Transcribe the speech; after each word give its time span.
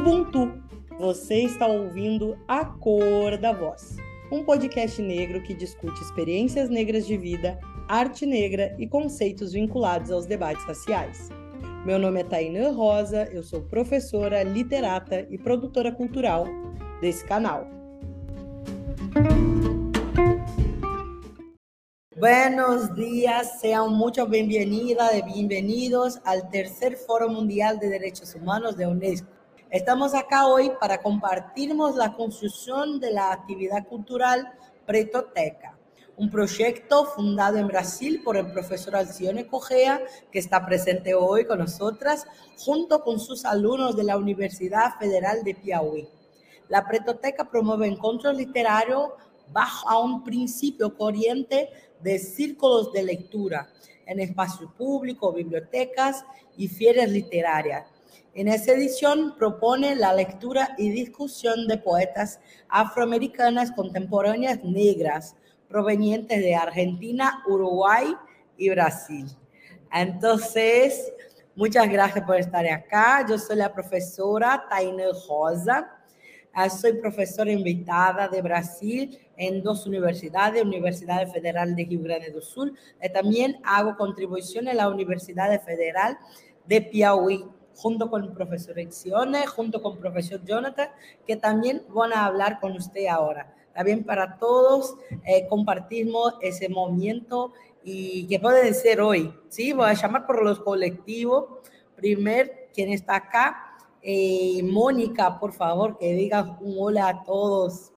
Ubuntu. 0.00 0.50
Você 0.98 1.42
está 1.42 1.66
ouvindo 1.66 2.34
A 2.48 2.64
Cor 2.64 3.36
da 3.36 3.52
Voz, 3.52 3.98
um 4.32 4.42
podcast 4.42 5.02
negro 5.02 5.42
que 5.42 5.52
discute 5.52 6.00
experiências 6.00 6.70
negras 6.70 7.06
de 7.06 7.18
vida, 7.18 7.60
arte 7.86 8.24
negra 8.24 8.74
e 8.78 8.88
conceitos 8.88 9.52
vinculados 9.52 10.10
aos 10.10 10.24
debates 10.24 10.64
raciais. 10.64 11.28
Meu 11.84 11.98
nome 11.98 12.20
é 12.20 12.24
Tainã 12.24 12.72
Rosa, 12.72 13.24
eu 13.24 13.42
sou 13.42 13.60
professora, 13.60 14.42
literata 14.42 15.26
e 15.28 15.36
produtora 15.36 15.92
cultural 15.92 16.46
desse 17.02 17.22
canal. 17.26 17.68
Buenos 22.16 22.94
días, 22.94 23.60
sean 23.60 23.92
muchos 23.92 24.30
bienvenidas 24.30 25.14
y 25.14 25.22
bienvenidos 25.30 26.18
al 26.24 26.48
tercer 26.48 26.96
Foro 26.96 27.28
Mundial 27.28 27.78
de 27.78 27.90
Derechos 27.90 28.34
Humanos 28.34 28.78
de 28.78 28.86
UNESCO. 28.86 29.39
Estamos 29.70 30.14
acá 30.16 30.48
hoy 30.48 30.72
para 30.80 31.00
compartirnos 31.00 31.94
la 31.94 32.12
construcción 32.14 32.98
de 32.98 33.12
la 33.12 33.30
actividad 33.30 33.86
cultural 33.86 34.52
Pretoteca, 34.84 35.78
un 36.16 36.28
proyecto 36.28 37.04
fundado 37.04 37.56
en 37.56 37.68
Brasil 37.68 38.20
por 38.24 38.36
el 38.36 38.50
profesor 38.50 38.96
Alcione 38.96 39.46
Cogea, 39.46 40.00
que 40.32 40.40
está 40.40 40.66
presente 40.66 41.14
hoy 41.14 41.44
con 41.44 41.60
nosotras, 41.60 42.26
junto 42.58 43.04
con 43.04 43.20
sus 43.20 43.44
alumnos 43.44 43.94
de 43.94 44.02
la 44.02 44.16
Universidad 44.16 44.98
Federal 44.98 45.44
de 45.44 45.54
Piauí. 45.54 46.08
La 46.68 46.84
Pretoteca 46.88 47.48
promueve 47.48 47.86
encuentros 47.86 48.36
literarios 48.36 49.10
bajo 49.52 50.02
un 50.02 50.24
principio 50.24 50.96
corriente 50.96 51.70
de 52.00 52.18
círculos 52.18 52.92
de 52.92 53.04
lectura 53.04 53.70
en 54.04 54.18
espacios 54.18 54.72
públicos, 54.72 55.32
bibliotecas 55.32 56.24
y 56.56 56.66
ferias 56.66 57.08
literarias. 57.08 57.86
En 58.32 58.46
esa 58.46 58.72
edición 58.72 59.34
propone 59.36 59.96
la 59.96 60.14
lectura 60.14 60.76
y 60.78 60.90
discusión 60.90 61.66
de 61.66 61.78
poetas 61.78 62.38
afroamericanas 62.68 63.72
contemporáneas 63.72 64.62
negras 64.62 65.34
provenientes 65.68 66.40
de 66.40 66.54
Argentina, 66.54 67.42
Uruguay 67.48 68.14
y 68.56 68.70
Brasil. 68.70 69.26
Entonces, 69.92 71.12
muchas 71.56 71.88
gracias 71.88 72.24
por 72.24 72.36
estar 72.36 72.64
acá. 72.68 73.26
Yo 73.28 73.36
soy 73.36 73.56
la 73.56 73.72
profesora 73.72 74.64
Taina 74.70 75.04
Rosa. 75.28 75.90
Ah, 76.52 76.70
soy 76.70 76.94
profesora 76.94 77.50
invitada 77.50 78.28
de 78.28 78.42
Brasil 78.42 79.18
en 79.36 79.62
dos 79.62 79.86
universidades, 79.86 80.62
Universidad 80.62 81.26
Federal 81.32 81.74
de 81.74 81.84
Rio 81.84 82.02
Grande 82.02 82.30
do 82.30 82.42
Sul, 82.42 82.76
también 83.14 83.60
hago 83.64 83.96
contribución 83.96 84.66
en 84.66 84.76
la 84.76 84.88
Universidad 84.88 85.62
Federal 85.62 86.18
de 86.66 86.82
Piauí, 86.82 87.44
junto 87.74 88.10
con 88.10 88.24
el 88.24 88.32
profesor 88.32 88.78
Exione, 88.78 89.46
junto 89.46 89.82
con 89.82 89.94
el 89.94 89.98
profesor 89.98 90.44
Jonathan, 90.44 90.88
que 91.26 91.36
también 91.36 91.82
van 91.88 92.12
a 92.12 92.26
hablar 92.26 92.60
con 92.60 92.72
usted 92.72 93.06
ahora. 93.06 93.54
También 93.74 94.04
para 94.04 94.36
todos 94.38 94.96
eh, 95.24 95.46
compartimos 95.48 96.34
ese 96.40 96.68
movimiento 96.68 97.52
y 97.82 98.26
que 98.26 98.38
puede 98.38 98.74
ser 98.74 99.00
hoy, 99.00 99.32
¿sí? 99.48 99.72
Voy 99.72 99.86
a 99.86 99.94
llamar 99.94 100.26
por 100.26 100.42
los 100.44 100.60
colectivos. 100.60 101.46
Primer, 101.96 102.68
quien 102.74 102.92
está 102.92 103.16
acá, 103.16 103.76
eh, 104.02 104.62
Mónica, 104.62 105.38
por 105.38 105.52
favor, 105.52 105.98
que 105.98 106.12
diga 106.14 106.58
un 106.60 106.74
hola 106.78 107.08
a 107.08 107.22
todos. 107.24 107.92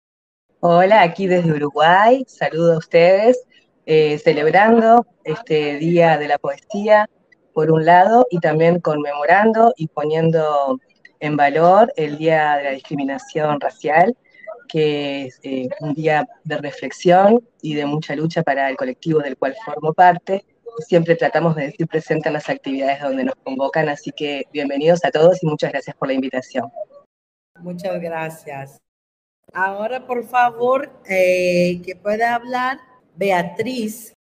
Hola, 0.60 1.02
aquí 1.02 1.28
desde 1.28 1.52
Uruguay, 1.52 2.24
saludo 2.28 2.76
a 2.76 2.78
ustedes, 2.78 3.44
eh, 3.86 4.18
celebrando 4.18 5.06
este 5.24 5.78
Día 5.78 6.18
de 6.18 6.28
la 6.28 6.38
Poesía, 6.38 7.10
por 7.54 7.72
un 7.72 7.86
lado, 7.86 8.28
y 8.30 8.40
también 8.40 8.80
conmemorando 8.80 9.74
y 9.78 9.88
poniendo 9.88 10.80
en 11.20 11.38
valor 11.38 11.94
el 11.96 12.18
Día 12.18 12.58
de 12.58 12.64
la 12.64 12.72
Discriminación 12.72 13.60
Racial, 13.60 14.16
que 14.68 15.26
es 15.26 15.40
eh, 15.44 15.70
un 15.80 15.94
día 15.94 16.28
de 16.44 16.58
reflexión 16.58 17.48
y 17.62 17.76
de 17.76 17.86
mucha 17.86 18.16
lucha 18.16 18.44
para 18.44 18.70
el 18.70 18.76
colectivo 18.76 19.20
del 19.20 19.38
cual 19.38 19.56
formo 19.66 19.94
parte, 19.94 20.46
siempre 20.80 21.16
tratamos 21.16 21.56
de 21.56 21.66
decir 21.68 21.88
presente 21.88 22.30
en 22.30 22.34
las 22.34 22.50
actividades 22.50 23.02
donde 23.02 23.24
nos 23.24 23.36
convocan, 23.36 23.90
así 23.90 24.12
que 24.12 24.46
bienvenidos 24.52 25.04
a 25.06 25.12
todos 25.12 25.42
y 25.44 25.46
muchas 25.46 25.72
gracias 25.72 25.96
por 25.96 26.08
la 26.08 26.16
invitación. 26.16 26.72
Muchas 27.60 28.02
gracias. 28.02 28.82
Ahora, 29.54 30.06
por 30.08 30.24
favor, 30.26 30.92
eh, 31.08 31.82
que 31.86 31.96
pueda 31.96 32.36
hablar 32.36 32.80
Beatriz. 33.16 34.14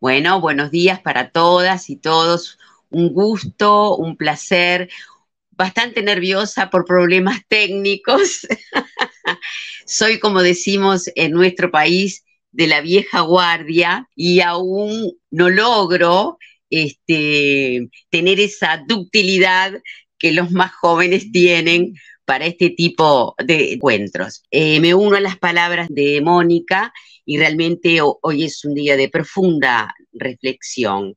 Bueno, 0.00 0.40
buenos 0.40 0.70
días 0.70 1.00
para 1.00 1.30
todas 1.30 1.90
y 1.90 1.96
todos. 1.96 2.58
Un 2.88 3.12
gusto, 3.12 3.96
un 3.96 4.16
placer. 4.16 4.88
Bastante 5.50 6.02
nerviosa 6.02 6.70
por 6.70 6.84
problemas 6.84 7.40
técnicos. 7.48 8.46
Soy, 9.86 10.20
como 10.20 10.42
decimos 10.42 11.10
en 11.16 11.32
nuestro 11.32 11.72
país, 11.72 12.24
de 12.52 12.68
la 12.68 12.80
vieja 12.80 13.22
guardia 13.22 14.08
y 14.14 14.40
aún 14.40 15.12
no 15.30 15.50
logro 15.50 16.38
este, 16.70 17.88
tener 18.08 18.38
esa 18.38 18.82
ductilidad 18.86 19.72
que 20.16 20.32
los 20.32 20.52
más 20.52 20.72
jóvenes 20.74 21.32
tienen 21.32 21.94
para 22.24 22.46
este 22.46 22.70
tipo 22.70 23.34
de 23.44 23.72
encuentros. 23.72 24.44
Eh, 24.52 24.78
me 24.78 24.94
uno 24.94 25.16
a 25.16 25.20
las 25.20 25.38
palabras 25.38 25.88
de 25.90 26.20
Mónica 26.20 26.92
y 27.28 27.36
realmente 27.36 27.98
hoy 28.00 28.44
es 28.44 28.64
un 28.64 28.72
día 28.72 28.96
de 28.96 29.10
profunda 29.10 29.94
reflexión. 30.14 31.14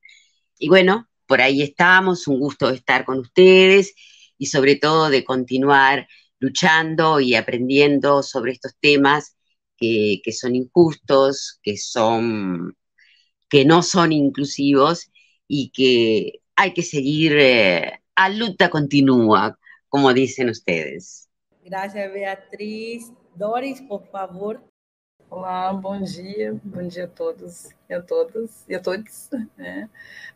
Y 0.59 0.67
bueno, 0.67 1.07
por 1.25 1.39
ahí 1.39 1.61
estamos, 1.61 2.27
un 2.27 2.38
gusto 2.38 2.69
estar 2.69 3.05
con 3.05 3.19
ustedes 3.19 3.94
y 4.38 4.47
sobre 4.47 4.75
todo 4.75 5.09
de 5.09 5.23
continuar 5.23 6.09
luchando 6.38 7.22
y 7.22 7.35
aprendiendo 7.35 8.23
sobre 8.23 8.51
estos 8.51 8.73
temas 8.81 9.38
que, 9.77 10.22
son 10.38 10.53
injustos, 10.53 11.61
que, 11.63 11.77
son, 11.77 12.75
que 13.47 13.63
no 13.63 13.81
son 13.81 14.11
inclusivos 14.11 15.09
y 15.47 15.72
que 15.72 16.41
hay 16.57 16.73
que 16.73 16.83
seguir 16.83 17.38
eh, 17.39 18.01
a 18.16 18.28
lucha 18.28 18.69
continua, 18.69 19.57
como 19.88 20.13
dicen 20.13 20.49
ustedes. 20.49 21.29
Gracias, 21.63 22.11
Beatriz. 22.11 23.13
Doris, 23.38 23.81
por 23.83 24.05
favor. 24.11 24.70
Olá, 25.31 25.71
bom 25.71 26.01
dia, 26.01 26.59
bom 26.61 26.85
dia 26.85 27.05
a 27.05 27.07
todos 27.07 27.69
e 27.89 27.93
a 27.93 28.01
todas 28.01 28.65
e 28.67 28.75
a 28.75 28.81
todos. 28.81 29.29
É. 29.57 29.87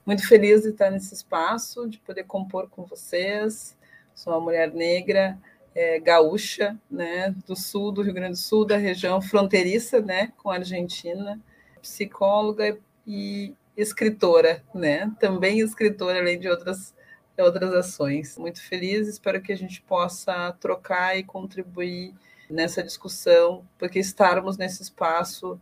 Muito 0.06 0.26
feliz 0.26 0.62
de 0.62 0.70
estar 0.70 0.90
nesse 0.90 1.14
espaço, 1.14 1.86
de 1.90 2.00
poder 2.00 2.24
compor 2.24 2.70
com 2.70 2.86
vocês. 2.86 3.78
Sou 4.16 4.32
uma 4.32 4.40
mulher 4.40 4.74
negra, 4.74 5.38
é, 5.76 6.00
gaúcha, 6.00 6.80
né, 6.90 7.36
do 7.46 7.58
sul 7.58 7.92
do 7.92 8.02
Rio 8.02 8.14
Grande 8.14 8.36
do 8.36 8.38
Sul, 8.38 8.66
da 8.66 8.78
região 8.78 9.22
fronteiriça, 9.22 10.00
né, 10.00 10.32
com 10.38 10.50
a 10.50 10.56
Argentina, 10.56 11.42
psicóloga 11.82 12.80
e 13.06 13.54
escritora, 13.76 14.64
né, 14.74 15.12
também 15.20 15.60
escritora, 15.60 16.20
além 16.20 16.40
de 16.40 16.48
outras 16.48 16.96
outras 17.38 17.74
ações. 17.74 18.38
Muito 18.38 18.64
feliz, 18.64 19.10
espero 19.10 19.42
que 19.42 19.52
a 19.52 19.58
gente 19.58 19.82
possa 19.82 20.54
trocar 20.54 21.18
e 21.18 21.24
contribuir 21.24 22.16
nessa 22.50 22.84
discussão, 22.84 23.68
porque 23.78 24.00
estarmos 24.00 24.58
nesse 24.58 24.82
espaço 24.84 25.60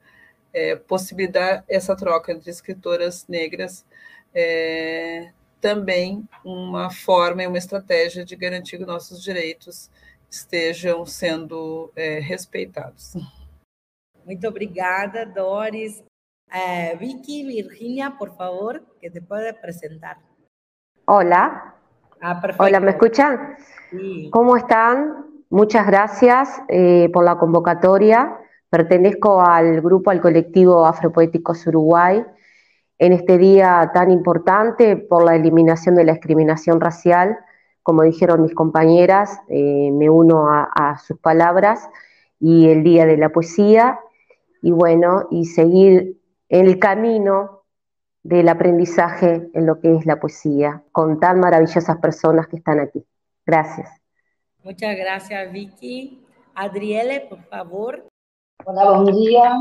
é, 0.54 0.76
possibilitar 0.76 1.64
essa 1.68 1.96
troca 1.96 2.32
entre 2.32 2.50
escritoras 2.50 3.28
negras 3.28 3.86
é, 4.34 5.32
também 5.60 6.28
uma 6.44 6.92
forma 6.92 7.44
e 7.44 7.48
uma 7.48 7.58
estratégia 7.58 8.26
de 8.26 8.36
garantir 8.36 8.78
que 8.78 8.86
nossos 8.86 9.24
direitos 9.24 9.90
estejam 10.30 11.06
sendo 11.06 11.92
é, 11.96 12.20
respeitados. 12.20 13.14
Muito 14.26 14.48
obrigada, 14.48 15.26
Doris. 15.26 16.04
Eh, 16.52 16.96
Vicky, 16.98 17.44
Virginia, 17.44 18.12
por 18.12 18.36
favor, 18.36 18.84
que 19.02 19.10
te 19.10 19.22
puede 19.22 19.50
apresentar. 19.50 20.18
Hola. 21.06 21.76
Ah, 22.22 22.42
Hola, 22.60 22.80
¿me 22.80 22.92
escuchan? 22.92 23.58
Sí. 23.90 24.30
¿Cómo 24.32 24.56
están? 24.56 25.33
Muchas 25.54 25.86
gracias 25.86 26.64
eh, 26.68 27.12
por 27.14 27.24
la 27.24 27.38
convocatoria. 27.38 28.40
Pertenezco 28.72 29.40
al 29.40 29.82
grupo, 29.82 30.10
al 30.10 30.20
colectivo 30.20 30.84
Afropoéticos 30.84 31.68
Uruguay 31.68 32.26
en 32.98 33.14
este 33.14 33.38
día 33.38 33.92
tan 33.94 34.10
importante 34.10 34.98
por 34.98 35.24
la 35.24 35.36
eliminación 35.36 35.94
de 35.94 36.06
la 36.06 36.14
discriminación 36.14 36.82
racial. 36.82 37.38
Como 37.84 38.02
dijeron 38.02 38.42
mis 38.42 38.56
compañeras, 38.56 39.42
eh, 39.48 39.92
me 39.92 40.10
uno 40.10 40.48
a, 40.50 40.98
sus 40.98 41.20
palabras 41.20 41.88
y 42.40 42.70
el 42.70 42.84
Día 42.84 43.06
de 43.06 43.18
la 43.18 43.30
Poesía, 43.30 44.00
y 44.64 44.72
bueno, 44.72 45.28
y 45.30 45.46
seguir 45.46 46.20
el 46.50 46.80
camino 46.80 47.62
del 48.24 48.50
aprendizaje 48.50 49.52
en 49.54 49.68
lo 49.68 49.80
que 49.80 49.98
es 49.98 50.08
la 50.08 50.20
poesía, 50.20 50.82
con 50.92 51.20
tan 51.20 51.40
maravillosas 51.40 51.98
personas 51.98 52.48
que 52.48 52.56
están 52.56 52.80
aquí. 52.80 53.06
Gracias. 53.46 54.03
Muchas 54.64 54.96
gracias, 54.98 55.52
Vicky. 55.52 56.20
Adriele, 56.56 57.22
por 57.22 57.44
favor. 57.46 58.08
Hola, 58.66 58.92
buen 58.92 59.16
día 59.16 59.58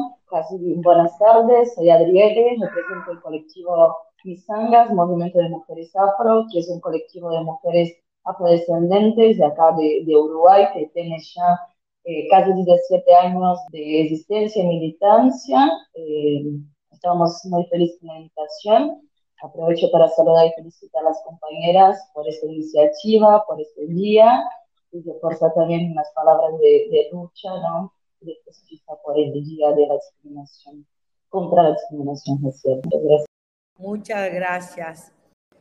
buenas 0.77 1.19
tardes, 1.19 1.75
soy 1.75 1.91
Adriele, 1.91 2.57
represento 2.59 3.13
el 3.13 3.21
colectivo 3.21 3.97
Misangas, 4.25 4.91
Movimiento 4.91 5.39
de 5.39 5.51
Mujeres 5.51 5.95
Afro, 5.95 6.47
que 6.51 6.61
es 6.61 6.69
un 6.69 6.81
colectivo 6.81 7.31
de 7.31 7.43
mujeres 7.43 7.95
afrodescendentes 8.25 9.37
de 9.37 9.45
acá 9.45 9.73
de, 9.77 10.05
de 10.07 10.17
Uruguay, 10.17 10.69
que 10.73 10.87
tiene 10.95 11.19
ya 11.19 11.61
eh, 12.05 12.29
casi 12.31 12.53
17 12.53 13.15
años 13.15 13.59
de 13.73 14.03
existencia 14.03 14.63
y 14.63 14.67
militancia. 14.67 15.71
Eh, 15.95 16.45
estamos 16.91 17.45
muy 17.45 17.67
felices 17.67 17.99
con 18.01 18.09
la 18.09 18.17
invitación. 18.21 19.03
Aprovecho 19.43 19.91
para 19.91 20.09
saludar 20.09 20.47
y 20.47 20.53
felicitar 20.53 21.03
a 21.03 21.11
las 21.11 21.23
compañeras 21.25 21.99
por 22.15 22.27
esta 22.29 22.47
iniciativa, 22.47 23.45
por 23.45 23.61
este 23.61 23.87
día, 23.89 24.43
y 24.93 25.03
reforzar 25.03 25.53
también 25.55 25.95
las 25.95 26.11
palabras 26.15 26.59
de, 26.61 26.89
de 26.91 27.09
lucha, 27.13 27.49
¿no? 27.61 27.93
De 28.21 28.37
por 29.05 29.19
el 29.19 29.33
día 29.33 29.73
de 29.73 29.87
la 29.87 29.95
discriminación, 29.95 30.87
contra 31.29 31.63
la 31.65 31.73
discriminación 31.73 32.39
racial. 32.45 32.81
Gracias. 32.85 33.27
Muchas 33.79 34.33
gracias. 34.33 35.13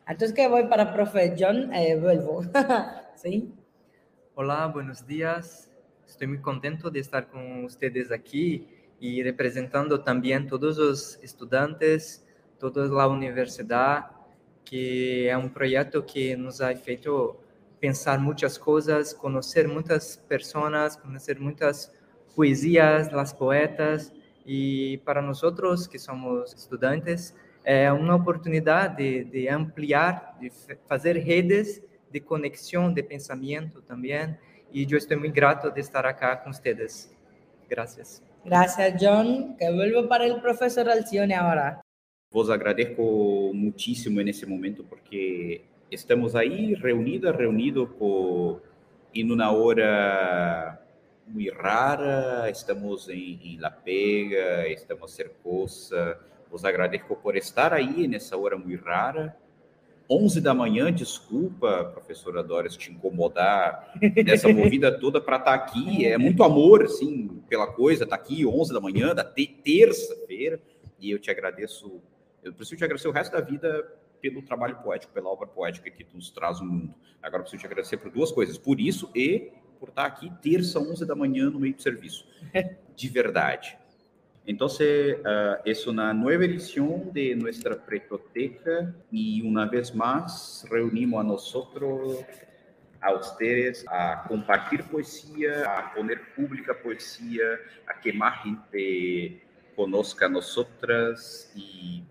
Entonces 0.07 0.35
que 0.35 0.47
voy 0.47 0.67
para 0.67 0.93
profe 0.93 1.33
John, 1.39 1.73
eh, 1.73 1.95
vuelvo. 1.95 2.41
¿Sí? 3.15 3.53
Hola, 4.35 4.67
buenos 4.67 5.07
días. 5.07 5.69
Estoy 6.05 6.27
muy 6.27 6.41
contento 6.41 6.89
de 6.89 6.99
estar 6.99 7.27
con 7.29 7.63
ustedes 7.63 8.11
aquí 8.11 8.67
y 8.99 9.23
representando 9.23 10.03
también 10.03 10.47
todos 10.47 10.77
los 10.77 11.19
estudiantes, 11.23 12.25
toda 12.59 12.85
la 12.87 13.07
universidad, 13.07 14.11
que 14.63 15.29
es 15.29 15.35
un 15.35 15.51
proyecto 15.51 16.05
que 16.05 16.35
nos 16.37 16.61
ha 16.61 16.71
hecho 16.71 17.37
pensar 17.81 18.19
muchas 18.19 18.57
cosas, 18.57 19.13
conocer 19.13 19.67
muchas 19.67 20.15
personas, 20.15 20.95
conocer 20.95 21.39
muchas 21.39 21.91
poesías, 22.35 23.11
las 23.11 23.33
poetas, 23.33 24.13
y 24.45 24.97
para 24.99 25.21
nosotros 25.21 25.87
que 25.87 25.99
somos 25.99 26.53
estudiantes, 26.53 27.35
é 27.63 27.91
uma 27.91 28.15
oportunidade 28.15 28.95
de, 28.97 29.23
de 29.25 29.49
ampliar, 29.49 30.37
de 30.39 30.51
fazer 30.87 31.17
redes 31.17 31.81
de 32.11 32.19
conexão, 32.19 32.93
de 32.93 33.03
pensamento 33.03 33.81
também. 33.81 34.37
E 34.71 34.85
eu 34.89 34.97
estou 34.97 35.19
muito 35.19 35.33
grato 35.33 35.71
de 35.71 35.79
estar 35.79 36.05
aqui 36.05 36.43
com 36.43 36.51
vocês. 36.51 37.11
Graças. 37.69 38.21
Gracias, 38.43 38.99
John. 38.99 39.55
Que 39.57 39.71
vuelvo 39.71 40.07
para 40.07 40.33
o 40.33 40.41
professor 40.41 40.87
Alcione 40.89 41.33
agora. 41.33 41.79
Vos 42.31 42.49
agradeço 42.49 43.51
muitíssimo 43.53 44.21
nesse 44.21 44.45
momento 44.45 44.83
porque 44.83 45.61
estamos 45.91 46.35
aí 46.35 46.73
reunidos, 46.73 47.35
reunidos 47.35 47.89
por 47.99 48.61
em 49.13 49.29
uma 49.29 49.51
hora 49.51 50.81
muito 51.27 51.53
rara, 51.53 52.49
estamos 52.49 53.09
em, 53.09 53.39
em 53.43 53.59
La 53.59 53.69
Pega, 53.69 54.67
estamos 54.69 55.11
cercosa, 55.11 56.17
Os 56.49 56.63
agradeço 56.63 57.15
por 57.15 57.35
estar 57.35 57.73
aí 57.73 58.07
nessa 58.07 58.37
hora 58.37 58.57
muito 58.57 58.83
rara. 58.83 59.35
11 60.09 60.41
da 60.41 60.53
manhã, 60.53 60.91
desculpa, 60.91 61.85
professora 61.85 62.43
Doris, 62.43 62.75
te 62.75 62.91
incomodar 62.91 63.93
nessa 64.25 64.49
movida 64.49 64.91
toda 64.99 65.21
para 65.21 65.37
estar 65.37 65.57
tá 65.57 65.63
aqui. 65.63 66.05
É 66.05 66.17
muito 66.17 66.43
amor, 66.43 66.83
assim, 66.83 67.41
pela 67.47 67.67
coisa, 67.67 68.03
estar 68.03 68.17
tá 68.17 68.21
aqui 68.21 68.45
11 68.45 68.73
da 68.73 68.81
manhã, 68.81 69.15
da 69.15 69.23
terça-feira. 69.23 70.59
E 70.99 71.09
eu 71.09 71.17
te 71.17 71.31
agradeço, 71.31 72.01
eu 72.43 72.51
preciso 72.51 72.77
te 72.77 72.83
agradecer 72.83 73.07
o 73.07 73.11
resto 73.11 73.31
da 73.31 73.39
vida 73.39 73.87
pelo 74.21 74.41
trabalho 74.41 74.77
poético, 74.77 75.11
pela 75.11 75.29
obra 75.29 75.47
poética 75.47 75.89
que 75.89 76.03
tu 76.03 76.15
nos 76.15 76.29
traz 76.29 76.59
no 76.59 76.67
mundo. 76.67 76.95
Agora 77.21 77.43
preciso 77.43 77.61
te 77.61 77.67
agradecer 77.67 77.97
por 77.97 78.11
duas 78.11 78.31
coisas, 78.31 78.57
por 78.57 78.79
isso 78.79 79.09
e 79.15 79.51
por 79.79 79.89
estar 79.89 80.05
aqui 80.05 80.31
terça, 80.41 80.79
11 80.79 81.05
da 81.05 81.15
manhã, 81.15 81.49
no 81.49 81.59
meio 81.59 81.73
do 81.73 81.81
serviço. 81.81 82.27
De 82.95 83.09
verdade. 83.09 83.77
Entonces, 84.45 85.17
uh, 85.19 85.61
es 85.65 85.85
una 85.85 86.13
nueva 86.13 86.45
edición 86.45 87.11
de 87.13 87.35
nuestra 87.35 87.75
pretoteca 87.75 88.93
y 89.11 89.41
una 89.43 89.65
vez 89.65 89.93
más 89.93 90.65
reunimos 90.69 91.21
a 91.21 91.23
nosotros, 91.23 92.25
a 92.99 93.13
ustedes, 93.13 93.85
a 93.87 94.23
compartir 94.27 94.83
poesía, 94.85 95.63
a 95.65 95.93
poner 95.93 96.33
pública 96.35 96.73
poesía, 96.73 97.43
a 97.87 97.99
que 97.99 98.13
más 98.13 98.43
gente 98.43 99.41
conozca 99.75 100.25
a 100.25 100.29
nosotras 100.29 101.51
y 101.55 102.03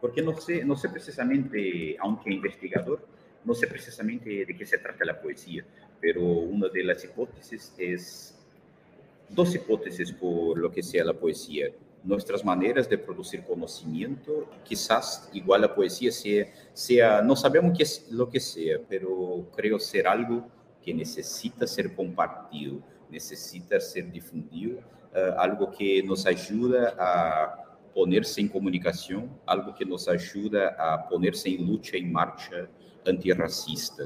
porque 0.00 0.22
no 0.22 0.36
sé, 0.40 0.64
no 0.64 0.76
sé 0.76 0.88
precisamente, 0.88 1.96
aunque 1.98 2.32
investigador, 2.32 3.06
no 3.44 3.54
sé 3.54 3.66
precisamente 3.66 4.44
de 4.44 4.56
qué 4.56 4.66
se 4.66 4.78
trata 4.78 5.04
la 5.04 5.20
poesía, 5.20 5.64
pero 6.00 6.22
una 6.22 6.68
de 6.68 6.84
las 6.84 7.04
hipótesis 7.04 7.74
es 7.78 8.38
dos 9.28 9.54
hipótesis 9.54 10.12
por 10.12 10.58
lo 10.58 10.70
que 10.70 10.82
sea 10.82 11.04
la 11.04 11.14
poesía. 11.14 11.68
Nuestras 12.02 12.44
maneras 12.44 12.88
de 12.88 12.96
producir 12.96 13.44
conocimiento, 13.44 14.48
quizás 14.64 15.28
igual 15.34 15.60
la 15.62 15.74
poesía 15.74 16.10
sea, 16.10 16.46
sea 16.72 17.22
no 17.22 17.36
sabemos 17.36 17.76
qué 17.76 17.82
es 17.82 18.10
lo 18.10 18.28
que 18.28 18.40
sea, 18.40 18.78
pero 18.88 19.46
creo 19.54 19.78
ser 19.78 20.06
algo 20.06 20.46
que 20.82 20.94
necesita 20.94 21.66
ser 21.66 21.94
compartido, 21.94 22.78
necesita 23.10 23.78
ser 23.80 24.10
difundido, 24.10 24.78
uh, 25.14 25.38
algo 25.38 25.70
que 25.70 26.02
nos 26.02 26.24
ayuda 26.26 26.94
a 26.98 27.69
ponerse 27.94 28.40
en 28.40 28.48
comunicación, 28.48 29.30
algo 29.46 29.74
que 29.74 29.84
nos 29.84 30.08
ayuda 30.08 30.76
a 30.78 31.08
ponerse 31.08 31.48
en 31.48 31.66
lucha, 31.66 31.96
en 31.96 32.12
marcha 32.12 32.68
antirracista, 33.06 34.04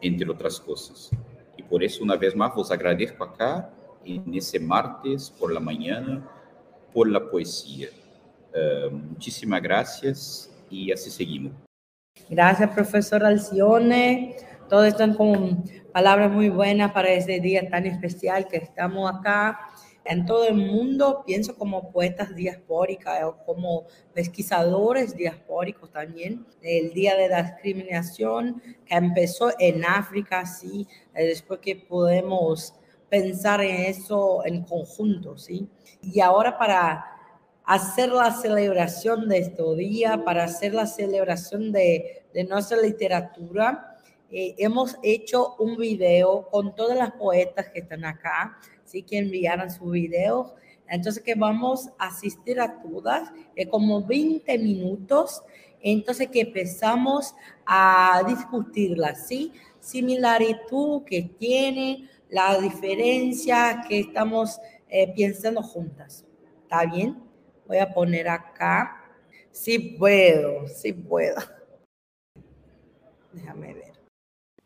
entre 0.00 0.30
otras 0.30 0.58
cosas. 0.60 1.10
Y 1.56 1.62
por 1.62 1.82
eso, 1.82 2.02
una 2.02 2.16
vez 2.16 2.34
más, 2.34 2.52
os 2.56 2.70
agradezco 2.70 3.24
acá 3.24 3.70
en 4.04 4.34
ese 4.34 4.58
martes 4.58 5.30
por 5.30 5.52
la 5.52 5.60
mañana 5.60 6.28
por 6.92 7.08
la 7.08 7.30
poesía. 7.30 7.88
Uh, 8.54 8.94
muchísimas 8.94 9.62
gracias 9.62 10.50
y 10.68 10.92
así 10.92 11.10
seguimos. 11.10 11.52
Gracias, 12.28 12.70
profesor 12.70 13.24
Alcione. 13.24 14.36
Todos 14.68 14.86
están 14.86 15.14
con 15.14 15.64
palabras 15.92 16.30
muy 16.30 16.48
buenas 16.48 16.92
para 16.92 17.10
este 17.10 17.40
día 17.40 17.68
tan 17.68 17.86
especial 17.86 18.46
que 18.48 18.58
estamos 18.58 19.10
acá. 19.10 19.58
En 20.04 20.26
todo 20.26 20.46
el 20.46 20.54
mundo, 20.54 21.22
pienso 21.24 21.56
como 21.56 21.92
poetas 21.92 22.34
diaspóricas 22.34 23.22
o 23.24 23.36
como 23.44 23.86
pesquisadores 24.12 25.16
diaspóricos 25.16 25.90
también. 25.90 26.44
El 26.60 26.92
Día 26.92 27.16
de 27.16 27.28
la 27.28 27.42
Discriminación 27.42 28.60
que 28.84 28.94
empezó 28.94 29.50
en 29.58 29.84
África, 29.84 30.44
sí, 30.44 30.88
después 31.14 31.60
que 31.60 31.76
podemos 31.76 32.74
pensar 33.08 33.60
en 33.60 33.76
eso 33.82 34.44
en 34.44 34.64
conjunto, 34.64 35.38
¿sí? 35.38 35.68
Y 36.02 36.20
ahora 36.20 36.58
para 36.58 37.04
hacer 37.64 38.10
la 38.10 38.32
celebración 38.32 39.28
de 39.28 39.38
este 39.38 39.62
día, 39.76 40.24
para 40.24 40.44
hacer 40.44 40.74
la 40.74 40.86
celebración 40.86 41.70
de, 41.70 42.24
de 42.34 42.44
nuestra 42.44 42.78
literatura, 42.78 43.92
eh, 44.34 44.54
hemos 44.56 44.96
hecho 45.02 45.56
un 45.58 45.76
video 45.76 46.48
con 46.50 46.74
todas 46.74 46.96
las 46.96 47.12
poetas 47.12 47.68
que 47.68 47.80
están 47.80 48.06
acá, 48.06 48.58
¿sí? 48.92 49.02
Que 49.02 49.18
enviaron 49.18 49.70
sus 49.70 49.90
videos. 49.90 50.52
Entonces 50.86 51.22
que 51.22 51.34
vamos 51.34 51.88
a 51.98 52.08
asistir 52.08 52.60
a 52.60 52.82
todas, 52.82 53.32
es 53.56 53.66
como 53.68 54.04
20 54.04 54.58
minutos, 54.58 55.42
entonces 55.80 56.28
que 56.28 56.42
empezamos 56.42 57.34
a 57.64 58.22
discutirlas, 58.28 59.26
¿sí? 59.26 59.52
Similaritud 59.80 61.04
que 61.04 61.22
tiene 61.22 62.10
la 62.28 62.60
diferencia 62.60 63.84
que 63.88 64.00
estamos 64.00 64.60
eh, 64.88 65.12
pensando 65.16 65.62
juntas. 65.62 66.26
¿Está 66.62 66.84
bien? 66.84 67.22
Voy 67.66 67.78
a 67.78 67.92
poner 67.92 68.28
acá. 68.28 68.98
Sí 69.50 69.96
puedo, 69.98 70.68
sí 70.68 70.92
puedo. 70.92 71.40
Déjame 73.32 73.74
ver. 73.74 73.92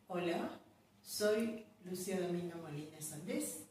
Hola, 0.09 0.61
soy 1.01 1.67
Lucía 1.85 2.21
Domingo 2.21 2.59
Molina 2.59 3.01
Sandés 3.01 3.66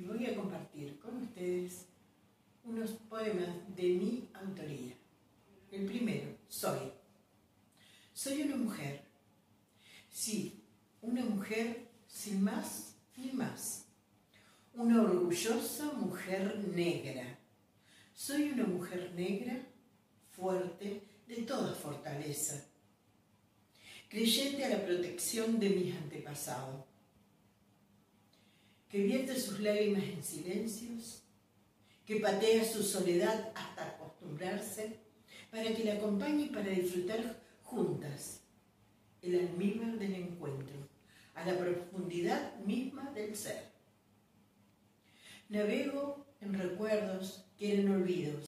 y 0.00 0.04
voy 0.04 0.24
a 0.24 0.34
compartir 0.34 0.98
con 0.98 1.22
ustedes 1.22 1.84
unos 2.64 2.92
poemas 3.08 3.48
de 3.76 3.82
mi 3.82 4.28
autoría. 4.32 4.94
El 5.70 5.84
primero, 5.84 6.36
soy. 6.48 6.90
Soy 8.14 8.42
una 8.42 8.56
mujer. 8.56 9.02
Sí, 10.10 10.64
una 11.02 11.22
mujer 11.22 11.88
sin 12.06 12.42
más 12.42 12.94
y 13.14 13.32
más. 13.32 13.84
Una 14.72 15.02
orgullosa 15.02 15.92
mujer 15.92 16.56
negra. 16.74 17.38
Soy 18.14 18.52
una 18.52 18.64
mujer 18.64 19.12
negra, 19.14 19.66
fuerte, 20.30 21.02
de 21.26 21.42
toda 21.42 21.74
fortaleza, 21.74 22.66
creyente 24.08 24.64
a 24.64 24.70
la 24.70 24.84
protección 24.84 25.60
de 25.60 25.70
mis 25.70 25.94
antepasados, 25.94 26.84
que 28.90 28.98
vierte 28.98 29.38
sus 29.38 29.60
lágrimas 29.60 30.02
en 30.02 30.22
silencios, 30.22 31.22
que 32.04 32.16
patea 32.16 32.64
su 32.64 32.82
soledad 32.82 33.52
hasta 33.54 33.86
acostumbrarse, 33.86 34.98
para 35.50 35.72
que 35.74 35.84
la 35.84 35.94
acompañe 35.94 36.48
para 36.52 36.70
disfrutar 36.70 37.40
juntas 37.62 38.40
el 39.22 39.38
almíbar 39.38 39.98
del 39.98 40.14
encuentro 40.14 40.76
a 41.34 41.44
la 41.44 41.56
profundidad 41.56 42.56
misma 42.60 43.10
del 43.12 43.36
ser. 43.36 43.70
Navego 45.48 46.26
en 46.40 46.54
recuerdos 46.54 47.44
que 47.58 47.74
eran 47.74 47.92
olvidos 47.92 48.46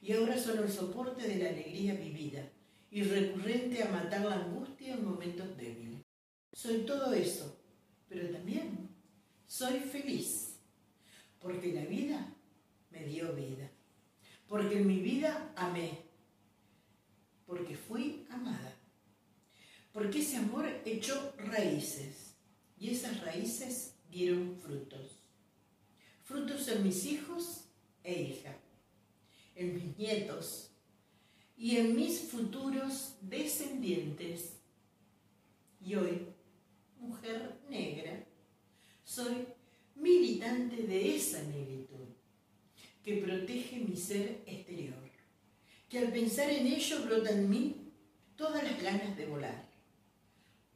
y 0.00 0.12
ahora 0.12 0.38
son 0.38 0.58
el 0.58 0.70
soporte 0.70 1.26
de 1.26 1.36
la 1.36 1.50
alegría 1.50 1.94
vivida 1.94 2.48
y 2.90 3.02
recurrente 3.02 3.82
a 3.82 3.88
matar 3.88 4.24
la 4.24 4.36
angustia 4.36 4.94
en 4.94 5.04
momentos 5.04 5.56
débiles. 5.56 6.00
Soy 6.52 6.78
todo 6.78 7.12
eso, 7.12 7.56
pero 8.08 8.28
también 8.30 8.89
soy 9.50 9.80
feliz, 9.80 10.60
porque 11.40 11.72
la 11.72 11.84
vida 11.84 12.32
me 12.92 13.04
dio 13.04 13.34
vida, 13.34 13.68
porque 14.46 14.78
en 14.78 14.86
mi 14.86 15.00
vida 15.00 15.52
amé, 15.56 16.02
porque 17.46 17.76
fui 17.76 18.28
amada, 18.30 18.76
porque 19.92 20.20
ese 20.20 20.36
amor 20.36 20.68
echó 20.84 21.34
raíces 21.36 22.36
y 22.78 22.90
esas 22.90 23.20
raíces 23.22 23.96
dieron 24.08 24.56
frutos. 24.56 25.18
Frutos 26.22 26.68
en 26.68 26.84
mis 26.84 27.04
hijos 27.06 27.64
e 28.04 28.22
hijas, 28.22 28.56
en 29.56 29.74
mis 29.74 29.98
nietos 29.98 30.70
y 31.56 31.76
en 31.76 31.96
mis 31.96 32.20
futuros 32.20 33.16
descendientes. 33.20 34.60
Y 35.80 35.96
hoy, 35.96 36.28
mujer 37.00 37.58
negra, 37.68 38.29
soy 39.10 39.44
militante 39.96 40.84
de 40.84 41.16
esa 41.16 41.42
negritud 41.42 42.06
que 43.02 43.16
protege 43.16 43.80
mi 43.80 43.96
ser 43.96 44.44
exterior, 44.46 44.94
que 45.88 45.98
al 45.98 46.12
pensar 46.12 46.48
en 46.48 46.68
ello 46.68 47.04
brota 47.04 47.30
en 47.30 47.50
mí 47.50 47.92
todas 48.36 48.62
las 48.62 48.80
ganas 48.80 49.16
de 49.16 49.26
volar 49.26 49.68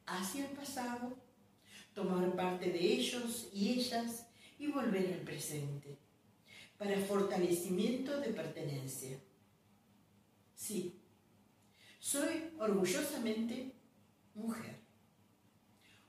hacia 0.06 0.48
el 0.48 0.56
pasado, 0.56 1.16
tomar 1.94 2.34
parte 2.34 2.72
de 2.72 2.80
ellos 2.80 3.50
y 3.52 3.68
ellas 3.68 4.26
y 4.58 4.66
volver 4.66 5.12
al 5.12 5.20
presente, 5.20 5.96
para 6.76 6.98
fortalecimiento 6.98 8.20
de 8.20 8.30
pertenencia. 8.30 9.16
Sí, 10.56 10.98
soy 12.00 12.50
orgullosamente 12.58 13.74
mujer, 14.34 14.80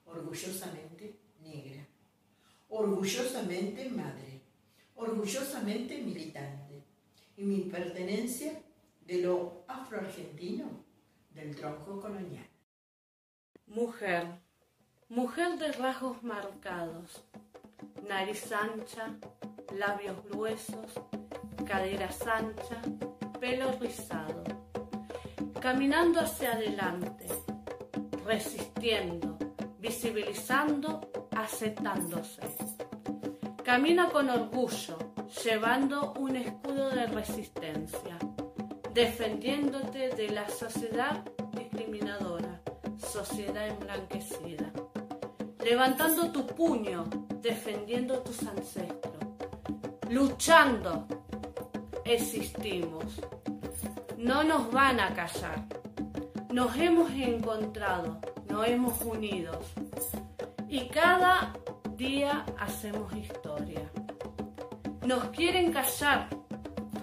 orgullosamente 0.05 1.19
negra, 1.43 1.84
orgullosamente 2.77 3.89
madre, 3.89 4.41
orgullosamente 4.95 5.97
militante, 6.01 6.83
y 7.37 7.43
mi 7.43 7.61
pertenencia 7.61 8.61
de 9.05 9.21
lo 9.21 9.63
afroargentino 9.67 10.65
del 11.33 11.55
tronco 11.55 12.01
colonial. 12.01 12.47
Mujer, 13.67 14.27
mujer 15.07 15.57
de 15.57 15.71
rasgos 15.71 16.21
marcados, 16.23 17.23
nariz 18.07 18.51
ancha, 18.51 19.15
labios 19.73 20.21
gruesos, 20.25 20.91
cadera 21.65 22.09
ancha, 22.25 22.81
pelo 23.39 23.71
rizado, 23.79 24.43
caminando 25.61 26.19
hacia 26.19 26.53
adelante, 26.53 27.27
resistiendo, 28.25 29.37
visibilizando, 29.79 31.24
aceptándose. 31.35 32.41
Camina 33.63 34.09
con 34.09 34.29
orgullo, 34.29 34.97
llevando 35.43 36.13
un 36.13 36.35
escudo 36.35 36.89
de 36.89 37.07
resistencia, 37.07 38.17
defendiéndote 38.93 40.09
de 40.09 40.29
la 40.29 40.47
sociedad 40.47 41.23
discriminadora, 41.51 42.61
sociedad 42.97 43.67
emblanquecida, 43.67 44.71
levantando 45.63 46.31
tu 46.31 46.45
puño, 46.47 47.05
defendiendo 47.41 48.19
tus 48.19 48.43
ancestros, 48.43 49.23
luchando, 50.09 51.07
existimos. 52.05 53.19
No 54.17 54.43
nos 54.43 54.71
van 54.71 54.99
a 54.99 55.13
callar. 55.13 55.65
Nos 56.51 56.75
hemos 56.77 57.11
encontrado, 57.11 58.19
nos 58.47 58.67
hemos 58.67 59.01
unido 59.01 59.59
y 60.75 60.89
cada 60.89 61.53
día 61.95 62.45
hacemos 62.59 63.15
historia. 63.15 63.89
Nos 65.05 65.29
quieren 65.29 65.71
callar, 65.71 66.27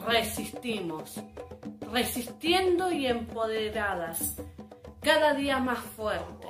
resistimos, 0.07 1.19
resistiendo 1.91 2.93
y 2.93 3.07
empoderadas, 3.07 4.37
cada 5.01 5.33
día 5.33 5.59
más 5.59 5.79
fuerte, 5.79 6.49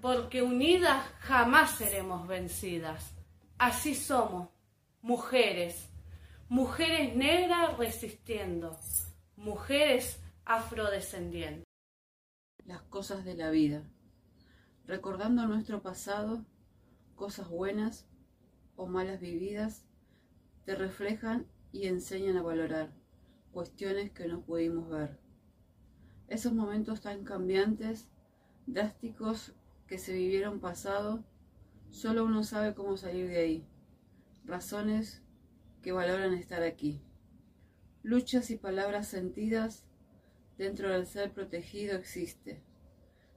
porque 0.00 0.40
unidas 0.40 1.04
jamás 1.18 1.72
seremos 1.72 2.26
vencidas. 2.26 3.12
Así 3.58 3.94
somos, 3.94 4.48
mujeres, 5.02 5.90
mujeres 6.48 7.14
negras 7.14 7.76
resistiendo, 7.76 8.78
mujeres 9.36 10.22
afrodescendientes. 10.46 11.66
Las 12.64 12.80
cosas 12.80 13.26
de 13.26 13.34
la 13.34 13.50
vida, 13.50 13.82
recordando 14.86 15.46
nuestro 15.46 15.82
pasado, 15.82 16.44
cosas 17.14 17.48
buenas 17.48 18.06
o 18.76 18.86
malas 18.86 19.20
vividas, 19.20 19.84
te 20.64 20.74
reflejan 20.74 21.46
y 21.72 21.86
enseñan 21.86 22.36
a 22.36 22.42
valorar 22.42 22.92
cuestiones 23.52 24.10
que 24.10 24.28
no 24.28 24.42
pudimos 24.42 24.88
ver. 24.88 25.18
Esos 26.28 26.52
momentos 26.52 27.00
tan 27.00 27.24
cambiantes, 27.24 28.08
drásticos 28.66 29.54
que 29.86 29.98
se 29.98 30.12
vivieron 30.12 30.60
pasado, 30.60 31.24
solo 31.90 32.24
uno 32.24 32.42
sabe 32.42 32.74
cómo 32.74 32.96
salir 32.96 33.28
de 33.28 33.38
ahí. 33.38 33.68
Razones 34.44 35.22
que 35.82 35.92
valoran 35.92 36.34
estar 36.34 36.62
aquí. 36.62 37.00
Luchas 38.02 38.50
y 38.50 38.56
palabras 38.56 39.08
sentidas 39.08 39.84
dentro 40.58 40.90
del 40.90 41.06
ser 41.06 41.32
protegido 41.32 41.96
existe. 41.96 42.62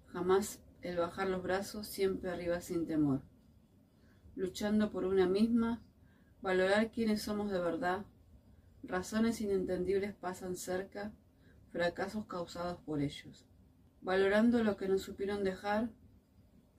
Jamás 0.07 0.59
el 0.81 0.97
bajar 0.97 1.27
los 1.27 1.43
brazos 1.43 1.87
siempre 1.87 2.29
arriba 2.29 2.61
sin 2.61 2.85
temor. 2.85 3.21
Luchando 4.35 4.91
por 4.91 5.05
una 5.05 5.27
misma, 5.27 5.81
valorar 6.41 6.91
quiénes 6.91 7.21
somos 7.21 7.51
de 7.51 7.59
verdad, 7.59 8.05
razones 8.83 9.41
inentendibles 9.41 10.13
pasan 10.15 10.55
cerca, 10.55 11.13
fracasos 11.71 12.25
causados 12.25 12.79
por 12.81 13.01
ellos. 13.01 13.45
Valorando 14.01 14.63
lo 14.63 14.77
que 14.77 14.87
nos 14.87 15.01
supieron 15.01 15.43
dejar, 15.43 15.89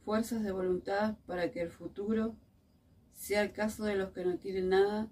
fuerzas 0.04 0.42
de 0.42 0.52
voluntad 0.52 1.19
para 1.26 1.50
que 1.50 1.61
el 1.61 1.71
futuro 1.71 2.37
sea 3.12 3.42
el 3.42 3.52
caso 3.52 3.85
de 3.85 3.97
los 3.97 4.12
que 4.12 4.25
no 4.25 4.38
tienen 4.38 4.71
nada, 4.71 5.11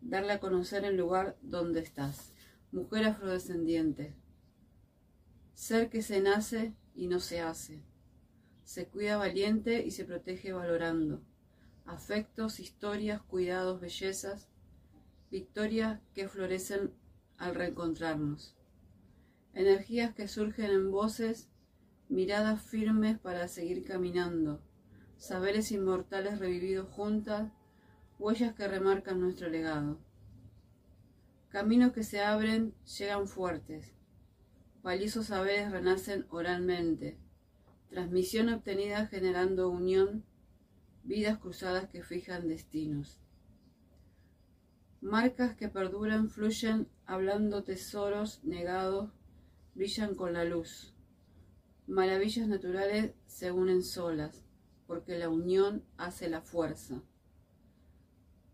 darle 0.00 0.34
a 0.34 0.40
conocer 0.40 0.84
el 0.84 0.96
lugar 0.96 1.36
donde 1.42 1.80
estás. 1.80 2.32
Mujer 2.70 3.06
afrodescendiente. 3.06 4.14
Ser 5.54 5.90
que 5.90 6.02
se 6.02 6.20
nace 6.20 6.74
y 6.94 7.08
no 7.08 7.18
se 7.18 7.40
hace. 7.40 7.82
Se 8.64 8.86
cuida 8.86 9.18
valiente 9.18 9.84
y 9.86 9.90
se 9.90 10.04
protege 10.04 10.52
valorando. 10.52 11.22
Afectos, 11.84 12.60
historias, 12.60 13.22
cuidados, 13.22 13.80
bellezas, 13.80 14.48
victorias 15.30 16.00
que 16.14 16.28
florecen 16.28 16.94
al 17.36 17.54
reencontrarnos. 17.54 18.56
Energías 19.52 20.14
que 20.14 20.28
surgen 20.28 20.70
en 20.70 20.90
voces, 20.90 21.50
miradas 22.08 22.62
firmes 22.62 23.18
para 23.18 23.48
seguir 23.48 23.84
caminando, 23.84 24.62
saberes 25.16 25.70
inmortales 25.70 26.38
revividos 26.38 26.88
juntas, 26.88 27.52
huellas 28.18 28.54
que 28.54 28.66
remarcan 28.66 29.20
nuestro 29.20 29.48
legado. 29.48 29.98
Caminos 31.50 31.92
que 31.92 32.02
se 32.02 32.20
abren 32.20 32.74
llegan 32.98 33.28
fuertes, 33.28 33.92
valiosos 34.82 35.26
saberes 35.26 35.70
renacen 35.70 36.26
oralmente, 36.30 37.18
transmisión 37.94 38.48
obtenida 38.48 39.06
generando 39.06 39.68
unión, 39.68 40.24
vidas 41.04 41.38
cruzadas 41.38 41.88
que 41.88 42.02
fijan 42.02 42.48
destinos. 42.48 43.20
Marcas 45.00 45.54
que 45.54 45.68
perduran, 45.68 46.28
fluyen, 46.28 46.88
hablando 47.06 47.62
tesoros 47.62 48.42
negados, 48.42 49.12
brillan 49.76 50.16
con 50.16 50.32
la 50.32 50.42
luz. 50.42 50.92
Maravillas 51.86 52.48
naturales 52.48 53.12
se 53.26 53.52
unen 53.52 53.84
solas, 53.84 54.44
porque 54.88 55.16
la 55.16 55.28
unión 55.28 55.84
hace 55.96 56.28
la 56.28 56.40
fuerza. 56.40 57.00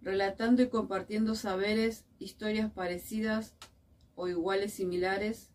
Relatando 0.02 0.60
y 0.60 0.68
compartiendo 0.68 1.34
saberes, 1.34 2.04
historias 2.18 2.70
parecidas 2.70 3.54
o 4.16 4.28
iguales 4.28 4.74
similares, 4.74 5.50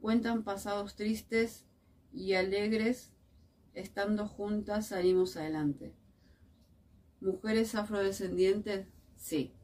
cuentan 0.00 0.44
pasados 0.44 0.94
tristes 0.94 1.66
y 2.12 2.34
alegres, 2.34 3.12
estando 3.74 4.26
juntas 4.26 4.88
salimos 4.88 5.36
adelante. 5.36 5.94
Mujeres 7.20 7.74
afrodescendientes, 7.74 8.86
sí. 9.16 9.54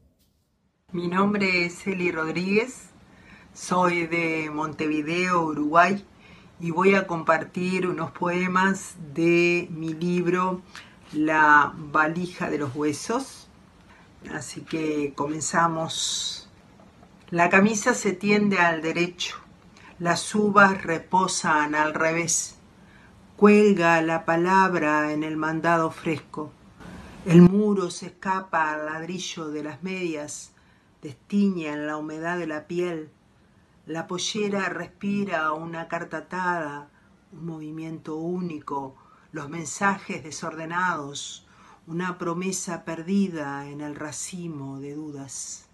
Mi 0.91 1.07
nombre 1.07 1.65
es 1.65 1.85
Eli 1.85 2.11
Rodríguez, 2.11 2.89
soy 3.53 4.07
de 4.07 4.49
Montevideo, 4.49 5.43
Uruguay, 5.43 6.03
y 6.59 6.71
voy 6.71 6.95
a 6.95 7.07
compartir 7.07 7.87
unos 7.87 8.11
poemas 8.11 8.95
de 9.13 9.67
mi 9.71 9.93
libro 9.93 10.61
La 11.13 11.73
valija 11.75 12.49
de 12.49 12.57
los 12.57 12.75
huesos. 12.75 13.49
Así 14.33 14.61
que 14.61 15.13
comenzamos. 15.15 16.49
La 17.29 17.49
camisa 17.49 17.93
se 17.93 18.11
tiende 18.11 18.57
al 18.57 18.81
derecho, 18.81 19.37
las 19.99 20.33
uvas 20.33 20.81
reposan 20.83 21.75
al 21.75 21.93
revés 21.93 22.59
cuelga 23.39 24.01
la 24.01 24.25
palabra 24.25 25.13
en 25.13 25.23
el 25.23 25.37
mandado 25.37 25.91
fresco. 25.91 26.51
El 27.25 27.41
muro 27.41 27.89
se 27.89 28.07
escapa 28.07 28.73
al 28.73 28.87
ladrillo 28.87 29.47
de 29.47 29.63
las 29.63 29.81
medias, 29.81 30.51
destiña 31.01 31.71
en 31.71 31.87
la 31.87 31.95
humedad 31.95 32.37
de 32.37 32.47
la 32.47 32.67
piel. 32.67 33.11
La 33.85 34.07
pollera 34.07 34.67
respira 34.67 35.53
una 35.53 35.87
carta 35.87 36.17
atada, 36.17 36.89
un 37.31 37.45
movimiento 37.45 38.17
único, 38.17 38.97
los 39.31 39.47
mensajes 39.47 40.21
desordenados, 40.21 41.47
una 41.87 42.17
promesa 42.17 42.83
perdida 42.83 43.69
en 43.69 43.79
el 43.79 43.95
racimo 43.95 44.81
de 44.81 44.95
dudas. 44.95 45.69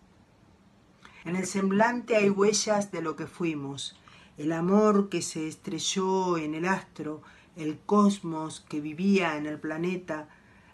En 1.24 1.36
el 1.36 1.48
semblante 1.48 2.16
hay 2.16 2.30
huellas 2.30 2.92
de 2.92 3.02
lo 3.02 3.16
que 3.16 3.26
fuimos, 3.26 3.96
el 4.38 4.52
amor 4.52 5.10
que 5.10 5.22
se 5.22 5.48
estrelló 5.48 6.38
en 6.38 6.56
el 6.56 6.66
astro, 6.66 7.22
el 7.56 7.80
cosmos 7.80 8.66
que 8.68 8.82
vivía 8.82 9.38
en 9.38 9.46
el 9.46 9.60
planeta, 9.60 10.28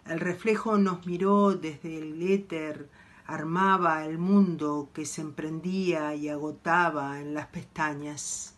el 0.06 0.18
reflejo 0.18 0.78
nos 0.78 1.06
miró 1.06 1.54
desde 1.54 1.98
el 1.98 2.20
éter, 2.22 2.88
armaba 3.24 4.04
el 4.04 4.18
mundo 4.18 4.90
que 4.92 5.06
se 5.06 5.20
emprendía 5.20 6.14
y 6.16 6.28
agotaba 6.28 7.20
en 7.20 7.34
las 7.34 7.46
pestañas. 7.46 8.56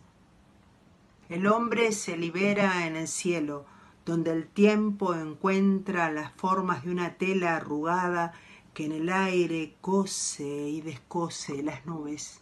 El 1.29 1.45
hombre 1.47 1.91
se 1.91 2.17
libera 2.17 2.87
en 2.87 2.95
el 2.95 3.07
cielo, 3.07 3.65
donde 4.05 4.31
el 4.31 4.47
tiempo 4.47 5.13
encuentra 5.13 6.11
las 6.11 6.31
formas 6.33 6.83
de 6.83 6.91
una 6.91 7.15
tela 7.15 7.55
arrugada 7.55 8.33
que 8.73 8.85
en 8.85 8.91
el 8.91 9.09
aire 9.09 9.75
cose 9.81 10.43
y 10.69 10.81
descose 10.81 11.63
las 11.63 11.85
nubes. 11.85 12.41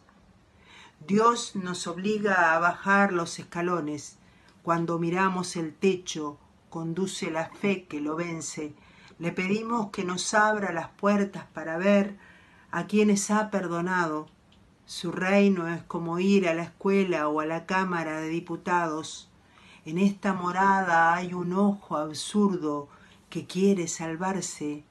Dios 1.07 1.57
nos 1.57 1.85
obliga 1.87 2.55
a 2.55 2.59
bajar 2.59 3.11
los 3.11 3.37
escalones. 3.37 4.15
Cuando 4.61 4.99
miramos 4.99 5.57
el 5.57 5.73
techo, 5.73 6.37
conduce 6.69 7.29
la 7.29 7.49
fe 7.49 7.83
que 7.87 7.99
lo 7.99 8.15
vence, 8.15 8.73
le 9.19 9.33
pedimos 9.33 9.89
que 9.89 10.05
nos 10.05 10.33
abra 10.33 10.71
las 10.71 10.87
puertas 10.87 11.45
para 11.53 11.77
ver 11.77 12.15
a 12.71 12.87
quienes 12.87 13.31
ha 13.31 13.51
perdonado. 13.51 14.27
Su 14.85 15.11
reino 15.11 15.67
es 15.67 15.83
como 15.83 16.19
ir 16.19 16.47
a 16.47 16.53
la 16.53 16.63
escuela 16.63 17.27
o 17.27 17.41
a 17.41 17.45
la 17.45 17.65
Cámara 17.65 18.21
de 18.21 18.29
Diputados. 18.29 19.29
En 19.85 19.97
esta 19.97 20.31
morada 20.31 21.13
hay 21.13 21.33
un 21.33 21.51
ojo 21.51 21.97
absurdo 21.97 22.87
que 23.29 23.45
quiere 23.45 23.89
salvarse. 23.89 24.85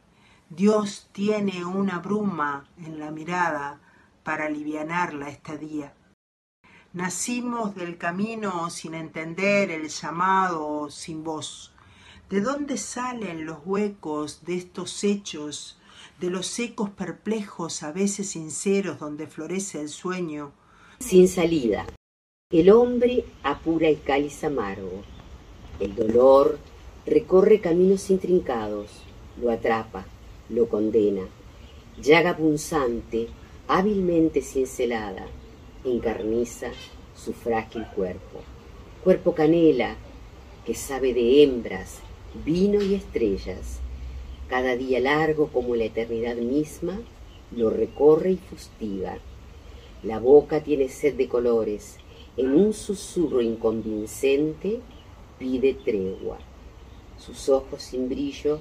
Dios 0.51 1.09
tiene 1.13 1.65
una 1.65 2.01
bruma 2.01 2.67
en 2.77 3.01
la 3.01 3.11
mirada 3.11 3.81
para 4.25 4.45
alivianar 4.45 5.15
la 5.15 5.31
estadía. 5.31 5.95
Nacimos 6.95 7.75
del 7.75 7.97
camino 7.97 8.69
sin 8.69 8.93
entender 8.93 9.71
el 9.71 9.89
llamado 9.89 10.91
sin 10.91 11.25
voz. 11.25 11.73
¿De 12.29 12.43
dónde 12.43 12.77
salen 12.77 13.47
los 13.47 13.61
huecos 13.65 14.45
de 14.45 14.57
estos 14.57 15.03
hechos, 15.03 15.79
de 16.21 16.29
los 16.29 16.59
ecos 16.59 16.91
perplejos, 16.91 17.83
a 17.83 17.93
veces 17.93 18.29
sinceros, 18.29 18.99
donde 18.99 19.27
florece 19.27 19.81
el 19.81 19.89
sueño? 19.89 20.53
Sin 20.99 21.29
salida. 21.29 21.87
El 22.51 22.71
hombre 22.71 23.25
apura 23.43 23.89
el 23.89 24.03
cáliz 24.03 24.45
amargo. 24.45 25.03
El 25.81 25.95
dolor 25.95 26.59
recorre 27.07 27.63
caminos 27.63 28.11
intrincados, 28.11 28.91
lo 29.41 29.51
atrapa, 29.51 30.05
lo 30.51 30.69
condena. 30.69 31.23
Llaga 32.03 32.37
punzante, 32.37 33.29
hábilmente 33.67 34.43
cincelada, 34.43 35.27
encarniza 35.85 36.69
su 37.15 37.33
frágil 37.33 37.85
cuerpo. 37.95 38.41
Cuerpo 39.03 39.35
canela, 39.35 39.97
que 40.65 40.75
sabe 40.75 41.13
de 41.13 41.43
hembras, 41.43 42.01
vino 42.45 42.81
y 42.81 42.95
estrellas, 42.95 43.81
cada 44.49 44.77
día 44.77 45.01
largo 45.01 45.49
como 45.49 45.75
la 45.75 45.85
eternidad 45.85 46.37
misma, 46.37 47.01
lo 47.51 47.71
recorre 47.71 48.33
y 48.33 48.37
fustiga. 48.37 49.19
La 50.03 50.19
boca 50.19 50.63
tiene 50.63 50.89
sed 50.89 51.15
de 51.15 51.29
colores, 51.29 51.97
en 52.37 52.55
un 52.55 52.73
susurro 52.73 53.41
inconvincente 53.41 54.81
pide 55.39 55.75
tregua. 55.75 56.39
Sus 57.19 57.49
ojos 57.49 57.83
sin 57.83 58.09
brillo 58.09 58.61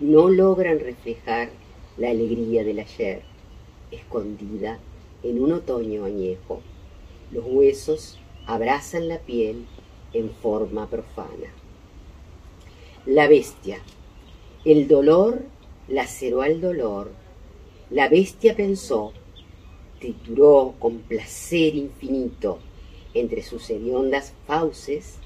no 0.00 0.28
logran 0.28 0.78
reflejar 0.78 1.50
la 1.96 2.10
alegría 2.10 2.62
del 2.62 2.78
ayer, 2.78 3.22
escondida 3.90 4.78
en 5.22 5.42
un 5.42 5.52
otoño 5.52 6.04
añejo. 6.04 6.60
Los 7.30 7.44
huesos 7.46 8.18
abrazan 8.46 9.08
la 9.08 9.18
piel 9.18 9.66
en 10.12 10.30
forma 10.30 10.88
profana. 10.88 11.52
La 13.06 13.28
bestia. 13.28 13.78
El 14.64 14.88
dolor 14.88 15.42
laceró 15.88 16.42
al 16.42 16.60
dolor. 16.60 17.10
La 17.90 18.08
bestia 18.08 18.54
pensó, 18.54 19.12
trituró 19.98 20.74
con 20.78 20.98
placer 20.98 21.74
infinito 21.74 22.58
entre 23.14 23.42
sus 23.42 23.68
hediondas 23.70 24.34
fauces 24.46 25.18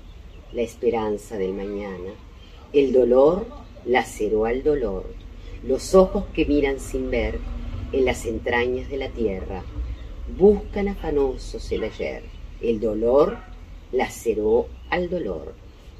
la 0.52 0.62
esperanza 0.62 1.38
del 1.38 1.54
mañana. 1.54 2.12
El 2.72 2.92
dolor 2.92 3.46
laceró 3.84 4.44
al 4.44 4.62
dolor, 4.62 5.04
los 5.66 5.94
ojos 5.94 6.24
que 6.34 6.46
miran 6.46 6.78
sin 6.78 7.10
ver 7.10 7.38
en 7.92 8.04
las 8.04 8.26
entrañas 8.26 8.88
de 8.88 8.96
la 8.96 9.08
tierra, 9.08 9.62
buscan 10.36 10.88
afanosos 10.88 11.70
el 11.72 11.84
ayer. 11.84 12.24
El 12.60 12.80
dolor 12.80 13.38
laceró 13.92 14.68
al 14.90 15.10
dolor. 15.10 15.54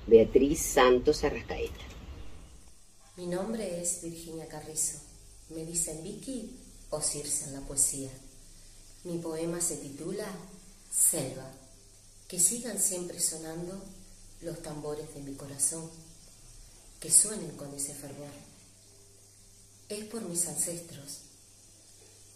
Beatriz 0.06 0.60
Santos 0.60 1.22
Arrascaeta. 1.24 1.84
Mi 3.16 3.26
nombre 3.26 3.82
es 3.82 4.02
Virginia 4.02 4.48
Carrizo. 4.48 4.98
Me 5.50 5.64
dicen 5.64 6.02
Vicky 6.02 6.56
o 6.90 7.00
Circe 7.00 7.46
en 7.46 7.54
la 7.54 7.60
poesía. 7.60 8.10
Mi 9.04 9.18
poema 9.18 9.60
se 9.60 9.76
titula 9.76 10.26
Selva. 10.90 11.50
Que 12.26 12.38
sigan 12.38 12.78
siempre 12.78 13.20
sonando 13.20 13.82
los 14.40 14.62
tambores 14.62 15.12
de 15.14 15.20
mi 15.20 15.34
corazón. 15.34 15.90
Que 17.00 17.10
suenen 17.10 17.50
con 17.56 17.72
ese 17.74 17.94
fervor. 17.94 18.32
Es 19.88 20.04
por 20.06 20.22
mis 20.22 20.48
ancestros. 20.48 21.18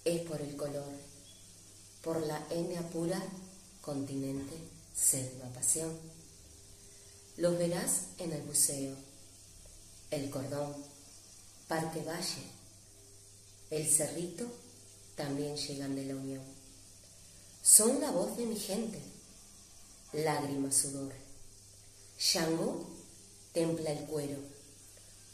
Es 0.04 0.20
por 0.22 0.40
el 0.42 0.54
color. 0.56 1.15
Por 2.07 2.25
la 2.25 2.40
N 2.51 2.81
pura, 2.92 3.21
continente, 3.83 4.55
selva, 4.95 5.47
pasión 5.53 5.90
los 7.37 7.59
verás 7.59 8.03
en 8.19 8.33
el 8.33 8.42
buceo, 8.42 8.95
el 10.12 10.31
cordón, 10.31 10.73
Parque 11.66 12.01
Valle, 12.03 12.45
el 13.71 13.90
cerrito 13.90 14.47
también 15.16 15.57
llegan 15.57 15.97
de 15.97 16.07
la 16.07 16.14
unión. 16.14 16.45
Son 17.64 18.01
la 18.01 18.12
voz 18.12 18.37
de 18.37 18.47
mi 18.47 18.57
gente, 18.57 19.01
lágrima, 20.12 20.71
sudor. 20.71 21.12
Shango 22.21 22.87
templa 23.53 23.90
el 23.90 24.05
cuero, 24.07 24.38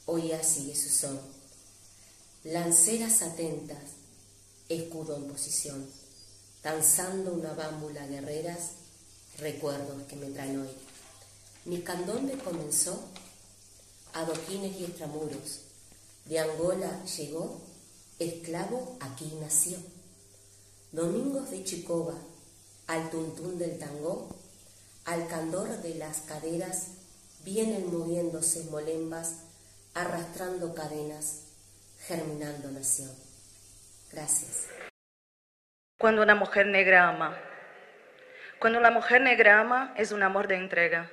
Oya 0.06 0.42
sigue 0.42 0.74
su 0.74 0.88
son. 0.88 1.20
Lanceras 2.44 3.20
atentas, 3.20 3.82
escudo 4.70 5.16
en 5.16 5.28
posición, 5.28 5.86
danzando 6.62 7.32
una 7.32 7.52
bámbula 7.54 8.06
guerreras, 8.06 8.70
recuerdos 9.38 10.02
que 10.04 10.16
me 10.16 10.30
traen 10.30 10.60
hoy. 10.60 10.70
Mi 11.64 11.82
candombe 11.82 12.38
comenzó, 12.38 13.02
adoquines 14.12 14.76
y 14.78 14.84
extramuros. 14.84 15.60
De 16.26 16.38
Angola 16.38 17.04
llegó, 17.04 17.60
esclavo 18.18 18.96
aquí 19.00 19.32
nació. 19.40 19.78
Domingos 20.92 21.50
de 21.50 21.64
Chicoba, 21.64 22.14
al 22.86 23.10
tuntún 23.10 23.58
del 23.58 23.78
tango, 23.78 24.28
al 25.04 25.26
candor 25.26 25.80
de 25.82 25.94
las 25.94 26.18
caderas, 26.20 26.88
vienen 27.44 27.92
moviéndose 27.92 28.64
molembas, 28.64 29.30
arrastrando 29.94 30.74
cadenas, 30.74 31.38
germinando 32.06 32.70
nación. 32.70 33.10
Gracias. 34.12 34.71
Cuando 36.02 36.20
una 36.20 36.34
mujer 36.34 36.66
negra 36.66 37.06
ama. 37.06 37.36
Cuando 38.58 38.80
la 38.80 38.90
mujer 38.90 39.20
negra 39.20 39.60
ama 39.60 39.94
es 39.96 40.10
un 40.10 40.24
amor 40.24 40.48
de 40.48 40.56
entrega 40.56 41.08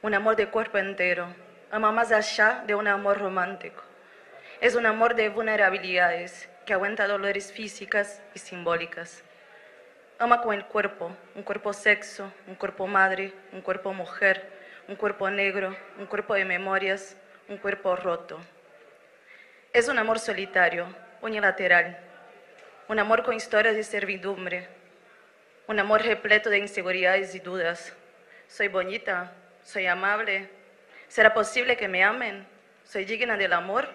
un 0.00 0.14
amor 0.14 0.36
de 0.36 0.48
cuerpo 0.48 0.78
entero, 0.78 1.28
ama 1.70 1.92
más 1.92 2.10
allá 2.12 2.64
de 2.66 2.74
un 2.74 2.88
amor 2.88 3.18
romántico. 3.18 3.82
Es 4.62 4.74
un 4.74 4.86
amor 4.86 5.14
de 5.14 5.28
vulnerabilidades 5.28 6.48
que 6.64 6.72
aguanta 6.72 7.06
dolores 7.06 7.52
físicas 7.52 8.22
y 8.34 8.38
simbólicas. 8.38 9.22
Ama 10.18 10.40
con 10.40 10.54
el 10.54 10.64
cuerpo, 10.64 11.14
un 11.34 11.42
cuerpo 11.42 11.74
sexo, 11.74 12.32
un 12.46 12.54
cuerpo 12.54 12.86
madre, 12.86 13.34
un 13.52 13.60
cuerpo 13.60 13.92
mujer, 13.92 14.50
un 14.88 14.96
cuerpo 14.96 15.28
negro, 15.28 15.76
un 15.98 16.06
cuerpo 16.06 16.32
de 16.32 16.46
memorias, 16.46 17.18
un 17.50 17.58
cuerpo 17.58 17.96
roto. 17.96 18.40
Es 19.74 19.88
un 19.88 19.98
amor 19.98 20.18
solitario, 20.18 20.86
unilateral, 21.20 21.98
un 22.88 22.98
amor 22.98 23.22
con 23.22 23.34
historias 23.34 23.76
de 23.76 23.84
servidumbre, 23.84 24.68
un 25.66 25.78
amor 25.78 26.02
repleto 26.02 26.50
de 26.50 26.58
inseguridades 26.58 27.34
y 27.34 27.40
dudas. 27.40 27.94
Soy 28.48 28.68
bonita, 28.68 29.32
soy 29.64 29.86
amable, 29.86 30.48
¿Será 31.12 31.34
posible 31.34 31.76
que 31.76 31.88
me 31.88 32.02
amen? 32.02 32.46
¿Soy 32.84 33.04
digna 33.04 33.36
del 33.36 33.52
amor? 33.52 33.86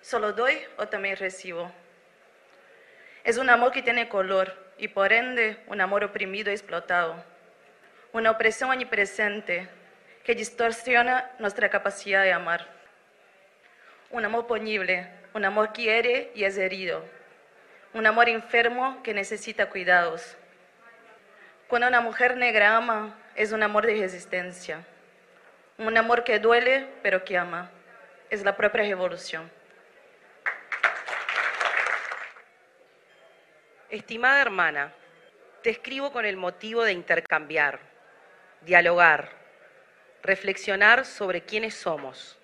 ¿Solo 0.00 0.32
doy 0.32 0.58
o 0.78 0.88
también 0.88 1.18
recibo? 1.18 1.70
Es 3.24 3.36
un 3.36 3.50
amor 3.50 3.72
que 3.72 3.82
tiene 3.82 4.08
color 4.08 4.56
y 4.78 4.88
por 4.88 5.12
ende 5.12 5.58
un 5.66 5.82
amor 5.82 6.02
oprimido 6.02 6.50
y 6.50 6.54
explotado. 6.54 7.22
Una 8.14 8.30
opresión 8.30 8.70
omnipresente 8.70 9.68
que 10.24 10.34
distorsiona 10.34 11.30
nuestra 11.38 11.68
capacidad 11.68 12.22
de 12.22 12.32
amar. 12.32 12.66
Un 14.08 14.24
amor 14.24 14.46
ponible, 14.46 15.10
un 15.34 15.44
amor 15.44 15.74
que 15.74 15.82
hiere 15.82 16.32
y 16.34 16.44
es 16.44 16.56
herido. 16.56 17.04
Un 17.94 18.06
amor 18.06 18.28
enfermo 18.28 19.02
que 19.02 19.12
necesita 19.12 19.68
cuidados. 19.68 20.36
Cuando 21.68 21.88
una 21.88 22.00
mujer 22.00 22.36
negra 22.36 22.76
ama, 22.76 23.14
es 23.34 23.52
un 23.52 23.62
amor 23.62 23.86
de 23.86 23.94
resistencia. 23.94 24.84
Un 25.76 25.96
amor 25.96 26.24
que 26.24 26.38
duele, 26.38 26.86
pero 27.02 27.24
que 27.24 27.36
ama. 27.36 27.70
Es 28.30 28.42
la 28.44 28.56
propia 28.56 28.82
revolución. 28.82 29.50
Estimada 33.90 34.40
hermana, 34.40 34.94
te 35.62 35.68
escribo 35.68 36.12
con 36.12 36.24
el 36.24 36.38
motivo 36.38 36.82
de 36.82 36.92
intercambiar, 36.92 37.78
dialogar, 38.62 39.30
reflexionar 40.22 41.04
sobre 41.04 41.42
quiénes 41.42 41.74
somos. 41.74 42.38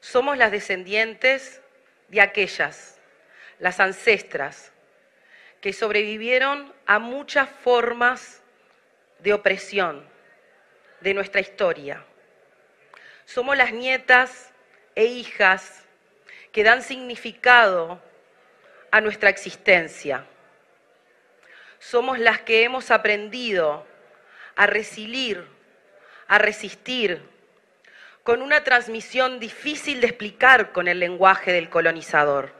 Somos 0.00 0.36
las 0.36 0.50
descendientes 0.50 1.62
de 2.08 2.20
aquellas, 2.20 2.95
las 3.58 3.80
ancestras, 3.80 4.72
que 5.60 5.72
sobrevivieron 5.72 6.72
a 6.86 6.98
muchas 6.98 7.48
formas 7.48 8.42
de 9.20 9.32
opresión 9.32 10.06
de 11.00 11.14
nuestra 11.14 11.40
historia. 11.40 12.04
Somos 13.24 13.56
las 13.56 13.72
nietas 13.72 14.52
e 14.94 15.06
hijas 15.06 15.84
que 16.52 16.62
dan 16.62 16.82
significado 16.82 18.00
a 18.90 19.00
nuestra 19.00 19.28
existencia. 19.28 20.24
Somos 21.78 22.18
las 22.18 22.40
que 22.40 22.62
hemos 22.62 22.90
aprendido 22.90 23.86
a 24.54 24.66
resilir, 24.66 25.46
a 26.28 26.38
resistir, 26.38 27.20
con 28.22 28.42
una 28.42 28.64
transmisión 28.64 29.38
difícil 29.38 30.00
de 30.00 30.08
explicar 30.08 30.72
con 30.72 30.88
el 30.88 30.98
lenguaje 30.98 31.52
del 31.52 31.68
colonizador. 31.70 32.55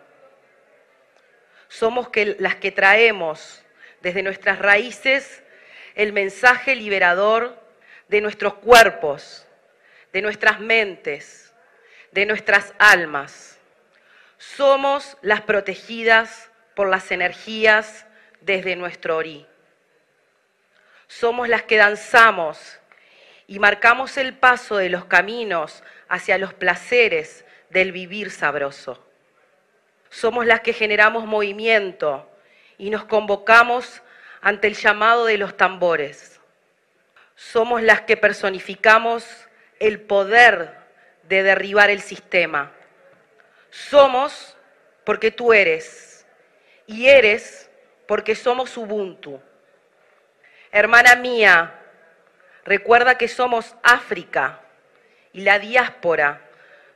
Somos 1.69 2.09
las 2.39 2.57
que 2.57 2.73
traemos 2.73 3.63
desde 4.01 4.23
nuestras 4.23 4.59
raíces 4.59 5.43
el 5.95 6.13
mensaje 6.13 6.77
liberador 6.77 7.61
de 8.09 8.21
nuestros 8.21 8.55
cuerpos, 8.55 9.47
de 10.13 10.23
nuestras 10.23 10.61
mentes, 10.61 11.53
de 12.13 12.27
nuestras 12.27 12.75
almas. 12.79 13.59
Somos 14.39 15.17
las 15.23 15.41
protegidas 15.41 16.51
por 16.75 16.89
las 16.89 17.11
energías 17.11 18.07
desde 18.41 18.77
nuestro 18.77 19.17
orí. 19.17 19.47
Somos 21.09 21.49
las 21.49 21.63
que 21.63 21.77
danzamos 21.77 22.79
y 23.47 23.59
marcamos 23.59 24.17
el 24.17 24.35
paso 24.35 24.77
de 24.77 24.91
los 24.91 25.05
caminos 25.07 25.83
hacia 26.09 26.39
los 26.39 26.53
placeres 26.53 27.45
del 27.71 27.93
vivir 27.93 28.31
sabroso. 28.31 29.06
Somos 30.17 30.47
las 30.47 30.61
que 30.61 30.73
generamos 30.73 31.27
movimiento 31.27 32.29
y 32.79 32.91
nos 32.91 33.05
convocamos 33.05 34.03
ante 34.41 34.69
el 34.69 34.75
llamado 34.75 35.27
de 35.27 35.39
los 35.39 35.57
tambores 35.57 36.37
somos 37.37 37.83
las 37.83 38.01
que 38.01 38.17
personificamos 38.17 39.25
el 39.79 40.01
poder 40.01 40.75
de 41.25 41.43
derribar 41.43 41.91
el 41.91 42.01
sistema. 42.01 42.73
Somos 43.71 44.57
porque 45.05 45.31
tú 45.31 45.53
eres 45.53 46.27
y 46.87 47.07
eres 47.07 47.71
porque 48.09 48.35
somos 48.35 48.77
Ubuntu. 48.77 49.41
Hermana 50.73 51.15
mía, 51.17 51.75
recuerda 52.65 53.19
que 53.19 53.29
somos 53.29 53.77
África 53.83 54.61
y 55.33 55.43
la 55.43 55.59
diáspora 55.59 56.41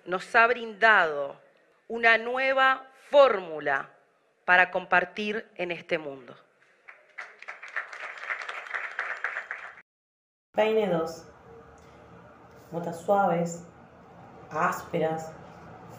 nos 0.07 0.35
ha 0.35 0.47
brindado 0.47 1.39
una 1.87 2.17
nueva 2.17 2.87
fórmula 3.11 3.91
para 4.45 4.71
compartir 4.71 5.51
en 5.57 5.73
este 5.73 5.99
mundo. 5.99 6.37
Peine 10.55 10.89
2. 10.89 11.27
Motas 12.71 13.01
suaves, 13.01 13.65
ásperas, 14.51 15.33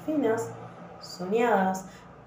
finas, 0.05 0.49
soñadas, 1.01 1.85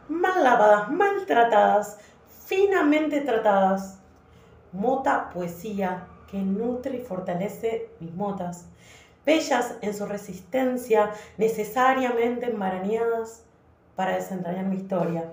mal 0.09 0.44
lavadas, 0.44 0.90
maltratadas, 0.90 1.99
finamente 2.47 3.23
tratadas. 3.23 4.01
Mota 4.73 5.31
poesía 5.31 6.07
que 6.31 6.38
nutre 6.38 6.97
y 6.99 7.01
fortalece 7.01 7.90
mis 8.01 8.12
motas, 8.12 8.66
bellas 9.25 9.77
en 9.81 9.94
su 9.94 10.05
resistencia, 10.05 11.11
necesariamente 11.38 12.47
enmarañadas 12.47 13.43
para 13.96 14.16
desentrañar 14.16 14.64
mi 14.66 14.76
historia. 14.76 15.33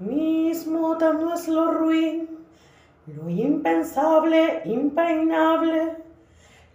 Mis 0.00 0.66
motas 0.66 1.14
no 1.14 1.34
es 1.34 1.48
lo 1.48 1.70
ruin, 1.72 2.28
lo 3.06 3.28
impensable, 3.28 4.62
impeinable, 4.64 5.96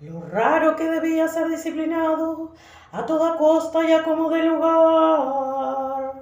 lo 0.02 0.22
raro 0.22 0.76
que 0.76 0.90
debía 0.90 1.28
ser 1.28 1.50
disciplinado 1.50 2.54
a 2.92 3.06
toda 3.06 3.38
costa 3.38 3.84
y 3.84 3.92
a 3.92 4.04
como 4.04 4.30
de 4.30 4.44
lugar. 4.44 6.14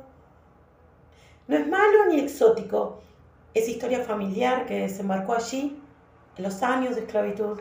No 1.48 1.56
es 1.56 1.68
malo 1.68 2.08
ni 2.10 2.20
exótico, 2.20 3.02
es 3.54 3.70
historia 3.70 4.04
familiar 4.04 4.66
que 4.66 4.82
desembarcó 4.82 5.34
allí 5.34 5.80
en 6.36 6.44
los 6.44 6.62
años 6.64 6.96
de 6.96 7.02
esclavitud. 7.02 7.60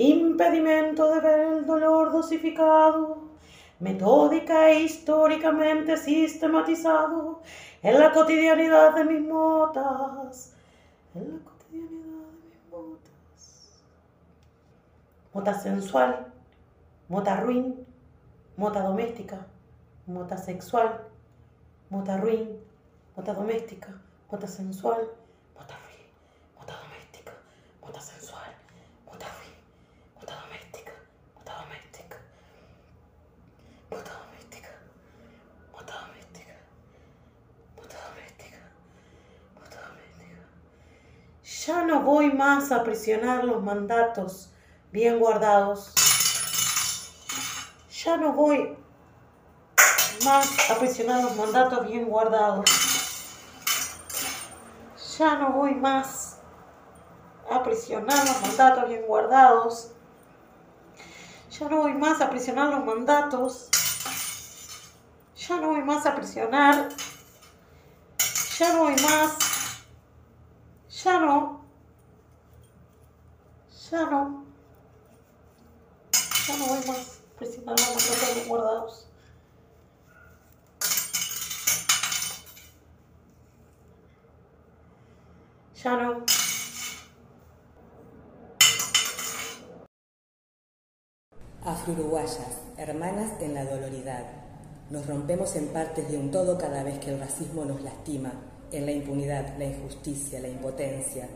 Impedimento 0.00 1.12
de 1.12 1.20
ver 1.20 1.40
el 1.40 1.66
dolor 1.66 2.10
dosificado, 2.10 3.18
metódica 3.80 4.70
e 4.70 4.80
históricamente 4.84 5.98
sistematizado 5.98 7.42
en 7.82 7.98
la 7.98 8.10
cotidianidad 8.10 8.94
de 8.94 9.04
mis 9.04 9.20
motas, 9.20 10.54
en 11.14 11.32
la 11.34 11.44
cotidianidad 11.44 12.28
de 12.32 12.48
mis 12.48 12.70
motas. 12.70 13.82
Mota 15.34 15.52
sensual, 15.52 16.32
mota 17.08 17.36
ruin, 17.36 17.86
mota 18.56 18.80
doméstica, 18.80 19.46
mota 20.06 20.38
sexual, 20.38 21.00
mota 21.90 22.16
ruin, 22.16 22.58
mota 23.16 23.34
doméstica, 23.34 23.88
mota 24.30 24.46
sensual, 24.46 25.10
mota 25.54 25.76
ruin, 25.76 26.06
mota 26.56 26.74
doméstica, 26.82 27.32
mota 27.82 28.00
sensual, 28.00 28.50
mota 29.06 29.26
ruin, 29.26 29.54
mota 30.16 30.34
doméstica, 30.34 30.92
mota 31.36 31.52
doméstica, 31.62 32.16
mota 33.90 34.12
Ya 41.66 41.79
no 41.90 42.02
voy 42.02 42.32
más 42.32 42.70
a 42.70 42.84
presionar 42.84 43.42
los 43.44 43.62
mandatos 43.62 44.52
bien 44.92 45.18
guardados. 45.18 45.92
Ya 48.04 48.16
no 48.16 48.32
voy 48.32 48.76
más 50.24 50.70
a 50.70 50.78
presionar 50.78 51.24
los 51.24 51.34
mandatos 51.36 51.86
bien 51.88 52.08
guardados. 52.08 52.70
Ya 55.18 55.34
no 55.34 55.50
voy 55.50 55.74
más 55.74 56.38
a 57.50 57.62
presionar 57.64 58.24
los 58.24 58.40
mandatos 58.40 58.88
bien 58.88 59.02
guardados. 59.06 59.90
Ya 61.58 61.68
no 61.68 61.76
voy 61.78 61.94
más 61.94 62.20
a 62.20 62.30
presionar 62.30 62.70
los 62.70 62.84
mandatos. 62.84 63.68
Ya 65.36 65.56
no 65.56 65.70
voy 65.70 65.82
más 65.82 66.06
a 66.06 66.14
presionar. 66.14 66.88
Ya 68.58 68.72
no 68.74 68.82
voy 68.82 68.94
más 69.02 69.50
ya 71.02 71.18
no. 71.18 71.59
Ya 73.90 74.06
no. 74.06 74.44
Ya 76.46 76.56
no 76.58 76.66
voy 76.66 76.78
más 76.86 77.22
presionando 77.36 77.82
los 77.92 78.36
los 78.36 78.46
guardados. 78.46 79.08
Ya 85.82 85.96
no. 85.96 86.24
Afro-uruguayas, 91.64 92.38
hermanas 92.76 93.32
en 93.40 93.54
la 93.54 93.64
doloridad. 93.64 94.24
Nos 94.90 95.06
rompemos 95.06 95.56
en 95.56 95.66
partes 95.68 96.08
de 96.08 96.16
un 96.16 96.30
todo 96.30 96.58
cada 96.58 96.84
vez 96.84 97.00
que 97.00 97.10
el 97.10 97.18
racismo 97.18 97.64
nos 97.64 97.82
lastima 97.82 98.34
en 98.70 98.86
la 98.86 98.92
impunidad, 98.92 99.58
la 99.58 99.64
injusticia, 99.64 100.38
la 100.38 100.48
impotencia. 100.48 101.28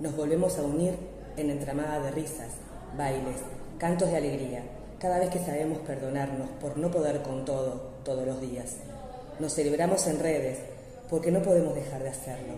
Nos 0.00 0.14
volvemos 0.14 0.58
a 0.58 0.62
unir 0.62 1.13
en 1.36 1.50
entramada 1.50 2.00
de 2.00 2.10
risas, 2.10 2.50
bailes, 2.96 3.36
cantos 3.78 4.10
de 4.10 4.16
alegría, 4.16 4.62
cada 4.98 5.18
vez 5.18 5.30
que 5.30 5.38
sabemos 5.38 5.78
perdonarnos 5.80 6.48
por 6.60 6.76
no 6.78 6.90
poder 6.90 7.22
con 7.22 7.44
todo 7.44 7.94
todos 8.04 8.26
los 8.26 8.40
días. 8.40 8.76
Nos 9.40 9.54
celebramos 9.54 10.06
en 10.06 10.20
redes 10.20 10.58
porque 11.10 11.30
no 11.30 11.42
podemos 11.42 11.74
dejar 11.74 12.02
de 12.02 12.10
hacerlo. 12.10 12.54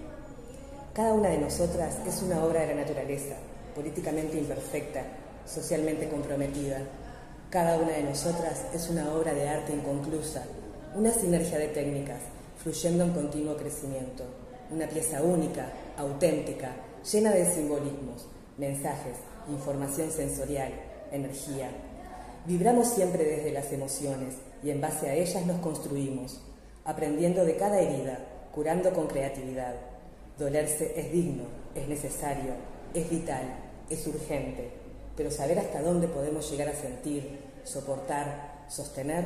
Cada 0.93 1.13
una 1.13 1.31
de 1.31 1.39
nosotras 1.39 1.99
es 2.07 2.23
una 2.23 2.45
obra 2.45 2.61
de 2.61 2.69
la 2.75 2.83
naturaleza, 2.83 3.35
políticamente 3.75 4.39
imperfecta, 4.39 5.03
socialmente 5.47 6.09
comprometida. 6.09 6.79
Cada 7.51 7.79
una 7.79 7.93
de 7.93 8.03
nosotras 8.03 8.65
es 8.75 8.89
una 8.89 9.13
obra 9.13 9.33
de 9.33 9.49
arte 9.49 9.73
inconclusa, 9.73 10.43
una 10.95 11.13
sinergia 11.13 11.59
de 11.59 11.69
técnicas, 11.69 12.21
fluyendo 12.63 13.05
en 13.05 13.13
continuo 13.13 13.57
crecimiento, 13.57 14.25
una 14.71 14.89
pieza 14.89 15.23
única, 15.23 15.67
auténtica, 15.97 16.73
llena 17.11 17.31
de 17.31 17.53
simbolismos, 17.55 18.27
mensajes, 18.59 19.17
información 19.49 20.11
sensorial, 20.11 20.73
energía. 21.13 21.71
Vibramos 22.47 22.89
siempre 22.89 23.25
desde 23.25 23.53
las 23.53 23.73
emociones 23.73 24.35
y 24.63 24.71
en 24.71 24.81
base 24.81 25.09
a 25.09 25.15
ellas 25.15 25.45
nos 25.47 25.61
construimos, 25.61 26.41
aprendiendo 26.85 27.45
de 27.45 27.57
cada 27.57 27.81
herida, 27.81 28.19
curando 28.55 28.93
con 28.93 29.07
creatividad. 29.07 29.75
Dolerse 30.39 30.93
es 30.97 31.13
digno, 31.13 31.45
es 31.75 31.89
necesario, 31.89 32.53
es 32.95 33.11
vital, 33.11 33.45
es 33.91 34.07
urgente, 34.07 34.71
pero 35.17 35.31
saber 35.31 35.59
hasta 35.59 35.83
dónde 35.83 36.09
podemos 36.09 36.51
llegar 36.51 36.69
a 36.69 36.75
sentir, 36.75 37.39
soportar, 37.65 38.65
sostener, 38.69 39.25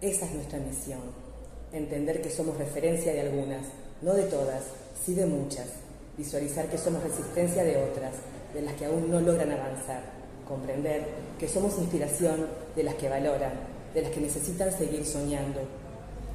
esa 0.00 0.26
es 0.26 0.32
nuestra 0.32 0.58
misión. 0.58 1.00
Entender 1.72 2.20
que 2.22 2.30
somos 2.30 2.58
referencia 2.58 3.12
de 3.12 3.20
algunas, 3.20 3.66
no 4.02 4.14
de 4.14 4.24
todas, 4.24 4.62
sí 5.04 5.14
de 5.14 5.26
muchas. 5.26 5.66
Visualizar 6.16 6.66
que 6.66 6.78
somos 6.78 7.02
resistencia 7.02 7.64
de 7.64 7.76
otras, 7.76 8.14
de 8.54 8.62
las 8.62 8.74
que 8.74 8.86
aún 8.86 9.10
no 9.10 9.20
logran 9.20 9.50
avanzar. 9.50 10.02
Comprender 10.46 11.06
que 11.38 11.48
somos 11.48 11.78
inspiración 11.78 12.46
de 12.76 12.82
las 12.82 12.94
que 12.94 13.08
valoran, 13.08 13.52
de 13.94 14.02
las 14.02 14.10
que 14.10 14.20
necesitan 14.20 14.72
seguir 14.72 15.04
soñando. 15.04 15.60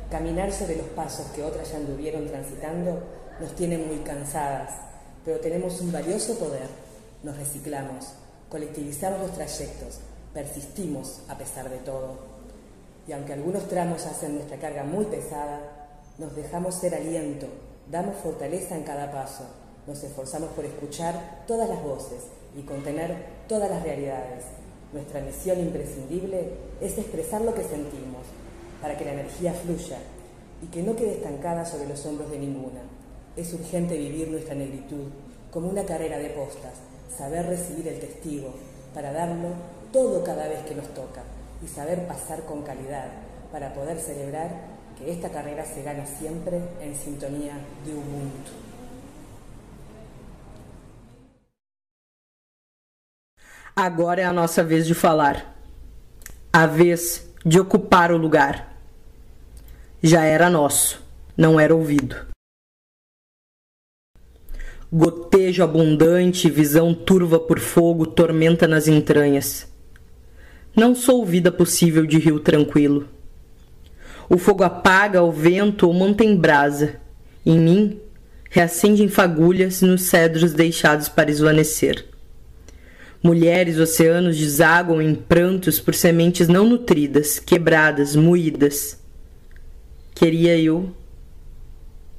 Caminar 0.09 0.51
sobre 0.51 0.77
los 0.77 0.87
pasos 0.87 1.27
que 1.35 1.43
otras 1.43 1.71
ya 1.71 1.77
anduvieron 1.77 2.27
transitando 2.27 3.03
nos 3.39 3.55
tiene 3.55 3.77
muy 3.77 3.97
cansadas, 3.97 4.71
pero 5.23 5.39
tenemos 5.39 5.79
un 5.81 5.91
valioso 5.91 6.37
poder. 6.39 6.67
Nos 7.23 7.37
reciclamos, 7.37 8.13
colectivizamos 8.49 9.19
los 9.21 9.33
trayectos, 9.33 9.99
persistimos 10.33 11.21
a 11.27 11.37
pesar 11.37 11.69
de 11.69 11.77
todo. 11.77 12.17
Y 13.07 13.11
aunque 13.11 13.33
algunos 13.33 13.67
tramos 13.67 14.05
hacen 14.05 14.35
nuestra 14.35 14.57
carga 14.57 14.83
muy 14.83 15.05
pesada, 15.05 15.61
nos 16.17 16.35
dejamos 16.35 16.75
ser 16.75 16.95
aliento, 16.95 17.47
damos 17.89 18.15
fortaleza 18.17 18.75
en 18.75 18.83
cada 18.83 19.11
paso, 19.11 19.45
nos 19.87 20.03
esforzamos 20.03 20.49
por 20.49 20.65
escuchar 20.65 21.45
todas 21.47 21.69
las 21.69 21.81
voces 21.81 22.23
y 22.57 22.61
contener 22.63 23.15
todas 23.47 23.71
las 23.71 23.81
realidades. 23.83 24.43
Nuestra 24.91 25.21
misión 25.21 25.59
imprescindible 25.59 26.51
es 26.81 26.97
expresar 26.97 27.41
lo 27.41 27.55
que 27.55 27.63
sentimos, 27.63 28.23
para 28.81 28.97
que 28.97 29.05
la 29.05 29.13
energía 29.13 29.53
fluya 29.53 29.97
y 30.61 30.67
que 30.67 30.83
no 30.83 30.95
quede 30.95 31.13
estancada 31.13 31.65
sobre 31.65 31.87
los 31.87 32.05
hombros 32.05 32.29
de 32.29 32.39
ninguna. 32.39 32.81
Es 33.35 33.53
urgente 33.53 33.97
vivir 33.97 34.27
nuestra 34.27 34.55
negritud 34.55 35.07
como 35.51 35.69
una 35.69 35.85
carrera 35.85 36.17
de 36.17 36.29
postas, 36.29 36.73
saber 37.17 37.45
recibir 37.45 37.87
el 37.87 37.99
testigo, 37.99 38.53
para 38.93 39.13
darlo 39.13 39.49
todo 39.93 40.23
cada 40.23 40.47
vez 40.47 40.59
que 40.65 40.75
nos 40.75 40.87
toca 40.93 41.23
y 41.63 41.67
saber 41.67 42.07
pasar 42.07 42.43
con 42.43 42.63
calidad 42.63 43.09
para 43.51 43.73
poder 43.73 43.99
celebrar 43.99 44.49
que 44.97 45.11
esta 45.11 45.29
carrera 45.29 45.65
se 45.65 45.83
gana 45.83 46.05
siempre 46.05 46.59
en 46.81 46.95
sintonía 46.95 47.53
de 47.85 47.93
Ubuntu. 47.93 48.66
Agora 53.79 54.21
é 54.21 54.25
a 54.25 54.33
nossa 54.33 54.63
vez 54.63 54.87
de 54.87 54.95
falar. 54.95 55.55
A 56.51 56.65
vez 56.65 57.31
de 57.45 57.59
ocupar 57.59 58.11
o 58.11 58.17
lugar. 58.17 58.75
Já 60.01 60.23
era 60.23 60.49
nosso, 60.49 60.99
não 61.37 61.59
era 61.59 61.75
ouvido. 61.75 62.15
Gotejo 64.91 65.61
abundante, 65.61 66.49
visão 66.49 66.91
turva 66.91 67.39
por 67.39 67.59
fogo, 67.59 68.07
tormenta 68.07 68.67
nas 68.67 68.87
entranhas. 68.87 69.71
Não 70.75 70.95
sou 70.95 71.23
vida 71.23 71.51
possível 71.51 72.03
de 72.03 72.17
rio 72.17 72.39
tranquilo. 72.39 73.07
O 74.27 74.39
fogo 74.39 74.63
apaga 74.63 75.21
o 75.21 75.31
vento 75.31 75.85
ou 75.85 75.93
mantém 75.93 76.35
brasa. 76.35 76.99
Em 77.45 77.59
mim, 77.59 78.01
reacendem 78.49 79.07
fagulhas 79.07 79.83
nos 79.83 80.01
cedros 80.01 80.51
deixados 80.51 81.07
para 81.07 81.29
esvanecer. 81.29 82.16
Mulheres, 83.21 83.79
oceanos 83.79 84.37
desaguam 84.37 85.01
em 85.01 85.15
prantos 85.15 85.79
por 85.79 85.95
sementes 85.95 86.47
não 86.47 86.65
nutridas, 86.65 87.39
quebradas, 87.39 88.15
moídas. 88.15 89.01
Queria 90.13 90.57
eu 90.59 90.95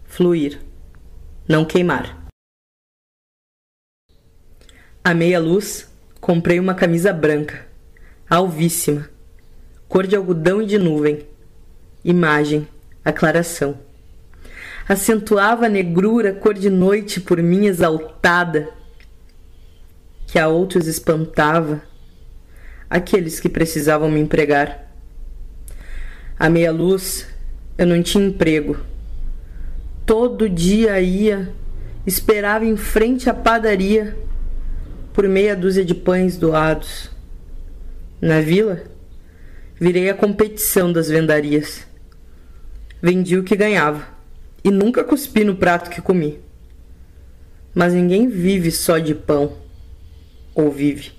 fluir, 0.05 0.61
não 1.49 1.65
queimar. 1.65 2.27
À 5.05 5.15
meia 5.15 5.39
luz, 5.39 5.89
comprei 6.21 6.59
uma 6.59 6.75
camisa 6.75 7.13
branca, 7.13 7.67
alvíssima, 8.29 9.09
cor 9.89 10.07
de 10.07 10.17
algodão 10.17 10.61
e 10.61 10.67
de 10.67 10.79
nuvem. 10.79 11.27
Imagem, 12.05 12.67
aclaração. 13.05 13.79
Acentuava 14.89 15.67
a 15.67 15.69
negrura 15.69 16.33
cor 16.33 16.55
de 16.55 16.69
noite 16.69 17.21
por 17.21 17.41
mim 17.43 17.67
exaltada, 17.67 18.69
que 20.29 20.39
a 20.39 20.47
outros 20.47 20.87
espantava, 20.87 21.83
aqueles 22.89 23.41
que 23.41 23.49
precisavam 23.49 24.11
me 24.11 24.21
empregar. 24.21 24.93
À 26.39 26.51
meia 26.51 26.71
luz, 26.71 27.27
eu 27.79 27.87
não 27.87 28.03
tinha 28.03 28.27
emprego. 28.27 28.77
Todo 30.05 30.49
dia 30.49 31.01
ia, 31.01 31.51
esperava 32.07 32.67
em 32.67 32.77
frente 32.77 33.31
à 33.31 33.35
padaria 33.35 34.17
por 35.15 35.27
meia 35.27 35.57
dúzia 35.57 35.85
de 35.85 35.95
pães 35.95 36.37
doados. 36.37 37.11
Na 38.21 38.43
vila, 38.43 38.83
virei 39.81 40.11
a 40.11 40.15
competição 40.15 40.93
das 40.93 41.09
vendarias. 41.09 41.87
Vendi 43.01 43.39
o 43.39 43.45
que 43.45 43.57
ganhava 43.57 44.07
e 44.63 44.71
nunca 44.71 45.03
cuspi 45.03 45.43
no 45.43 45.57
prato 45.57 45.89
que 45.89 46.03
comi. 46.03 46.39
Mas 47.75 47.95
ninguém 47.95 48.29
vive 48.29 48.71
só 48.71 48.99
de 48.99 49.15
pão, 49.15 49.68
ou 50.59 50.73
vive. 50.73 51.13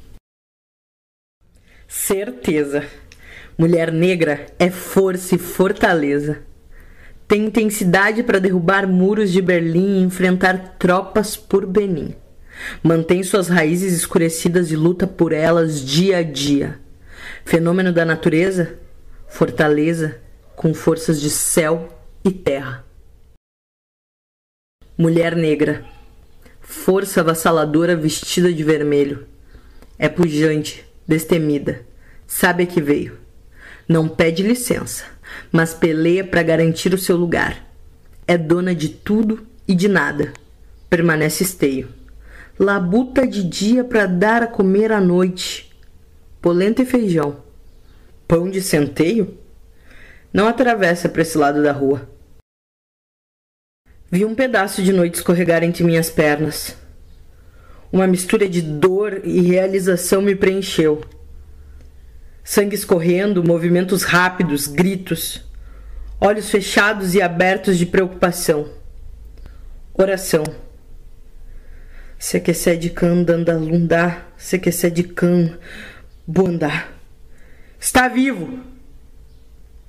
Certeza. 1.87 2.85
Mulher 3.57 3.89
negra 3.89 4.45
é 4.59 4.69
força 4.69 5.35
e 5.35 5.37
fortaleza. 5.37 6.41
Tem 7.25 7.45
intensidade 7.45 8.21
para 8.21 8.39
derrubar 8.39 8.85
muros 8.85 9.31
de 9.31 9.41
Berlim 9.41 9.99
e 9.99 10.03
enfrentar 10.03 10.75
tropas 10.77 11.37
por 11.37 11.65
Benin. 11.65 12.13
Mantém 12.83 13.23
suas 13.23 13.47
raízes 13.47 13.93
escurecidas 13.93 14.71
e 14.71 14.75
luta 14.75 15.07
por 15.07 15.31
elas 15.31 15.79
dia 15.85 16.17
a 16.17 16.23
dia. 16.23 16.77
Fenômeno 17.45 17.93
da 17.93 18.03
natureza, 18.03 18.77
fortaleza 19.29 20.19
com 20.53 20.73
forças 20.73 21.21
de 21.21 21.29
céu 21.29 21.97
e 22.25 22.31
terra. 22.31 22.85
Mulher 24.97 25.33
negra, 25.33 25.85
força 26.69 27.21
avassaladora 27.21 27.95
vestida 27.95 28.53
de 28.53 28.63
vermelho. 28.63 29.25
É 29.97 30.07
pujante, 30.07 30.85
destemida, 31.07 31.81
sabe 32.27 32.63
a 32.63 32.67
que 32.67 32.79
veio. 32.79 33.17
Não 33.87 34.07
pede 34.07 34.43
licença, 34.43 35.05
mas 35.51 35.73
peleia 35.73 36.23
para 36.23 36.43
garantir 36.43 36.93
o 36.93 36.97
seu 36.97 37.17
lugar. 37.17 37.65
É 38.27 38.37
dona 38.37 38.75
de 38.75 38.89
tudo 38.89 39.45
e 39.67 39.73
de 39.73 39.87
nada. 39.87 40.31
Permanece 40.89 41.43
esteio 41.43 41.89
labuta 42.59 43.25
de 43.25 43.41
dia 43.41 43.85
para 43.85 44.05
dar 44.05 44.43
a 44.43 44.47
comer 44.47 44.91
à 44.91 44.99
noite, 44.99 45.73
polenta 46.41 46.81
e 46.81 46.85
feijão. 46.85 47.37
Pão 48.27 48.49
de 48.49 48.61
centeio? 48.61 49.37
Não 50.33 50.45
atravessa 50.45 51.07
para 51.07 51.21
esse 51.21 51.37
lado 51.37 51.63
da 51.63 51.71
rua. 51.71 52.09
Vi 54.11 54.25
um 54.25 54.33
pedaço 54.33 54.81
de 54.81 54.91
noite 54.91 55.15
escorregar 55.15 55.63
entre 55.63 55.83
minhas 55.83 56.09
pernas. 56.09 56.75
Uma 57.91 58.07
mistura 58.07 58.49
de 58.49 58.61
dor 58.61 59.21
e 59.23 59.41
realização 59.41 60.21
me 60.21 60.35
preencheu. 60.35 61.03
Sangue 62.43 62.75
escorrendo, 62.75 63.43
movimentos 63.43 64.01
rápidos, 64.01 64.65
gritos, 64.65 65.45
olhos 66.19 66.49
fechados 66.49 67.13
e 67.13 67.21
abertos 67.21 67.77
de 67.77 67.85
preocupação. 67.85 68.69
Oração. 69.93 70.43
Se 72.17 72.39
de 72.75 72.89
can 72.89 73.23
dandalundá, 73.23 74.25
se 74.35 74.57
que 74.57 74.71
de 74.89 75.03
can 75.03 75.57
buandá. 76.25 76.87
Está 77.79 78.07
vivo! 78.07 78.59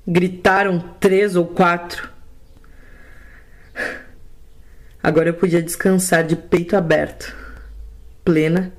Gritaram 0.07 0.79
três 1.01 1.37
ou 1.37 1.47
quatro. 1.47 2.20
Agora 5.03 5.31
eu 5.31 5.35
podia 5.35 5.63
descansar 5.63 6.25
de 6.27 6.37
peito 6.37 6.77
aberto, 6.77 7.35
plena, 8.23 8.73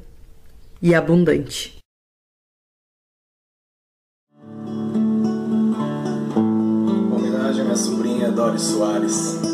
e 0.82 0.96
abundante. 0.96 1.78
Homenagem 7.16 7.62
à 7.62 7.64
minha 7.66 7.76
sobrinha 7.76 8.32
Doris 8.32 8.62
Soares. 8.64 9.51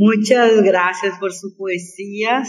Muchas 0.00 0.64
gracias 0.64 1.18
por 1.20 1.30
sus 1.30 1.54
poesías. 1.56 2.48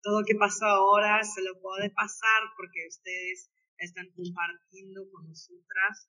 Todo 0.00 0.20
lo 0.20 0.24
que 0.24 0.34
pasó 0.36 0.64
ahora 0.64 1.22
se 1.22 1.42
lo 1.42 1.60
puede 1.60 1.90
pasar 1.90 2.48
porque 2.56 2.88
ustedes 2.88 3.52
están 3.76 4.08
compartiendo 4.16 5.04
con 5.12 5.28
nosotras 5.28 6.08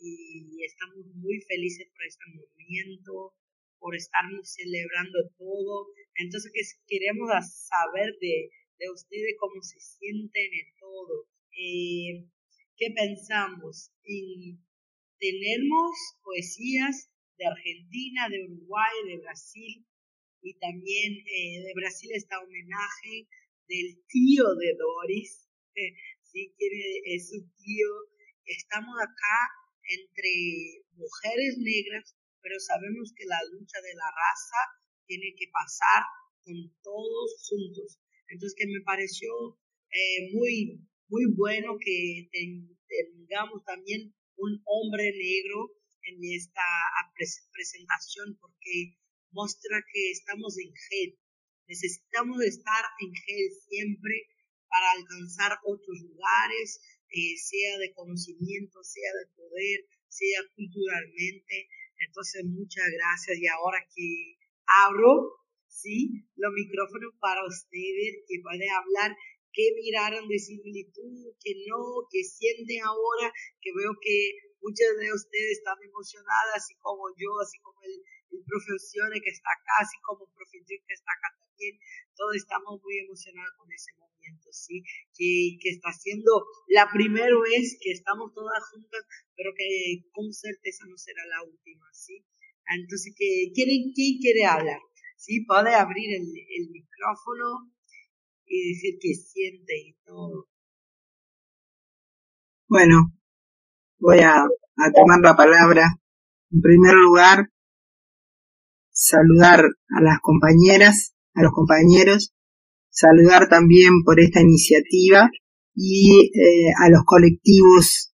y 0.00 0.64
estamos 0.66 1.06
muy 1.14 1.38
felices 1.46 1.86
por 1.94 2.04
este 2.04 2.24
momento, 2.26 3.36
por 3.78 3.94
estarnos 3.94 4.52
celebrando 4.52 5.30
todo. 5.38 5.94
Entonces 6.16 6.82
queremos 6.88 7.30
saber 7.70 8.10
de, 8.20 8.50
de 8.80 8.90
ustedes 8.90 9.36
cómo 9.38 9.62
se 9.62 9.78
sienten 9.78 10.50
en 10.50 10.74
todo. 10.80 11.28
Eh, 11.54 12.26
¿Qué 12.76 12.90
pensamos? 12.90 13.92
tenemos 15.20 15.90
poesías 16.24 17.12
de 17.38 17.46
Argentina, 17.46 18.28
de 18.28 18.42
Uruguay, 18.42 18.94
de 19.06 19.18
Brasil, 19.18 19.86
y 20.42 20.54
también 20.58 21.12
eh, 21.26 21.62
de 21.62 21.72
Brasil 21.74 22.10
está 22.14 22.40
homenaje 22.40 23.28
del 23.68 24.02
tío 24.08 24.44
de 24.56 24.74
Doris, 24.78 25.48
sí, 26.22 26.52
quiere, 26.56 27.00
es 27.04 27.30
su 27.30 27.40
tío. 27.56 27.88
Estamos 28.46 28.94
acá 29.00 29.38
entre 29.84 30.84
mujeres 30.94 31.58
negras, 31.58 32.16
pero 32.42 32.58
sabemos 32.58 33.12
que 33.14 33.26
la 33.26 33.38
lucha 33.52 33.80
de 33.80 33.94
la 33.94 34.10
raza 34.10 34.60
tiene 35.06 35.34
que 35.36 35.46
pasar 35.52 36.02
con 36.44 36.56
todos 36.82 37.48
juntos. 37.48 38.00
Entonces 38.28 38.56
que 38.56 38.66
me 38.66 38.80
pareció 38.84 39.30
eh, 39.90 40.30
muy, 40.32 40.80
muy 41.08 41.24
bueno 41.36 41.76
que 41.78 42.28
tengamos 42.32 43.64
también 43.64 44.14
un 44.36 44.62
hombre 44.64 45.12
negro 45.12 45.70
en 46.04 46.18
esta 46.22 46.64
presentación 47.52 48.38
porque 48.40 48.96
muestra 49.32 49.82
que 49.92 50.10
estamos 50.10 50.58
en 50.58 50.72
GED. 50.72 51.14
Necesitamos 51.68 52.42
estar 52.42 52.84
en 53.00 53.12
GED 53.14 53.50
siempre 53.68 54.26
para 54.68 54.90
alcanzar 54.92 55.58
otros 55.64 55.98
lugares, 56.02 56.80
eh, 57.10 57.36
sea 57.36 57.78
de 57.78 57.92
conocimiento, 57.92 58.82
sea 58.82 59.10
de 59.18 59.26
poder, 59.34 59.78
sea 60.08 60.40
culturalmente. 60.54 61.68
Entonces, 62.06 62.44
muchas 62.46 62.86
gracias. 62.90 63.38
Y 63.38 63.46
ahora 63.46 63.78
que 63.94 64.38
abro, 64.66 65.40
sí, 65.66 66.26
los 66.36 66.52
micrófonos 66.52 67.14
para 67.20 67.44
ustedes, 67.46 68.22
que 68.26 68.40
pueden 68.42 68.70
hablar, 68.70 69.16
qué 69.52 69.74
miraron 69.74 70.28
de 70.28 70.38
similitud, 70.38 71.34
que 71.42 71.52
no, 71.66 72.06
que 72.10 72.22
sienten 72.22 72.82
ahora, 72.82 73.32
que 73.60 73.70
veo 73.74 73.92
que 74.00 74.34
muchas 74.62 74.94
de 74.98 75.12
ustedes 75.12 75.58
están 75.58 75.78
emocionadas, 75.82 76.62
así 76.62 76.74
como 76.78 77.10
yo, 77.18 77.30
así 77.42 77.58
como 77.60 77.78
el, 77.82 77.98
profesor 78.46 79.10
que 79.10 79.30
está 79.30 79.50
acá, 79.50 79.82
así 79.82 79.96
como 80.06 80.24
el 80.26 80.32
profesor 80.32 80.78
que 80.86 80.94
está 80.94 81.10
acá 81.12 81.28
también 81.38 81.78
todos 82.16 82.36
estamos 82.36 82.80
muy 82.82 82.98
emocionados 82.98 83.52
con 83.56 83.72
ese 83.72 83.92
momento, 83.96 84.48
¿sí? 84.52 84.82
Que, 85.16 85.56
que 85.60 85.70
está 85.70 85.92
siendo 85.92 86.44
la 86.68 86.88
primera 86.92 87.32
vez 87.42 87.78
que 87.80 87.92
estamos 87.92 88.32
todas 88.34 88.62
juntas, 88.70 89.04
pero 89.36 89.50
que 89.56 90.04
con 90.12 90.32
certeza 90.32 90.84
no 90.88 90.96
será 90.96 91.24
la 91.26 91.44
última, 91.44 91.86
¿sí? 91.92 92.24
Entonces, 92.76 93.14
¿quién, 93.16 93.92
quién 93.94 94.18
quiere 94.20 94.44
hablar? 94.44 94.80
¿Sí? 95.16 95.44
Puede 95.44 95.74
abrir 95.74 96.14
el, 96.14 96.28
el 96.28 96.70
micrófono 96.70 97.72
y 98.46 98.74
decir 98.74 98.98
que 99.00 99.14
siente 99.14 99.74
y 99.78 99.92
todo. 100.04 100.48
Bueno, 102.68 103.12
voy 103.98 104.18
a, 104.20 104.44
a 104.44 104.92
tomar 104.94 105.20
la 105.20 105.34
palabra. 105.36 105.86
En 106.52 106.60
primer 106.60 106.94
lugar, 106.94 107.48
saludar 109.00 109.60
a 109.64 110.02
las 110.02 110.18
compañeras, 110.20 111.14
a 111.34 111.42
los 111.42 111.52
compañeros, 111.52 112.34
saludar 112.90 113.48
también 113.48 114.02
por 114.04 114.20
esta 114.20 114.42
iniciativa 114.42 115.30
y 115.74 116.30
eh, 116.34 116.70
a 116.78 116.90
los 116.90 117.02
colectivos, 117.06 118.12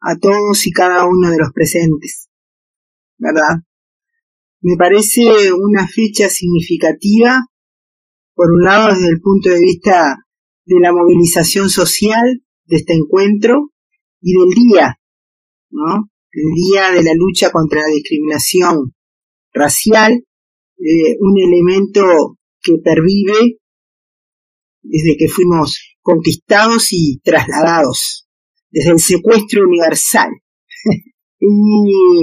a 0.00 0.16
todos 0.16 0.66
y 0.68 0.70
cada 0.70 1.04
uno 1.04 1.32
de 1.32 1.38
los 1.38 1.50
presentes, 1.52 2.28
¿verdad? 3.18 3.64
Me 4.60 4.76
parece 4.76 5.52
una 5.52 5.88
fecha 5.88 6.28
significativa, 6.28 7.46
por 8.34 8.52
un 8.52 8.62
lado 8.62 8.94
desde 8.94 9.08
el 9.08 9.20
punto 9.20 9.50
de 9.50 9.58
vista 9.58 10.16
de 10.64 10.80
la 10.80 10.92
movilización 10.92 11.70
social 11.70 12.40
de 12.66 12.76
este 12.76 12.94
encuentro 12.94 13.72
y 14.20 14.32
del 14.32 14.54
día, 14.54 15.00
¿no? 15.70 16.08
El 16.30 16.54
día 16.54 16.92
de 16.92 17.02
la 17.02 17.14
lucha 17.14 17.50
contra 17.50 17.80
la 17.80 17.88
discriminación 17.88 18.94
racial, 19.54 20.12
eh, 20.12 21.16
un 21.20 21.40
elemento 21.40 22.38
que 22.60 22.74
pervive 22.82 23.58
desde 24.82 25.16
que 25.16 25.28
fuimos 25.28 25.96
conquistados 26.02 26.88
y 26.92 27.20
trasladados, 27.22 28.28
desde 28.70 28.90
el 28.90 28.98
secuestro 28.98 29.62
universal. 29.66 30.28
y, 31.40 31.48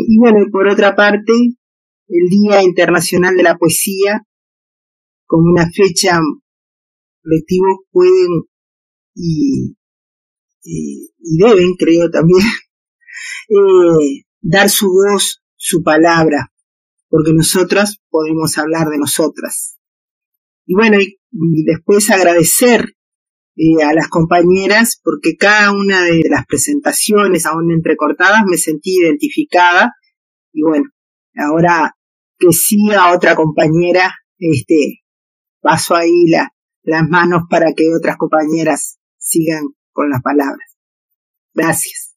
y 0.08 0.18
bueno, 0.20 0.46
por 0.52 0.68
otra 0.68 0.96
parte, 0.96 1.34
el 1.34 2.30
Día 2.30 2.62
Internacional 2.62 3.36
de 3.36 3.44
la 3.44 3.58
Poesía, 3.58 4.22
como 5.26 5.52
una 5.52 5.70
fecha 5.72 6.20
colectivos 7.24 7.80
pueden 7.92 8.44
y, 9.16 9.76
y, 10.64 11.38
deben, 11.38 11.74
creo 11.78 12.10
también, 12.10 12.46
eh, 13.50 14.24
dar 14.42 14.70
su 14.70 14.88
voz, 14.88 15.42
su 15.56 15.84
palabra, 15.84 16.52
porque 17.12 17.34
nosotras 17.34 17.98
podemos 18.10 18.58
hablar 18.58 18.88
de 18.88 18.98
nosotras. 18.98 19.78
Y 20.66 20.74
bueno, 20.74 20.98
y, 21.00 21.18
después 21.66 22.10
agradecer 22.10 22.96
eh, 23.58 23.84
a 23.84 23.94
las 23.94 24.08
compañeras, 24.08 25.00
porque 25.04 25.36
cada 25.38 25.74
una 25.74 26.04
de 26.04 26.24
las 26.30 26.46
presentaciones, 26.48 27.46
aún 27.46 27.70
entrecortadas, 27.72 28.44
me 28.50 28.58
sentí 28.58 28.98
identificada. 29.02 29.92
Y 30.54 30.62
bueno, 30.62 30.86
ahora 31.36 31.96
que 32.40 32.54
siga 32.54 33.14
otra 33.14 33.36
compañera, 33.36 34.16
este, 34.40 35.02
paso 35.60 35.96
ahí 35.96 36.28
la, 36.28 36.50
las 36.84 37.08
manos 37.10 37.44
para 37.50 37.74
que 37.76 37.94
otras 37.94 38.16
compañeras 38.16 39.00
sigan 39.18 39.66
con 39.92 40.10
las 40.10 40.22
palabras. 40.22 40.78
Gracias. 41.54 42.16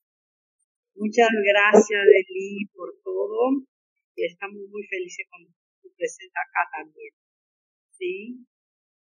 Muchas 0.94 1.28
gracias, 1.44 2.00
Deli, 2.06 2.68
por 2.72 2.94
todo. 3.02 3.64
Estamos 4.16 4.60
muy 4.70 4.84
felices 4.86 5.26
con 5.30 5.44
tu 5.82 5.94
presencia 5.96 6.40
acá 6.40 6.70
también. 6.78 7.14
¿Sí? 7.90 8.46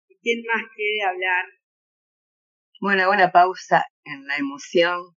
¿Y 0.08 0.18
quién 0.22 0.44
más 0.46 0.64
quiere 0.76 1.04
hablar? 1.04 1.46
Bueno, 2.80 3.10
una 3.10 3.32
pausa 3.32 3.86
en 4.04 4.28
la 4.28 4.38
emoción 4.38 5.16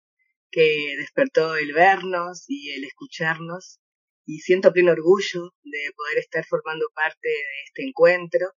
que 0.51 0.95
despertó 0.99 1.57
el 1.57 1.73
vernos 1.73 2.45
y 2.49 2.71
el 2.71 2.85
escucharnos 2.85 3.81
y 4.25 4.41
siento 4.41 4.73
pleno 4.73 4.93
orgullo 4.93 5.53
de 5.63 5.93
poder 5.97 6.19
estar 6.19 6.45
formando 6.47 6.87
parte 6.95 7.29
de 7.29 7.63
este 7.65 7.83
encuentro, 7.87 8.53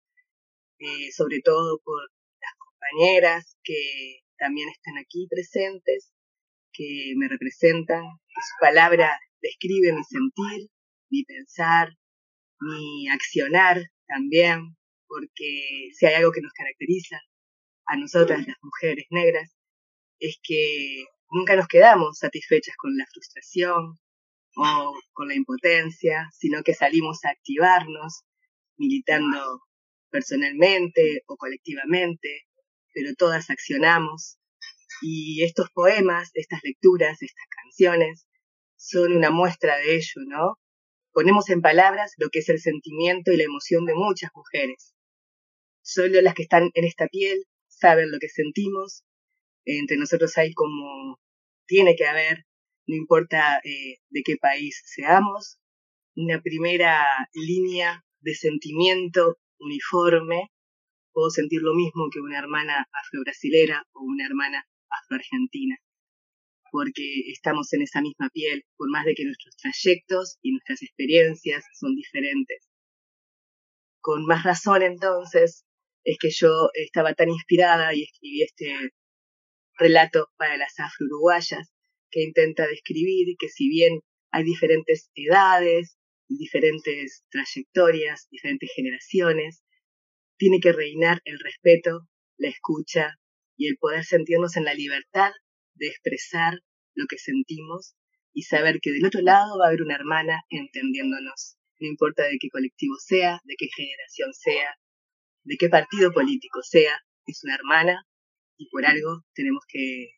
eh, 0.80 1.12
sobre 1.12 1.42
todo 1.44 1.80
por 1.84 2.02
las 2.42 2.54
compañeras 2.58 3.58
que 3.64 4.22
también 4.38 4.70
están 4.70 4.98
aquí 4.98 5.28
presentes, 5.30 6.14
que 6.72 7.14
me 7.18 7.28
representan, 7.28 8.04
que 8.04 8.42
su 8.42 8.56
palabra 8.62 9.20
describe 9.42 9.94
mi 9.94 10.04
sentir, 10.04 10.70
mi 11.10 11.24
pensar, 11.24 11.90
mi 12.60 13.10
accionar 13.10 13.82
también, 14.08 14.76
porque 15.08 15.90
si 15.94 16.06
hay 16.06 16.16
algo 16.16 16.32
que 16.32 16.42
nos 16.42 16.54
caracteriza 16.54 17.20
a 17.86 17.98
nosotras 17.98 18.46
las 18.48 18.58
mujeres 18.62 19.06
negras, 19.10 19.56
es 20.20 20.40
que 20.44 21.06
nunca 21.30 21.56
nos 21.56 21.68
quedamos 21.68 22.18
satisfechas 22.20 22.76
con 22.78 22.98
la 22.98 23.06
frustración, 23.12 24.00
o 24.58 24.94
con 25.14 25.28
la 25.28 25.36
impotencia, 25.36 26.30
sino 26.34 26.64
que 26.64 26.74
salimos 26.74 27.24
a 27.24 27.30
activarnos, 27.30 28.24
militando 28.78 29.62
personalmente 30.10 31.24
o 31.28 31.38
colectivamente, 31.38 32.48
pero 32.94 33.14
todas 33.16 33.50
accionamos. 33.50 34.40
Y 35.02 35.44
estos 35.44 35.70
poemas, 35.72 36.32
estas 36.34 36.62
lecturas, 36.64 37.22
estas 37.22 37.46
canciones, 37.50 38.28
son 38.78 39.16
una 39.16 39.30
muestra 39.30 39.78
de 39.78 39.96
ello, 39.96 40.22
¿no? 40.28 40.58
Ponemos 41.18 41.50
en 41.50 41.62
palabras 41.62 42.14
lo 42.20 42.30
que 42.30 42.38
es 42.38 42.50
el 42.50 42.60
sentimiento 42.60 43.32
y 43.32 43.38
la 43.38 43.46
emoción 43.46 43.86
de 43.86 43.96
muchas 43.96 44.30
mujeres. 44.36 44.94
Solo 45.82 46.22
las 46.22 46.36
que 46.36 46.44
están 46.44 46.70
en 46.76 46.86
esta 46.86 47.08
piel 47.08 47.44
saben 47.68 48.12
lo 48.12 48.20
que 48.20 48.30
sentimos. 48.30 49.04
Entre 49.66 49.98
nosotros 49.98 50.38
hay 50.38 50.54
como 50.54 51.20
tiene 51.66 51.96
que 51.96 52.06
haber 52.06 52.46
no 52.86 52.96
importa 52.96 53.58
eh, 53.64 53.98
de 54.12 54.22
qué 54.24 54.36
país 54.40 54.80
seamos, 54.86 55.58
una 56.16 56.40
primera 56.40 57.04
línea 57.34 58.06
de 58.20 58.36
sentimiento 58.36 59.40
uniforme. 59.58 60.52
Puedo 61.14 61.32
sentir 61.32 61.64
lo 61.64 61.74
mismo 61.74 62.10
que 62.12 62.20
una 62.20 62.38
hermana 62.38 62.88
afro-brasilera 62.94 63.88
o 63.94 64.04
una 64.04 64.24
hermana 64.24 64.68
afro-argentina, 64.88 65.78
porque 66.72 67.22
estamos 67.32 67.72
en 67.74 67.82
esa 67.82 68.02
misma 68.02 68.30
piel, 68.30 68.64
por 68.76 68.90
más 68.90 69.06
de 69.06 69.14
que 69.14 69.26
nuestros 69.26 69.56
trayectos 69.56 70.38
y 70.42 70.52
nuestras 70.52 70.82
experiencias 70.82 71.64
son 71.80 71.96
diferentes. 71.96 72.68
Con 74.02 74.26
más 74.26 74.44
razón 74.44 74.84
entonces 74.84 75.66
es 76.04 76.18
que 76.20 76.30
yo 76.30 76.70
estaba 76.74 77.14
tan 77.14 77.30
inspirada 77.30 77.94
y 77.94 78.04
escribí 78.04 78.44
este 78.44 78.74
relato 79.78 80.30
para 80.38 80.58
las 80.58 80.80
afro-uruguayas, 80.80 81.74
que 82.10 82.24
intenta 82.24 82.66
describir 82.68 83.36
que 83.38 83.50
si 83.50 83.68
bien 83.70 84.00
hay 84.32 84.44
diferentes 84.44 85.10
edades, 85.16 85.98
diferentes 86.30 87.26
trayectorias, 87.30 88.28
diferentes 88.30 88.70
generaciones, 88.74 89.64
tiene 90.38 90.60
que 90.60 90.72
reinar 90.72 91.22
el 91.26 91.40
respeto, 91.40 92.08
la 92.38 92.50
escucha 92.50 93.16
y 93.58 93.68
el 93.68 93.78
poder 93.78 94.04
sentirnos 94.04 94.56
en 94.56 94.66
la 94.66 94.74
libertad 94.74 95.32
de 95.78 95.88
expresar 95.88 96.60
lo 96.96 97.06
que 97.08 97.18
sentimos 97.18 97.96
y 98.34 98.44
saber 98.44 98.80
que 98.82 98.92
del 98.92 99.06
otro 99.06 99.22
lado 99.22 99.58
va 99.58 99.66
a 99.66 99.68
haber 99.70 99.82
una 99.82 99.96
hermana 99.96 100.44
entendiéndonos, 100.50 101.58
no 101.80 101.88
importa 101.88 102.24
de 102.24 102.38
qué 102.40 102.50
colectivo 102.50 102.96
sea, 103.00 103.40
de 103.46 103.56
qué 103.58 103.68
generación 103.76 104.34
sea, 104.34 104.76
de 105.44 105.58
qué 105.58 105.70
partido 105.70 106.12
político 106.12 106.62
sea, 106.62 107.00
es 107.26 107.44
una 107.44 107.56
hermana 107.56 108.06
y 108.58 108.70
por 108.70 108.86
algo 108.86 109.24
tenemos 109.34 109.64
que 109.68 110.12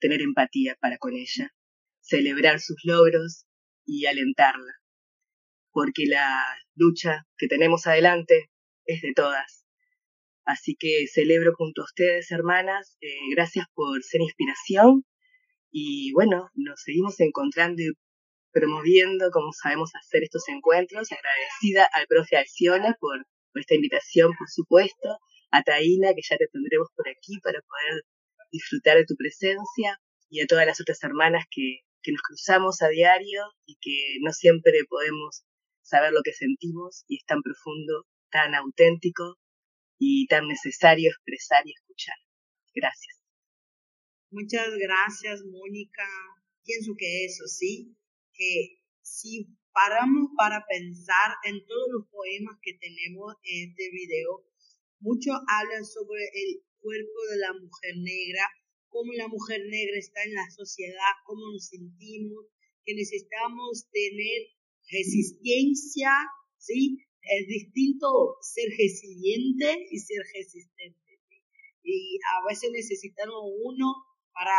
tener 0.00 0.22
empatía 0.22 0.76
para 0.80 0.98
con 0.98 1.14
ella, 1.14 1.54
celebrar 2.00 2.60
sus 2.60 2.76
logros 2.84 3.46
y 3.84 4.06
alentarla, 4.06 4.72
porque 5.70 6.06
la 6.06 6.44
lucha 6.74 7.26
que 7.36 7.46
tenemos 7.46 7.86
adelante 7.86 8.50
es 8.84 9.02
de 9.02 9.12
todas. 9.14 9.61
Así 10.44 10.74
que 10.78 11.06
celebro 11.06 11.54
junto 11.56 11.82
a 11.82 11.84
ustedes, 11.84 12.30
hermanas, 12.32 12.96
eh, 13.00 13.30
gracias 13.30 13.66
por 13.74 14.02
ser 14.02 14.22
inspiración. 14.22 15.04
Y 15.70 16.12
bueno, 16.12 16.50
nos 16.54 16.82
seguimos 16.82 17.18
encontrando 17.20 17.82
y 17.82 17.92
promoviendo 18.52 19.30
como 19.30 19.52
sabemos 19.52 19.90
hacer 19.94 20.24
estos 20.24 20.48
encuentros. 20.48 21.10
Agradecida 21.12 21.88
al 21.92 22.06
profe 22.06 22.36
Alciona 22.36 22.96
por, 23.00 23.24
esta 23.54 23.74
invitación, 23.74 24.32
por 24.36 24.48
supuesto, 24.48 25.18
a 25.50 25.62
Taina, 25.62 26.14
que 26.14 26.22
ya 26.22 26.36
te 26.36 26.48
tendremos 26.48 26.88
por 26.96 27.08
aquí 27.08 27.38
para 27.42 27.60
poder 27.60 28.02
disfrutar 28.50 28.96
de 28.96 29.06
tu 29.06 29.14
presencia. 29.16 30.00
Y 30.28 30.40
a 30.40 30.46
todas 30.46 30.66
las 30.66 30.80
otras 30.80 31.02
hermanas 31.04 31.44
que 31.50 31.80
nos 32.10 32.22
cruzamos 32.22 32.82
a 32.82 32.88
diario 32.88 33.44
y 33.64 33.76
que 33.80 34.16
no 34.22 34.32
siempre 34.32 34.72
podemos 34.88 35.44
saber 35.82 36.12
lo 36.12 36.22
que 36.22 36.32
sentimos 36.32 37.04
y 37.06 37.16
es 37.18 37.24
tan 37.26 37.42
profundo, 37.42 38.06
tan 38.30 38.54
auténtico 38.54 39.36
y 40.04 40.26
tan 40.26 40.48
necesario 40.48 41.10
expresar 41.10 41.62
y 41.64 41.70
escuchar. 41.78 42.16
Gracias. 42.74 43.22
Muchas 44.32 44.74
gracias, 44.74 45.44
Mónica. 45.46 46.02
Pienso 46.64 46.94
que 46.98 47.24
eso 47.24 47.46
sí, 47.46 47.94
que 48.34 48.82
si 49.00 49.46
paramos 49.70 50.30
para 50.36 50.66
pensar 50.66 51.38
en 51.44 51.64
todos 51.66 51.86
los 51.92 52.08
poemas 52.10 52.58
que 52.62 52.74
tenemos 52.74 53.34
en 53.44 53.70
este 53.70 53.90
video, 53.92 54.42
muchos 54.98 55.38
hablan 55.46 55.84
sobre 55.84 56.24
el 56.34 56.66
cuerpo 56.80 57.18
de 57.30 57.38
la 57.38 57.52
mujer 57.52 57.94
negra, 58.02 58.42
cómo 58.88 59.12
la 59.12 59.28
mujer 59.28 59.60
negra 59.70 59.98
está 59.98 60.24
en 60.24 60.34
la 60.34 60.50
sociedad, 60.50 61.14
cómo 61.26 61.46
nos 61.52 61.68
sentimos, 61.68 62.46
que 62.84 62.94
necesitamos 62.94 63.86
tener 63.92 64.50
resistencia, 64.90 66.10
¿sí? 66.58 66.98
Es 67.22 67.46
distinto 67.46 68.36
ser 68.42 68.68
resiliente 68.76 69.86
y 69.90 69.98
ser 69.98 70.18
resistente. 70.34 70.98
Y 71.82 72.18
a 72.18 72.48
veces 72.48 72.70
necesitamos 72.72 73.42
uno 73.62 73.94
para, 74.32 74.58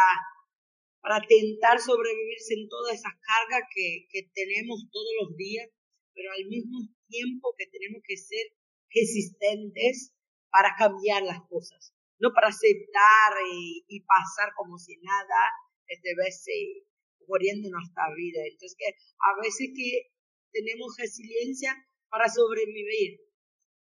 para 1.01 1.25
tentar 1.27 1.79
sobrevivir 1.79 2.39
sin 2.39 2.67
todas 2.67 2.95
esas 2.95 3.13
cargas 3.21 3.63
que, 3.73 4.07
que 4.09 4.29
tenemos 4.33 4.89
todos 4.91 5.13
los 5.21 5.37
días, 5.37 5.69
pero 6.13 6.31
al 6.31 6.45
mismo 6.47 6.79
tiempo 7.07 7.53
que 7.57 7.67
tenemos 7.67 8.01
que 8.05 8.17
ser 8.17 8.45
resistentes 8.93 10.13
para 10.51 10.75
cambiar 10.77 11.23
las 11.23 11.41
cosas, 11.49 11.93
no 12.19 12.31
para 12.33 12.49
aceptar 12.49 13.33
y, 13.51 14.05
pasar 14.05 14.53
como 14.55 14.77
si 14.77 14.97
nada, 15.01 15.49
este 15.87 16.13
vez 16.15 16.47
eh, 16.47 16.85
corriendo 17.25 17.69
nuestra 17.69 18.03
vida. 18.15 18.41
Entonces 18.45 18.77
que 18.77 18.93
a 18.93 19.41
veces 19.41 19.71
que 19.75 20.13
tenemos 20.51 20.95
resiliencia 20.97 21.73
para 22.13 22.29
sobrevivir, 22.29 23.17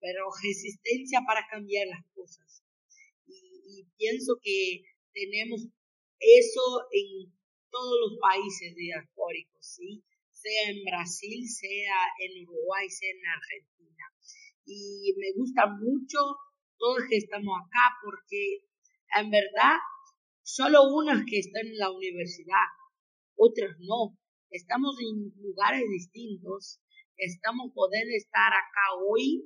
pero 0.01 0.27
resistencia 0.43 1.21
para 1.25 1.47
cambiar 1.49 1.87
las 1.87 2.03
cosas. 2.13 2.65
Y, 3.25 3.87
pienso 3.95 4.35
que 4.43 4.83
tenemos 5.13 5.63
eso 6.19 6.65
en 6.91 7.31
todos 7.71 7.95
los 8.03 8.19
países 8.19 8.75
diaspóricos, 8.75 9.63
¿sí? 9.63 10.03
Sea 10.31 10.69
en 10.69 10.83
Brasil, 10.83 11.47
sea 11.47 11.95
en 12.19 12.43
Uruguay, 12.43 12.89
sea 12.89 13.09
en 13.09 13.23
Argentina. 13.25 14.05
Y 14.65 15.15
me 15.15 15.31
gusta 15.39 15.67
mucho 15.79 16.19
todos 16.77 16.99
que 17.09 17.17
estamos 17.17 17.55
acá 17.55 17.95
porque 18.03 18.67
en 19.15 19.31
verdad 19.31 19.79
solo 20.43 20.91
unos 20.91 21.23
que 21.25 21.39
están 21.39 21.67
en 21.67 21.77
la 21.77 21.89
universidad, 21.89 22.67
otros 23.37 23.77
no. 23.79 24.17
Estamos 24.49 24.97
en 24.99 25.31
lugares 25.41 25.83
distintos 25.89 26.81
estamos 27.19 27.71
podendo 27.75 28.15
estar 28.15 28.51
acá 28.51 28.95
hoy 29.07 29.43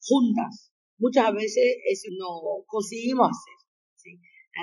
juntas. 0.00 0.72
Muchas 0.98 1.34
veces 1.34 1.76
eso 1.90 2.08
no 2.16 2.64
conseguimos 2.66 3.28
hacer. 3.30 3.58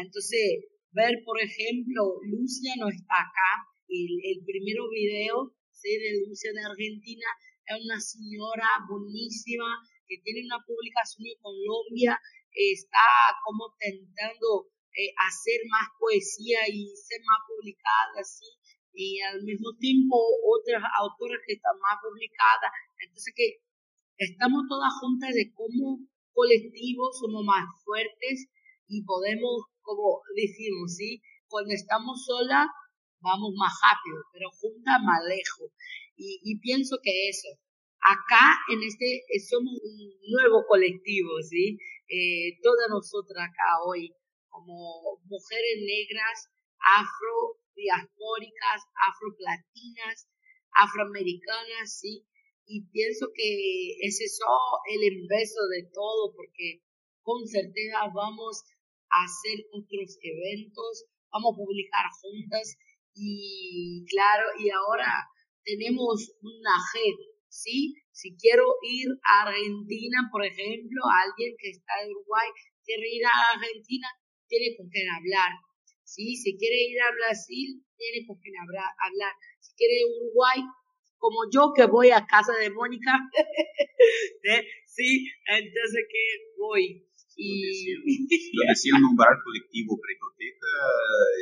Entonces, 0.01 0.65
ver, 0.91 1.23
por 1.25 1.39
ejemplo, 1.41 2.19
Lucia 2.23 2.73
no 2.79 2.89
está 2.89 3.15
acá. 3.19 3.51
El, 3.87 4.07
el 4.23 4.43
primer 4.43 4.77
video 4.91 5.53
¿sí? 5.71 5.91
de 5.95 6.27
Lucia 6.27 6.51
de 6.53 6.63
Argentina 6.63 7.27
es 7.67 7.83
una 7.83 7.99
señora 7.99 8.67
buenísima 8.87 9.67
que 10.07 10.19
tiene 10.23 10.47
una 10.47 10.63
publicación 10.63 11.27
en 11.27 11.39
Colombia, 11.41 12.19
está 12.51 13.35
como 13.43 13.75
intentando 13.75 14.71
eh, 14.95 15.11
hacer 15.27 15.61
más 15.69 15.87
poesía 15.99 16.63
y 16.71 16.87
ser 16.95 17.19
más 17.21 17.43
publicada, 17.45 18.23
así 18.23 18.56
y 18.97 19.21
al 19.21 19.45
mismo 19.45 19.77
tiempo 19.77 20.17
otras 20.41 20.81
autoras 20.97 21.37
que 21.45 21.53
están 21.53 21.77
más 21.77 22.01
publicadas. 22.01 22.73
Entonces 22.97 23.31
que 23.37 23.61
estamos 24.17 24.65
todas 24.67 24.89
juntas 24.99 25.37
de 25.37 25.53
cómo 25.53 26.01
colectivos 26.33 27.13
somos 27.21 27.45
más 27.45 27.69
fuertes 27.85 28.49
y 28.89 29.05
podemos, 29.05 29.69
como 29.85 30.25
decimos, 30.33 30.97
¿sí? 30.97 31.21
Cuando 31.45 31.77
estamos 31.77 32.25
solas 32.25 32.65
vamos 33.21 33.53
más 33.53 33.73
rápido, 33.85 34.17
pero 34.33 34.49
juntas 34.49 34.97
más 35.05 35.21
lejos. 35.29 35.69
Y, 36.17 36.41
y 36.41 36.57
pienso 36.57 36.97
que 37.03 37.29
eso, 37.29 37.53
acá 38.01 38.57
en 38.73 38.81
este 38.81 39.21
somos 39.45 39.77
un 39.77 40.09
nuevo 40.25 40.65
colectivo, 40.65 41.37
¿sí? 41.45 41.77
Eh, 42.09 42.57
todas 42.63 42.89
nosotras 42.89 43.45
acá 43.45 43.77
hoy, 43.85 44.09
como 44.49 45.21
mujeres 45.29 45.77
negras, 45.85 46.49
afro, 46.81 47.61
diaspóricas, 47.77 48.81
afroplatinas, 49.07 50.27
afroamericanas, 50.73 51.99
¿sí? 51.99 52.25
Y 52.65 52.89
pienso 52.89 53.27
que 53.33 53.95
ese 54.01 54.25
es 54.25 54.39
el 54.91 55.03
embezo 55.03 55.61
de 55.71 55.87
todo, 55.93 56.33
porque 56.35 56.83
con 57.21 57.47
certeza 57.47 58.09
vamos 58.13 58.63
a 59.09 59.23
hacer 59.23 59.65
otros 59.71 60.17
eventos, 60.21 61.05
vamos 61.31 61.53
a 61.53 61.57
publicar 61.57 62.05
juntas 62.19 62.75
y 63.13 64.05
claro, 64.09 64.47
y 64.59 64.69
ahora 64.69 65.07
tenemos 65.63 66.31
una 66.41 66.75
red, 66.93 67.17
¿sí? 67.47 67.95
Si 68.11 68.35
quiero 68.35 68.65
ir 68.81 69.07
a 69.23 69.47
Argentina, 69.47 70.27
por 70.31 70.45
ejemplo, 70.45 71.01
alguien 71.05 71.55
que 71.59 71.69
está 71.69 71.93
de 72.03 72.11
Uruguay 72.11 72.47
quiere 72.83 73.07
ir 73.11 73.25
a 73.25 73.55
Argentina, 73.55 74.07
tiene 74.47 74.75
con 74.77 74.89
quién 74.89 75.09
hablar, 75.09 75.51
¿sí? 76.07 76.35
Si 76.39 76.57
quiere 76.57 76.79
ir 76.87 76.97
a 77.03 77.11
Brasil, 77.11 77.83
tiene 77.99 78.25
con 78.25 78.39
quien 78.39 78.55
hablar. 78.55 79.33
Si 79.59 79.75
quiere 79.75 80.07
Uruguay, 80.07 80.63
como 81.19 81.43
yo 81.51 81.73
que 81.75 81.85
voy 81.85 82.11
a 82.11 82.25
casa 82.25 82.53
de 82.55 82.71
Mónica, 82.71 83.11
¿eh? 84.55 84.63
sí, 84.87 85.27
entonces 85.51 86.01
que 86.07 86.23
voy. 86.57 87.03
Y... 87.35 87.93
Lo 87.93 88.63
decía 88.69 88.93
un 89.11 89.15
bar 89.15 89.35
colectivo 89.43 89.99
Pretoteca, 89.99 90.73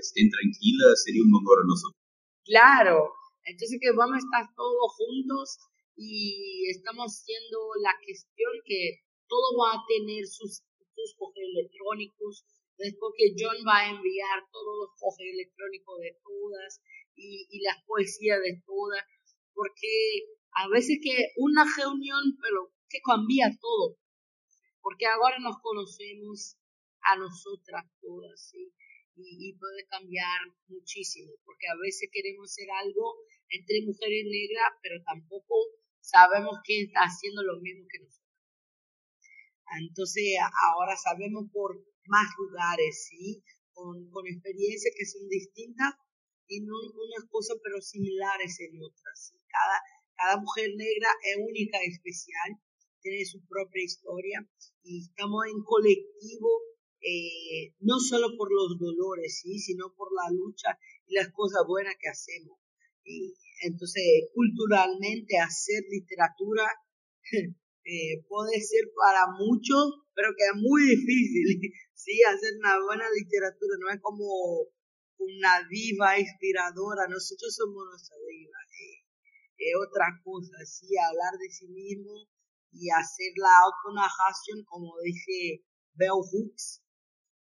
estén 0.01 0.27
tranquilas, 0.29 1.03
sería 1.05 1.23
un 1.23 1.31
honor 1.31 1.59
a 1.61 1.67
nosotros. 1.69 2.01
Claro, 2.43 3.13
entonces 3.45 3.77
que 3.79 3.91
vamos 3.93 4.17
a 4.17 4.25
estar 4.25 4.45
todos 4.57 4.91
juntos 4.97 5.57
y 5.95 6.67
estamos 6.69 7.13
haciendo 7.13 7.57
la 7.81 7.93
cuestión 8.03 8.51
que 8.65 9.05
todo 9.27 9.57
va 9.57 9.79
a 9.79 9.83
tener 9.87 10.27
sus, 10.27 10.61
sus 10.93 11.15
electrónicos, 11.35 12.43
después 12.77 13.13
que 13.17 13.35
John 13.37 13.55
va 13.67 13.79
a 13.79 13.89
enviar 13.89 14.43
todos 14.51 14.75
los 14.79 14.89
correos 14.99 15.33
electrónicos 15.33 15.99
de 15.99 16.17
todas 16.23 16.81
y, 17.15 17.47
y 17.49 17.61
las 17.61 17.83
poesías 17.85 18.39
de 18.41 18.61
todas, 18.65 19.03
porque 19.53 20.27
a 20.51 20.67
veces 20.69 20.99
que 21.01 21.31
una 21.37 21.63
reunión, 21.63 22.37
pero 22.41 22.71
que 22.89 22.99
cambia 23.01 23.51
todo, 23.59 23.97
porque 24.81 25.05
ahora 25.05 25.37
nos 25.39 25.57
conocemos 25.61 26.57
a 27.01 27.17
nosotras 27.17 27.85
todas, 28.01 28.49
¿sí? 28.49 28.71
Y, 29.15 29.49
y, 29.49 29.57
puede 29.57 29.87
cambiar 29.87 30.41
muchísimo, 30.67 31.31
porque 31.45 31.67
a 31.67 31.77
veces 31.81 32.09
queremos 32.11 32.51
hacer 32.51 32.67
algo 32.83 33.15
entre 33.47 33.85
mujeres 33.85 34.25
negras, 34.27 34.75
pero 34.81 35.01
tampoco 35.03 35.55
sabemos 36.01 36.59
quién 36.65 36.87
está 36.87 37.01
haciendo 37.07 37.41
lo 37.43 37.61
mismo 37.61 37.87
que 37.89 37.99
nosotros. 37.99 38.25
Entonces, 39.79 40.35
ahora 40.67 40.95
sabemos 40.97 41.45
por 41.51 41.83
más 42.07 42.27
lugares, 42.37 43.07
¿sí? 43.09 43.43
Con, 43.73 44.09
con 44.09 44.25
experiencias 44.27 44.93
que 44.97 45.05
son 45.05 45.27
distintas 45.27 45.93
y 46.47 46.61
no 46.61 46.73
unas 46.73 47.29
cosas 47.29 47.57
pero 47.63 47.81
similares 47.81 48.59
en 48.59 48.79
otras. 48.81 49.33
Cada, 49.47 49.77
cada 50.15 50.41
mujer 50.41 50.69
negra 50.75 51.09
es 51.23 51.37
única 51.37 51.77
y 51.83 51.91
especial, 51.91 52.59
tiene 53.01 53.25
su 53.25 53.45
propia 53.45 53.83
historia 53.83 54.47
y 54.83 55.01
estamos 55.01 55.45
en 55.45 55.61
colectivo 55.63 56.49
eh, 57.01 57.75
no 57.81 57.99
solo 57.99 58.35
por 58.35 58.51
los 58.51 58.79
dolores, 58.79 59.39
¿sí? 59.41 59.59
sino 59.59 59.93
por 59.95 60.09
la 60.11 60.33
lucha 60.33 60.79
y 61.05 61.13
las 61.13 61.31
cosas 61.33 61.61
buenas 61.67 61.93
que 61.99 62.09
hacemos. 62.09 62.57
Y 63.03 63.35
entonces, 63.61 64.03
culturalmente, 64.33 65.37
hacer 65.37 65.83
literatura 65.87 66.65
eh, 67.85 68.25
puede 68.27 68.57
ser 68.61 68.89
para 68.97 69.29
muchos, 69.37 70.01
pero 70.17 70.33
que 70.33 70.45
es 70.49 70.57
muy 70.57 70.81
difícil, 70.89 71.61
sí, 71.93 72.17
hacer 72.25 72.57
una 72.57 72.81
buena 72.81 73.05
literatura, 73.13 73.77
no 73.79 73.93
es 73.93 74.01
como 74.01 74.25
una 75.21 75.53
diva 75.69 76.17
inspiradora, 76.17 77.05
nosotros 77.07 77.53
somos 77.53 77.85
nuestra 77.85 78.17
diva, 78.25 78.57
eh, 78.81 79.05
es 79.57 79.75
otra 79.77 80.17
cosa, 80.23 80.57
sí, 80.65 80.97
hablar 80.97 81.37
de 81.37 81.49
sí 81.53 81.67
mismo 81.69 82.25
y 82.73 82.89
hacer 82.89 83.31
la 83.37 83.53
autonarración, 83.69 84.65
como 84.65 84.97
dice 85.05 85.63
Bell 85.93 86.25
Hooks, 86.25 86.81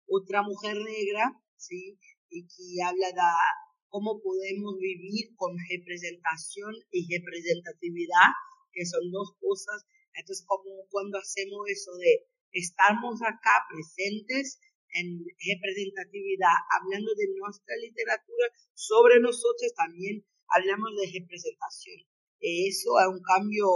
otra 0.07 0.43
mujer 0.43 0.79
negra, 0.79 1.35
sí, 1.57 1.99
y 2.31 2.47
que 2.47 2.83
habla 2.87 3.09
de 3.09 3.27
cómo 3.89 4.23
podemos 4.23 4.79
vivir 4.79 5.35
con 5.35 5.57
representación 5.69 6.75
y 6.93 7.11
representatividad, 7.11 8.31
que 8.73 8.87
son 8.87 9.11
dos 9.11 9.35
cosas 9.41 9.85
entonces, 10.19 10.45
como 10.47 10.87
cuando 10.91 11.19
hacemos 11.19 11.63
eso 11.69 11.95
de 11.97 12.27
estamos 12.53 13.21
acá 13.23 13.65
presentes 13.71 14.59
en 14.95 15.21
representatividad, 15.21 16.55
hablando 16.81 17.15
de 17.15 17.29
nuestra 17.37 17.77
literatura, 17.77 18.49
sobre 18.75 19.21
nosotros 19.21 19.73
también 19.77 20.25
hablamos 20.49 20.91
de 20.97 21.21
representación. 21.21 22.01
Eso 22.41 22.99
es 23.01 23.09
un 23.09 23.23
cambio 23.23 23.69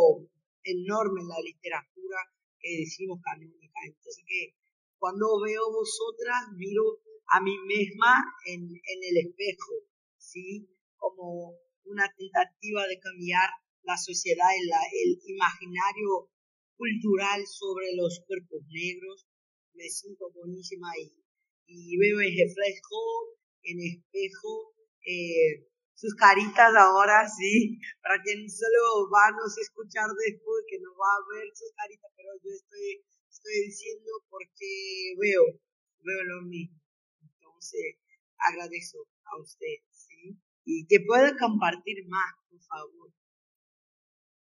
enorme 0.65 1.21
en 1.21 1.29
la 1.29 1.41
literatura 1.41 2.19
que 2.59 2.79
decimos 2.79 3.21
canónica. 3.23 3.79
Entonces, 3.85 4.25
que 4.27 4.57
cuando 4.99 5.41
veo 5.41 5.71
vosotras, 5.71 6.53
miro 6.57 7.03
a 7.29 7.41
mí 7.41 7.59
misma 7.67 8.25
en, 8.47 8.63
en 8.63 8.99
el 9.03 9.27
espejo, 9.27 9.73
¿sí? 10.17 10.69
Como 10.97 11.59
una 11.85 12.09
tentativa 12.17 12.87
de 12.87 13.01
cambiar 13.01 13.51
la 13.85 13.97
sociedad, 13.97 14.49
el, 14.57 14.69
el 14.69 15.21
imaginario 15.27 16.31
cultural 16.77 17.47
sobre 17.47 17.95
los 17.97 18.23
cuerpos 18.27 18.63
negros. 18.69 19.27
Me 19.75 19.89
siento 19.89 20.31
buenísima 20.33 20.91
ahí. 20.91 21.13
Y 21.67 21.97
veo 21.97 22.21
en 22.21 22.35
reflejo, 22.37 23.01
en 23.63 23.79
espejo, 23.81 24.75
eh, 25.07 25.67
sus 25.95 26.15
caritas 26.15 26.75
ahora, 26.75 27.29
sí, 27.29 27.79
para 28.03 28.21
quien 28.23 28.49
solo 28.51 29.09
va 29.11 29.29
a 29.29 29.37
nos 29.39 29.57
escuchar 29.57 30.11
después, 30.27 30.65
que 30.67 30.79
no 30.81 30.91
va 30.99 31.11
a 31.15 31.27
ver 31.31 31.47
sus 31.55 31.73
caritas, 31.77 32.11
pero 32.17 32.29
yo 32.43 32.51
estoy, 32.51 33.05
estoy 33.31 33.71
diciendo 33.71 34.11
porque 34.29 35.15
veo, 35.21 35.45
veo 36.03 36.23
lo 36.25 36.43
mismo. 36.43 36.81
Entonces, 37.23 38.03
agradezco 38.37 39.07
a 39.25 39.41
usted, 39.41 39.79
¿sí? 39.91 40.37
E 40.67 40.87
que 40.89 40.99
pueda 41.07 41.37
compartilhar 41.39 42.07
mais, 42.09 42.35
por 42.51 42.61
favor. 42.67 43.22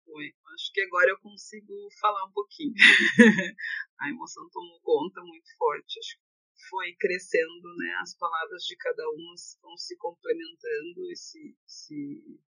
Oi, 0.09 0.32
acho 0.54 0.72
que 0.72 0.80
agora 0.82 1.11
eu 1.11 1.18
consigo 1.18 1.74
falar 2.00 2.24
um 2.26 2.32
pouquinho. 2.32 2.74
a 4.00 4.09
emoção 4.09 4.48
tomou 4.50 4.80
conta 4.80 5.20
muito 5.22 5.48
forte. 5.59 5.98
Acho 5.98 6.16
que 6.16 6.68
foi 6.70 6.94
crescendo, 6.98 7.76
né? 7.76 7.92
As 8.00 8.16
palavras 8.16 8.62
de 8.62 8.76
cada 8.76 9.02
uma 9.11 9.34
estão 9.34 9.76
se 9.76 9.96
complementando 9.96 11.11
e 11.11 11.16
se, 11.16 11.57
se 11.66 12.40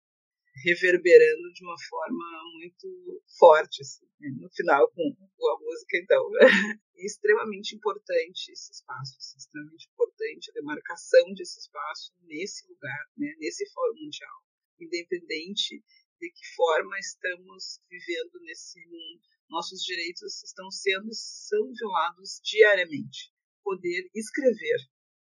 reverberando 0.64 1.52
de 1.54 1.64
uma 1.64 1.76
forma 1.88 2.24
muito 2.54 3.22
forte, 3.38 3.82
assim, 3.82 4.06
né? 4.20 4.28
no 4.38 4.50
final 4.50 4.90
com, 4.92 5.02
a 5.02 5.60
música, 5.60 5.96
então. 5.96 6.30
extremamente 6.96 7.76
importante 7.76 8.50
esse 8.52 8.72
espaço, 8.72 9.16
assim, 9.18 9.36
extremamente 9.36 9.88
importante 9.92 10.50
a 10.50 10.54
demarcação 10.54 11.32
desse 11.34 11.60
espaço 11.60 12.14
nesse 12.22 12.66
lugar, 12.68 13.06
né? 13.18 13.34
nesse 13.38 13.70
fórum 13.72 13.94
mundial, 14.00 14.42
independente 14.80 15.84
de 16.20 16.30
que 16.30 16.54
forma 16.54 16.98
estamos 16.98 17.80
vivendo 17.88 18.40
nesse 18.42 18.80
mundo. 18.86 19.22
Nossos 19.48 19.82
direitos 19.82 20.42
estão 20.42 20.70
sendo 20.70 21.08
são 21.12 21.72
violados 21.72 22.40
diariamente. 22.42 23.32
Poder 23.62 24.10
escrever, 24.14 24.80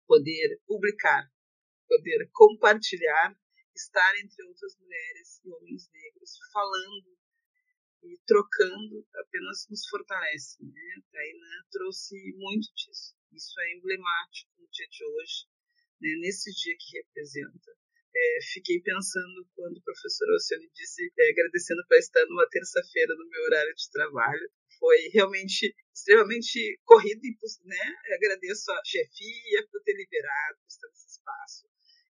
poder 0.07 0.59
publicar, 0.65 1.29
poder 1.88 2.29
compartilhar 2.34 3.36
estar 3.75 4.19
entre 4.19 4.43
outras 4.45 4.77
mulheres 4.77 5.41
e 5.43 5.49
homens 5.49 5.89
negros 5.91 6.38
falando 6.51 7.17
e 8.03 8.17
trocando 8.25 9.07
apenas 9.15 9.67
nos 9.69 9.88
fortalece. 9.88 10.63
Né? 10.63 10.95
A 10.97 11.11
Taina 11.11 11.65
trouxe 11.71 12.15
muito 12.36 12.73
disso. 12.73 13.15
Isso 13.32 13.59
é 13.61 13.73
emblemático 13.73 14.51
no 14.59 14.67
dia 14.69 14.88
de 14.89 15.05
hoje, 15.05 15.47
né? 16.01 16.09
nesse 16.19 16.51
dia 16.51 16.75
que 16.77 16.97
representa. 16.97 17.71
É, 18.14 18.39
fiquei 18.53 18.82
pensando 18.82 19.47
quando 19.55 19.78
o 19.78 19.84
professor 19.84 20.28
Oceane 20.36 20.70
disse, 20.76 21.12
é, 21.18 21.30
agradecendo 21.30 21.82
por 21.88 21.97
estar 21.97 22.26
numa 22.26 22.47
terça-feira 22.49 23.16
no 23.16 23.28
meu 23.28 23.43
horário 23.43 23.74
de 23.74 23.91
trabalho. 23.91 24.51
Foi 24.80 24.97
realmente 25.14 25.76
extremamente 25.93 26.80
corrido 26.84 27.22
né? 27.64 27.95
agradeço 28.16 28.72
a 28.72 28.82
chefia 28.84 29.68
por 29.72 29.82
ter 29.84 29.93
liberado, 29.93 30.57
por 30.59 30.68
estar 30.68 30.88
nesse 30.88 31.07
espaço. 31.07 31.70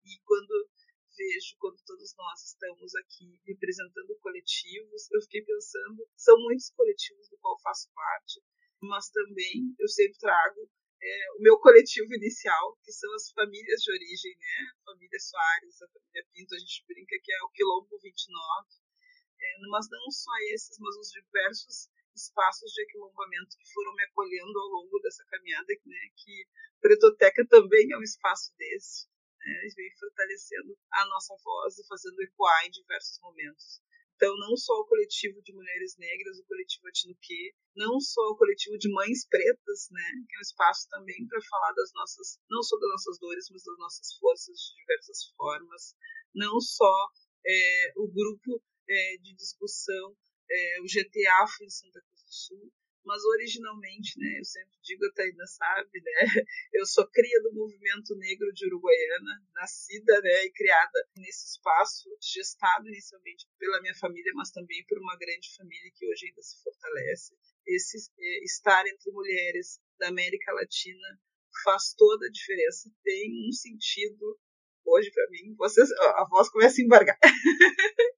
E 0.05 0.19
quando 0.25 0.69
vejo 1.17 1.57
quando 1.59 1.79
todos 1.87 2.15
nós 2.17 2.43
estamos 2.43 2.95
aqui 2.97 3.39
representando 3.47 4.19
coletivos, 4.21 5.11
eu 5.13 5.21
fiquei 5.23 5.43
pensando, 5.43 6.07
são 6.17 6.37
muitos 6.39 6.71
coletivos 6.71 7.29
do 7.29 7.39
qual 7.39 7.61
faço 7.61 7.89
parte, 7.95 8.43
mas 8.83 9.09
também 9.11 9.75
eu 9.79 9.89
sempre 9.89 10.19
trago 10.19 10.69
é, 11.05 11.33
o 11.37 11.43
meu 11.43 11.59
coletivo 11.59 12.09
inicial, 12.15 12.79
que 12.83 12.93
são 12.93 13.13
as 13.15 13.31
famílias 13.31 13.81
de 13.83 13.93
origem, 13.93 14.33
né? 14.37 14.57
A 14.73 14.85
família 14.91 15.21
Soares, 15.21 15.83
a 15.83 15.89
família 15.89 16.25
Pinto, 16.33 16.55
a 16.55 16.59
gente 16.59 16.85
brinca 16.89 17.17
que 17.23 17.33
é 17.33 17.43
o 17.45 17.51
Quilombo 17.51 17.99
29, 18.01 18.69
é, 19.39 19.47
mas 19.69 19.87
não 19.91 20.11
só 20.11 20.33
esses, 20.55 20.79
mas 20.81 20.97
os 20.97 21.11
diversos 21.11 21.91
espaços 22.17 22.73
de 22.73 22.83
aquilombamento 22.83 23.57
que 23.59 23.73
foram 23.75 23.93
me 23.95 24.05
acolhendo 24.05 24.59
ao 24.59 24.69
longo 24.69 24.99
dessa 25.01 25.25
caminhada, 25.27 25.69
né? 25.85 26.09
Que 26.17 26.49
Pretoteca 26.81 27.47
também 27.49 27.93
é 27.93 27.99
um 27.99 28.03
espaço 28.03 28.55
desse 28.57 29.13
né, 29.45 29.69
vem 29.77 29.91
fortalecendo 29.99 30.77
a 30.91 31.07
nossa 31.07 31.37
voz 31.43 31.79
e 31.79 31.87
fazendo 31.87 32.21
ecoar 32.23 32.67
em 32.67 32.71
diversos 32.71 33.21
momentos. 33.21 33.83
Então, 34.17 34.37
não 34.39 34.57
só 34.57 34.73
o 34.75 34.87
coletivo 34.87 35.43
de 35.43 35.53
mulheres 35.53 35.97
negras, 35.99 36.39
o 36.39 36.45
coletivo 36.47 36.87
Atinuque, 36.89 37.55
não 37.77 37.99
só 38.01 38.21
o 38.31 38.37
coletivo 38.37 38.79
de 38.79 38.89
mães 38.93 39.27
pretas, 39.27 39.89
né, 39.91 40.05
que 40.29 40.37
é 40.37 40.39
um 40.39 40.43
espaço 40.43 40.89
também 40.89 41.27
para 41.27 41.41
falar 41.43 41.73
das 41.73 41.93
nossas, 41.93 42.39
não 42.49 42.63
só 42.63 42.79
das 42.79 42.91
nossas 42.91 43.19
dores, 43.19 43.47
mas 43.51 43.63
das 43.65 43.79
nossas 43.79 44.15
forças 44.15 44.57
de 44.57 44.77
diversas 44.77 45.25
formas, 45.37 45.97
não 46.35 46.61
só 46.61 46.95
é, 47.45 47.93
o 47.97 48.09
grupo 48.09 48.63
é, 48.89 49.17
de 49.19 49.35
discussão, 49.35 50.17
é, 50.49 50.81
o 50.83 50.89
GT 50.89 51.27
Afro 51.43 51.65
em 51.65 51.71
Santa 51.71 52.01
Cruz 52.01 52.23
do 52.23 52.33
Sul, 52.33 52.73
mas 53.05 53.23
originalmente, 53.25 54.19
né, 54.19 54.39
eu 54.39 54.45
sempre 54.45 54.77
digo, 54.83 55.05
a 55.07 55.13
Taina 55.13 55.47
sabe, 55.47 56.01
né, 56.01 56.13
eu 56.73 56.87
sou 56.87 57.07
cria 57.09 57.43
do 57.43 57.53
movimento 57.53 58.17
negro 58.17 58.53
de 58.53 58.67
Uruguaiana, 58.67 59.43
nascida 59.55 60.21
né, 60.23 60.45
e 60.45 60.53
criada 60.53 61.09
nesse 61.19 61.47
espaço, 61.47 62.09
gestado 62.21 62.89
inicialmente 62.89 63.47
pela 63.59 63.81
minha 63.83 63.95
família, 63.95 64.33
mas 64.35 64.51
também 64.51 64.85
por 64.89 64.99
uma 64.99 65.17
grande 65.17 65.55
família 65.55 65.91
que 65.95 66.07
hoje 66.07 66.27
ainda 66.27 66.43
se 66.43 66.63
fortalece. 66.63 67.37
Esse 67.67 68.11
é, 68.19 68.45
estar 68.45 68.87
entre 68.87 69.11
mulheres 69.13 69.81
da 69.99 70.09
América 70.09 70.53
Latina 70.53 71.21
faz 71.63 71.95
toda 71.95 72.27
a 72.27 72.31
diferença, 72.31 72.91
tem 73.03 73.49
um 73.49 73.53
sentido 73.53 74.39
hoje 74.87 75.11
para 75.13 75.29
mim, 75.31 75.55
vocês, 75.57 75.91
a 75.93 76.27
voz 76.29 76.49
começa 76.49 76.81
a 76.81 76.85
embargar. 76.85 77.19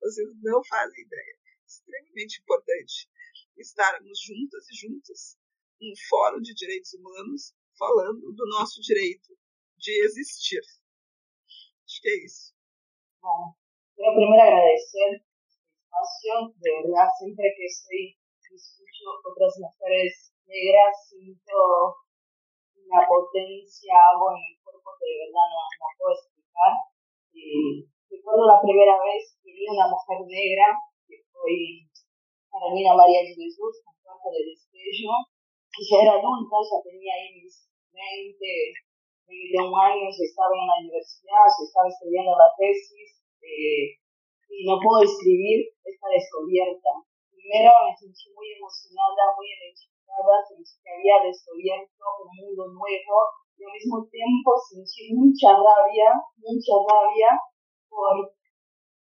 vocês 0.00 0.28
não 0.42 0.64
fazem 0.64 1.02
ideia. 1.04 1.38
Extremamente 1.66 2.40
importante 2.40 3.08
estarmos 3.58 4.18
juntas 4.20 4.64
e 4.70 4.74
juntas 4.74 5.36
num 5.80 5.92
fórum 6.08 6.40
de 6.40 6.54
direitos 6.54 6.92
humanos 6.94 7.54
falando 7.78 8.32
do 8.32 8.46
nosso 8.58 8.80
direito 8.80 9.36
de 9.78 9.92
existir. 10.04 10.60
Acho 11.86 12.00
que 12.02 12.08
é 12.08 12.24
isso. 12.24 12.54
Bom, 13.22 13.54
quero 13.94 14.14
primeiro 14.14 14.42
agradecer 14.42 15.10
o 15.10 15.14
espaço. 15.14 16.54
De 16.58 16.70
verdade, 16.82 17.18
sempre 17.18 17.54
que 17.54 17.64
estoy, 17.64 18.18
escucho 18.52 19.04
outras 19.24 19.54
mulheres 19.58 20.34
negras, 20.46 21.08
sinto 21.08 21.96
una 22.88 23.06
potencia, 23.06 23.94
algo 23.94 24.32
en 24.32 24.42
el 24.42 24.56
cuerpo 24.64 24.90
que 24.98 25.06
de 25.06 25.18
verdad 25.28 25.46
no, 25.52 25.60
no 25.62 25.88
puedo 25.98 26.14
explicar. 26.16 26.72
Y 27.32 27.86
recuerdo 28.10 28.46
la 28.46 28.60
primera 28.60 28.96
vez 29.04 29.36
que 29.42 29.52
vi 29.52 29.64
una 29.68 29.86
mujer 29.88 30.26
negra, 30.26 30.66
que 31.06 31.22
fue 31.30 31.86
Carolina 32.78 32.94
María 32.94 33.26
de 33.26 33.34
Jesús, 33.34 33.82
con 33.82 33.94
cuarto 34.06 34.30
de 34.30 34.54
despejo, 34.54 35.14
que 35.74 35.82
ya 35.82 35.98
era 36.06 36.14
adulta, 36.22 36.62
ya 36.62 36.78
tenía 36.86 37.10
ahí 37.10 37.42
mis 37.42 37.66
20, 37.90 38.38
21 39.26 39.74
años, 39.74 40.14
estaba 40.14 40.54
en 40.54 40.66
la 40.70 40.78
universidad, 40.78 41.50
estaba 41.58 41.90
estudiando 41.90 42.38
la 42.38 42.54
tesis, 42.54 43.18
eh, 43.42 43.98
y 44.46 44.62
no 44.62 44.78
puedo 44.78 45.02
escribir 45.02 45.74
esta 45.82 46.06
descubierta. 46.06 47.02
Primero 47.34 47.74
me 47.82 47.92
sentí 47.98 48.30
muy 48.30 48.46
emocionada, 48.54 49.34
muy 49.34 49.50
identificada, 49.50 50.38
sentí 50.46 50.78
que 50.78 50.94
había 50.94 51.26
descubierto 51.26 52.04
un 52.22 52.30
mundo 52.30 52.62
nuevo 52.78 53.16
y 53.58 53.66
al 53.66 53.74
mismo 53.74 54.06
tiempo 54.06 54.54
sentí 54.70 55.18
mucha 55.18 55.50
rabia, 55.50 56.14
mucha 56.38 56.78
rabia 56.78 57.30
por 57.90 58.38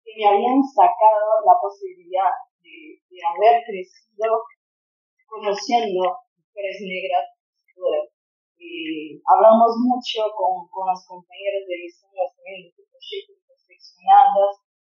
que 0.07 0.11
me 0.15 0.23
habían 0.23 0.63
sacado 0.63 1.43
la 1.43 1.59
posibilidad 1.59 2.31
de, 2.67 3.19
haber 3.23 3.63
crecido 3.65 4.43
conociendo 5.25 6.21
mujeres 6.37 6.77
negras 6.81 7.25
Y 8.57 9.17
hablamos 9.25 9.73
mucho 9.81 10.29
con, 10.37 10.67
con 10.69 10.85
las 10.87 11.01
compañeras 11.07 11.63
de 11.67 11.75
diseño 11.81 12.23
también 12.35 12.61
de 12.61 12.69
este 12.69 12.83
proyecto 12.85 13.37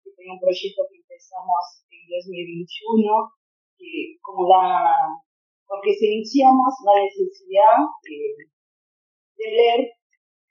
que 0.03 0.11
fue 0.15 0.23
un 0.31 0.39
proyecto 0.39 0.87
que 0.89 0.97
empezamos 0.97 1.83
en 1.91 2.01
2021, 2.07 3.35
que 3.77 4.15
como 4.21 4.47
la, 4.47 4.95
porque 5.67 5.91
sentíamos 5.93 6.73
la 6.87 7.03
necesidad 7.03 7.77
de, 8.03 8.47
de 9.35 9.47
leer 9.51 9.81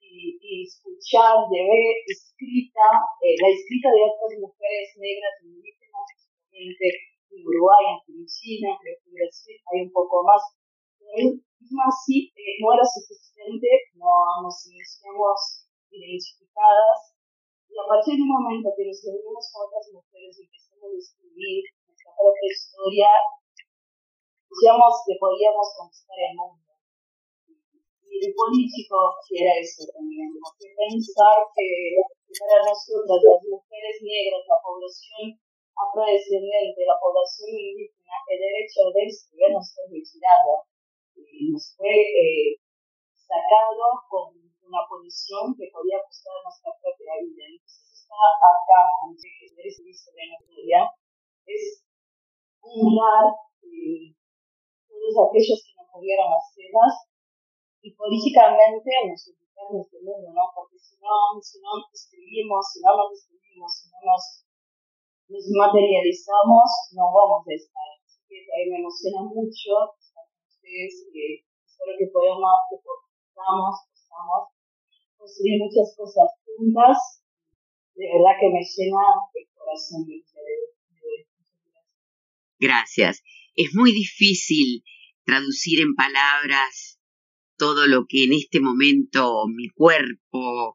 y, 0.01 0.37
y, 0.41 0.69
escuchar, 0.69 1.49
de 1.49 1.61
ver 1.65 1.95
escrita, 2.07 2.87
eh, 3.25 3.37
la 3.41 3.49
escrita 3.49 3.89
de 3.89 4.03
otras 4.05 4.33
mujeres 4.41 4.89
negras 4.97 5.35
indígenas, 5.43 6.07
especialmente 6.13 7.18
en 7.31 7.41
Uruguay, 7.45 7.83
en 7.89 7.95
Argentina, 8.01 8.69
que 8.81 9.11
Brasil 9.11 9.57
hay 9.73 9.79
un 9.87 9.93
poco 9.93 10.23
más. 10.25 10.43
Pero 10.99 11.39
mismo 11.59 11.83
así 11.87 12.31
eh, 12.37 12.59
no 12.61 12.73
era 12.75 12.85
suficiente, 12.85 13.69
no 13.95 14.43
nos 14.43 14.57
iniciamos 14.67 15.69
identificadas 15.91 17.19
y 17.69 17.77
a 17.77 17.85
partir 17.85 18.17
del 18.17 18.25
momento 18.25 18.73
que 18.73 18.89
nos 18.89 18.97
reunimos 19.05 19.45
con 19.53 19.69
otras 19.69 19.93
mujeres 19.93 20.41
y 20.41 20.49
empezamos 20.49 20.89
a 20.89 20.99
escribir 20.99 21.61
nuestra 21.85 22.11
propia 22.17 22.49
historia, 22.49 23.11
decíamos 24.49 24.93
que 25.05 25.15
podíamos 25.21 25.67
conquistar 25.77 26.17
el 26.17 26.33
mundo. 26.33 26.65
Y 28.09 28.25
el 28.25 28.33
político 28.33 29.21
era 29.37 29.53
eso 29.61 29.85
también, 29.93 30.33
porque 30.41 30.73
pensar 30.73 31.45
que 31.53 31.69
para 32.41 32.65
nosotras, 32.65 33.21
las 33.21 33.41
mujeres 33.53 33.97
negras, 34.01 34.49
la 34.49 34.59
población 34.65 35.37
afrodescendiente, 35.79 36.87
la 36.87 36.99
población 36.99 37.51
indígena, 37.55 38.15
el 38.27 38.39
derecho 38.39 38.91
de 38.95 39.03
estudiar 39.07 39.51
nos 39.55 39.71
fue 39.75 39.85
retirado 39.95 40.67
y 41.15 41.51
nos 41.51 41.75
fue 41.77 41.95
eh, 41.95 42.59
sacado 43.15 44.03
con 44.11 44.35
una 44.35 44.83
posición 44.89 45.55
que 45.57 45.71
podía 45.73 46.03
costar 46.03 46.35
nuestra 46.45 46.73
propia 46.83 47.23
vida. 47.23 47.45
Entonces 47.47 48.05
está 48.05 48.19
acá, 48.19 48.81
el 49.07 49.71
servicio 49.73 50.13
de 50.13 50.27
la 50.29 50.93
es 51.47 51.85
honrar 52.61 53.33
eh, 53.65 54.13
todos 54.89 55.15
aquellos 55.29 55.59
que 55.65 55.73
no 55.77 55.85
pudieron 55.93 56.29
hacerlas 56.29 57.09
y 57.81 57.95
políticamente 57.95 58.91
nos 59.09 59.29
educar 59.29 59.67
en 59.73 59.81
mundo, 60.05 60.29
¿no? 60.35 60.45
Porque 60.55 60.79
si 60.79 60.97
no, 61.01 61.41
si 61.41 61.61
no 61.61 61.71
escribimos, 61.93 62.67
si 62.73 62.81
no 62.81 62.97
nos 62.97 63.13
escribimos, 63.13 63.71
si 63.73 63.89
no 63.89 63.99
nos, 64.05 64.48
nos 65.29 65.45
materializamos, 65.53 66.69
no 66.97 67.05
vamos 67.13 67.45
a 67.45 67.53
estar. 67.53 67.89
Así 68.01 68.21
que 68.29 68.49
me 68.73 68.81
emociona 68.81 69.23
mucho 69.29 69.93
estar 70.01 70.25
ustedes 70.25 71.05
y 71.13 71.45
espero 71.45 71.93
que 72.01 72.09
podamos, 72.09 72.57
que 72.73 72.77
podamos, 72.81 73.75
podamos 74.09 74.43
construir 75.21 75.61
muchas 75.61 75.93
cosas 75.97 76.29
juntas. 76.45 77.21
De 77.95 78.09
verdad 78.09 78.41
que 78.41 78.49
me 78.49 78.65
llena 78.65 79.05
el 79.37 79.47
corazón 79.53 80.07
de 80.07 80.17
ustedes. 80.25 80.79
Gracias. 82.59 83.23
Es 83.55 83.75
muy 83.75 83.93
difícil 83.93 84.83
traducir 85.25 85.81
en 85.81 85.95
palabras 85.95 86.99
todo 87.57 87.87
lo 87.87 88.07
que 88.09 88.25
en 88.25 88.33
este 88.33 88.61
momento 88.61 89.47
mi 89.49 89.69
cuerpo, 89.69 90.75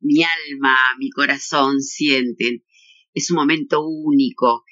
mi 0.00 0.22
alma, 0.22 0.74
mi 0.98 1.10
corazón 1.10 1.80
sienten. 1.80 2.64
Es 3.14 3.30
un 3.30 3.36
momento 3.36 3.86
único, 3.86 4.64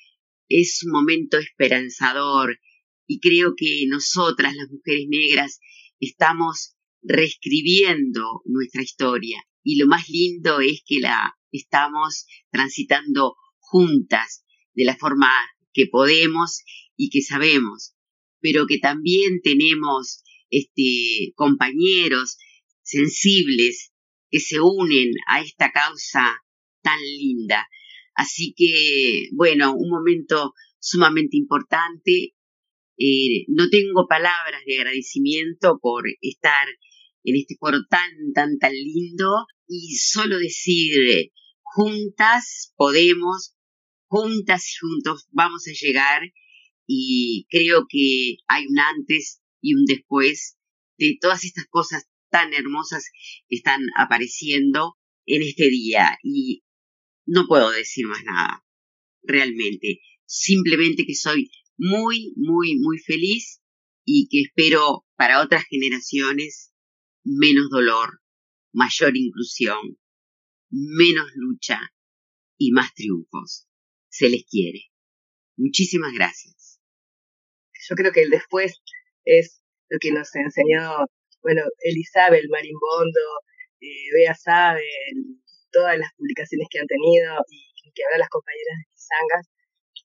es 0.49 0.83
un 0.85 0.93
momento 0.93 1.39
esperanzador. 1.39 2.59
Y 3.07 3.21
creo 3.21 3.55
que 3.57 3.87
nosotras, 3.89 4.55
las 4.55 4.69
mujeres 4.71 5.07
negras, 5.09 5.61
estamos 6.01 6.77
reescribiendo 7.03 8.43
nuestra 8.45 8.83
historia. 8.83 9.43
Y 9.63 9.77
lo 9.77 9.87
más 9.87 10.09
lindo 10.09 10.61
es 10.61 10.83
que 10.85 11.01
la 11.01 11.37
estamos 11.53 12.27
transitando 12.51 13.37
juntas 13.59 14.45
de 14.75 14.85
la 14.85 14.97
forma 14.97 15.31
que 15.73 15.87
podemos 15.87 16.63
y 16.97 17.11
que 17.11 17.23
sabemos, 17.23 17.95
pero 18.41 18.67
que 18.67 18.79
también 18.79 19.41
tenemos 19.43 20.25
este, 20.51 21.33
compañeros 21.35 22.37
sensibles 22.83 23.93
que 24.31 24.41
se 24.41 24.61
unen 24.61 25.11
a 25.29 25.41
esta 25.41 25.73
causa 25.73 26.43
tan 26.83 27.01
linda. 27.01 27.69
Así 28.15 28.55
que, 28.57 29.29
bueno, 29.33 29.75
un 29.75 29.91
momento 29.91 30.53
sumamente 30.79 31.37
importante. 31.37 32.35
Eh, 32.99 33.45
no 33.49 33.71
tengo 33.71 34.07
palabras 34.09 34.63
de 34.67 34.79
agradecimiento 34.79 35.79
por 35.81 36.05
estar 36.21 36.69
en 37.25 37.37
este 37.37 37.57
foro 37.59 37.79
tan, 37.89 38.33
tan, 38.35 38.59
tan 38.59 38.73
lindo. 38.73 39.47
Y 39.67 39.97
solo 39.97 40.39
decir, 40.39 41.31
juntas 41.63 42.73
podemos, 42.77 43.57
juntas 44.09 44.67
y 44.69 44.73
juntos 44.81 45.27
vamos 45.31 45.67
a 45.69 45.73
llegar. 45.73 46.23
Y 46.87 47.47
creo 47.49 47.87
que 47.89 48.37
hay 48.49 48.67
un 48.67 48.79
antes 48.79 49.41
y 49.63 49.75
un 49.75 49.85
después 49.87 50.59
de 50.99 51.17
todas 51.21 51.45
estas 51.45 51.67
cosas 51.69 52.09
tan 52.31 52.53
hermosas 52.53 53.05
que 53.49 53.57
están 53.57 53.81
apareciendo 53.97 54.97
en 55.27 55.43
este 55.43 55.71
día. 55.71 56.19
Y 56.23 56.65
no 57.27 57.47
puedo 57.47 57.71
decir 57.71 58.07
más 58.07 58.23
nada, 58.25 58.65
realmente, 59.23 60.01
simplemente 60.27 61.05
que 61.07 61.15
soy 61.15 61.51
muy, 61.77 62.33
muy, 62.37 62.77
muy 62.79 62.99
feliz 62.99 63.61
y 64.05 64.29
que 64.29 64.43
espero 64.43 65.05
para 65.17 65.43
otras 65.43 65.65
generaciones 65.69 66.73
menos 67.25 67.69
dolor, 67.71 68.21
mayor 68.73 69.17
inclusión, 69.17 69.99
menos 70.71 71.31
lucha 71.35 71.81
y 72.59 72.73
más 72.73 72.95
triunfos 72.95 73.69
se 74.09 74.29
les 74.29 74.45
quiere. 74.45 74.91
Muchísimas 75.57 76.13
gracias. 76.13 76.81
Yo 77.89 77.95
creo 77.95 78.13
que 78.13 78.23
el 78.23 78.31
después 78.31 78.81
es 79.25 79.63
lo 79.89 79.99
que 80.01 80.13
nos 80.13 80.35
enseñó, 80.35 81.07
bueno, 81.43 81.63
Elizabeth, 81.81 82.45
Marimbondo, 82.49 83.21
eh, 83.81 84.09
Bea 84.15 84.35
Sabe, 84.35 84.85
todas 85.73 85.99
las 85.99 86.11
publicaciones 86.17 86.69
que 86.71 86.79
han 86.79 86.87
tenido 86.87 87.43
y 87.51 87.91
que 87.95 88.03
ahora 88.05 88.19
las 88.19 88.29
compañeras 88.29 88.77
de 88.79 88.85
Kisangas, 88.93 89.47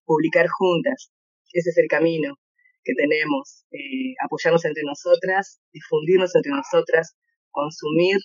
publicar 0.06 0.48
juntas. 0.48 1.12
Ese 1.54 1.70
es 1.70 1.78
el 1.78 1.88
camino 1.88 2.36
que 2.84 2.94
tenemos, 2.96 3.66
eh, 3.72 4.16
apoyarnos 4.24 4.64
entre 4.64 4.84
nosotras, 4.84 5.60
difundirnos 5.72 6.34
entre 6.36 6.52
nosotras, 6.52 7.16
consumir 7.52 8.18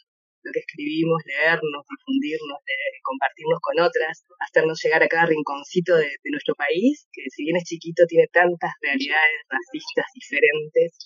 lo 0.42 0.50
que 0.50 0.58
escribimos, 0.58 1.22
leernos, 1.26 1.82
difundirnos, 1.86 2.58
compartirnos 3.02 3.60
con 3.62 3.78
otras, 3.78 4.24
hacernos 4.38 4.82
llegar 4.82 5.02
a 5.02 5.08
cada 5.08 5.26
rinconcito 5.26 5.96
de, 5.96 6.10
nuestro 6.30 6.54
país, 6.54 7.06
que 7.12 7.22
si 7.30 7.44
bien 7.44 7.56
es 7.56 7.64
chiquito 7.64 8.06
tiene 8.06 8.26
tantas 8.32 8.72
realidades 8.80 9.38
racistas 9.46 10.06
diferentes. 10.14 10.98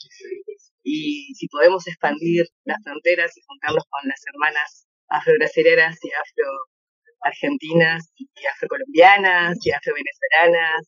Y 0.83 1.35
si 1.35 1.49
podemos 1.49 1.87
expandir 1.87 2.47
las 2.65 2.79
fronteras 2.83 3.37
y 3.37 3.43
juntarnos 3.45 3.85
con 3.91 4.09
las 4.09 4.23
hermanas 4.33 4.86
afro-brasileras 5.09 5.97
y 6.03 6.11
afro-argentinas 6.13 8.13
y 8.17 8.47
afro-colombianas 8.47 9.59
y 9.65 9.71
afro-venezolanas, 9.71 10.83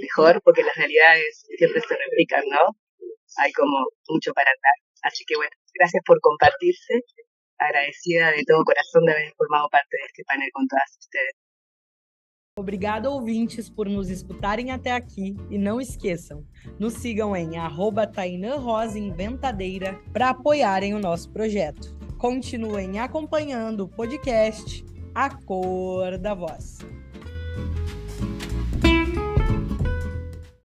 mejor, 0.00 0.40
porque 0.42 0.62
las 0.62 0.76
realidades 0.76 1.44
siempre 1.58 1.80
se 1.80 1.96
replican, 1.96 2.42
¿no? 2.48 2.76
Hay 3.38 3.52
como 3.52 3.86
mucho 4.08 4.32
para 4.32 4.50
andar. 4.50 4.74
Así 5.02 5.24
que 5.26 5.36
bueno, 5.36 5.50
gracias 5.74 6.02
por 6.06 6.20
compartirse 6.20 7.00
agradecida 7.58 8.32
de 8.32 8.44
todo 8.46 8.64
corazón 8.64 9.04
de 9.06 9.12
haber 9.12 9.32
formado 9.36 9.68
parte 9.68 9.96
de 9.96 10.06
este 10.06 10.24
panel 10.24 10.50
con 10.52 10.66
todas 10.66 10.96
ustedes. 10.98 11.34
Obrigado, 12.58 13.06
ouvintes, 13.06 13.70
por 13.70 13.88
nos 13.88 14.10
escutarem 14.10 14.70
até 14.70 14.92
aqui. 14.92 15.34
E 15.48 15.56
não 15.56 15.80
esqueçam, 15.80 16.44
nos 16.78 16.92
sigam 16.92 17.34
em 17.34 17.56
arroba 17.56 18.06
Inventadeira 18.94 19.98
para 20.12 20.28
apoiarem 20.28 20.92
o 20.92 20.98
nosso 20.98 21.30
projeto. 21.30 21.96
Continuem 22.18 22.98
acompanhando 22.98 23.84
o 23.84 23.88
podcast 23.88 24.84
A 25.14 25.30
Cor 25.30 26.18
da 26.18 26.34
Voz. 26.34 26.80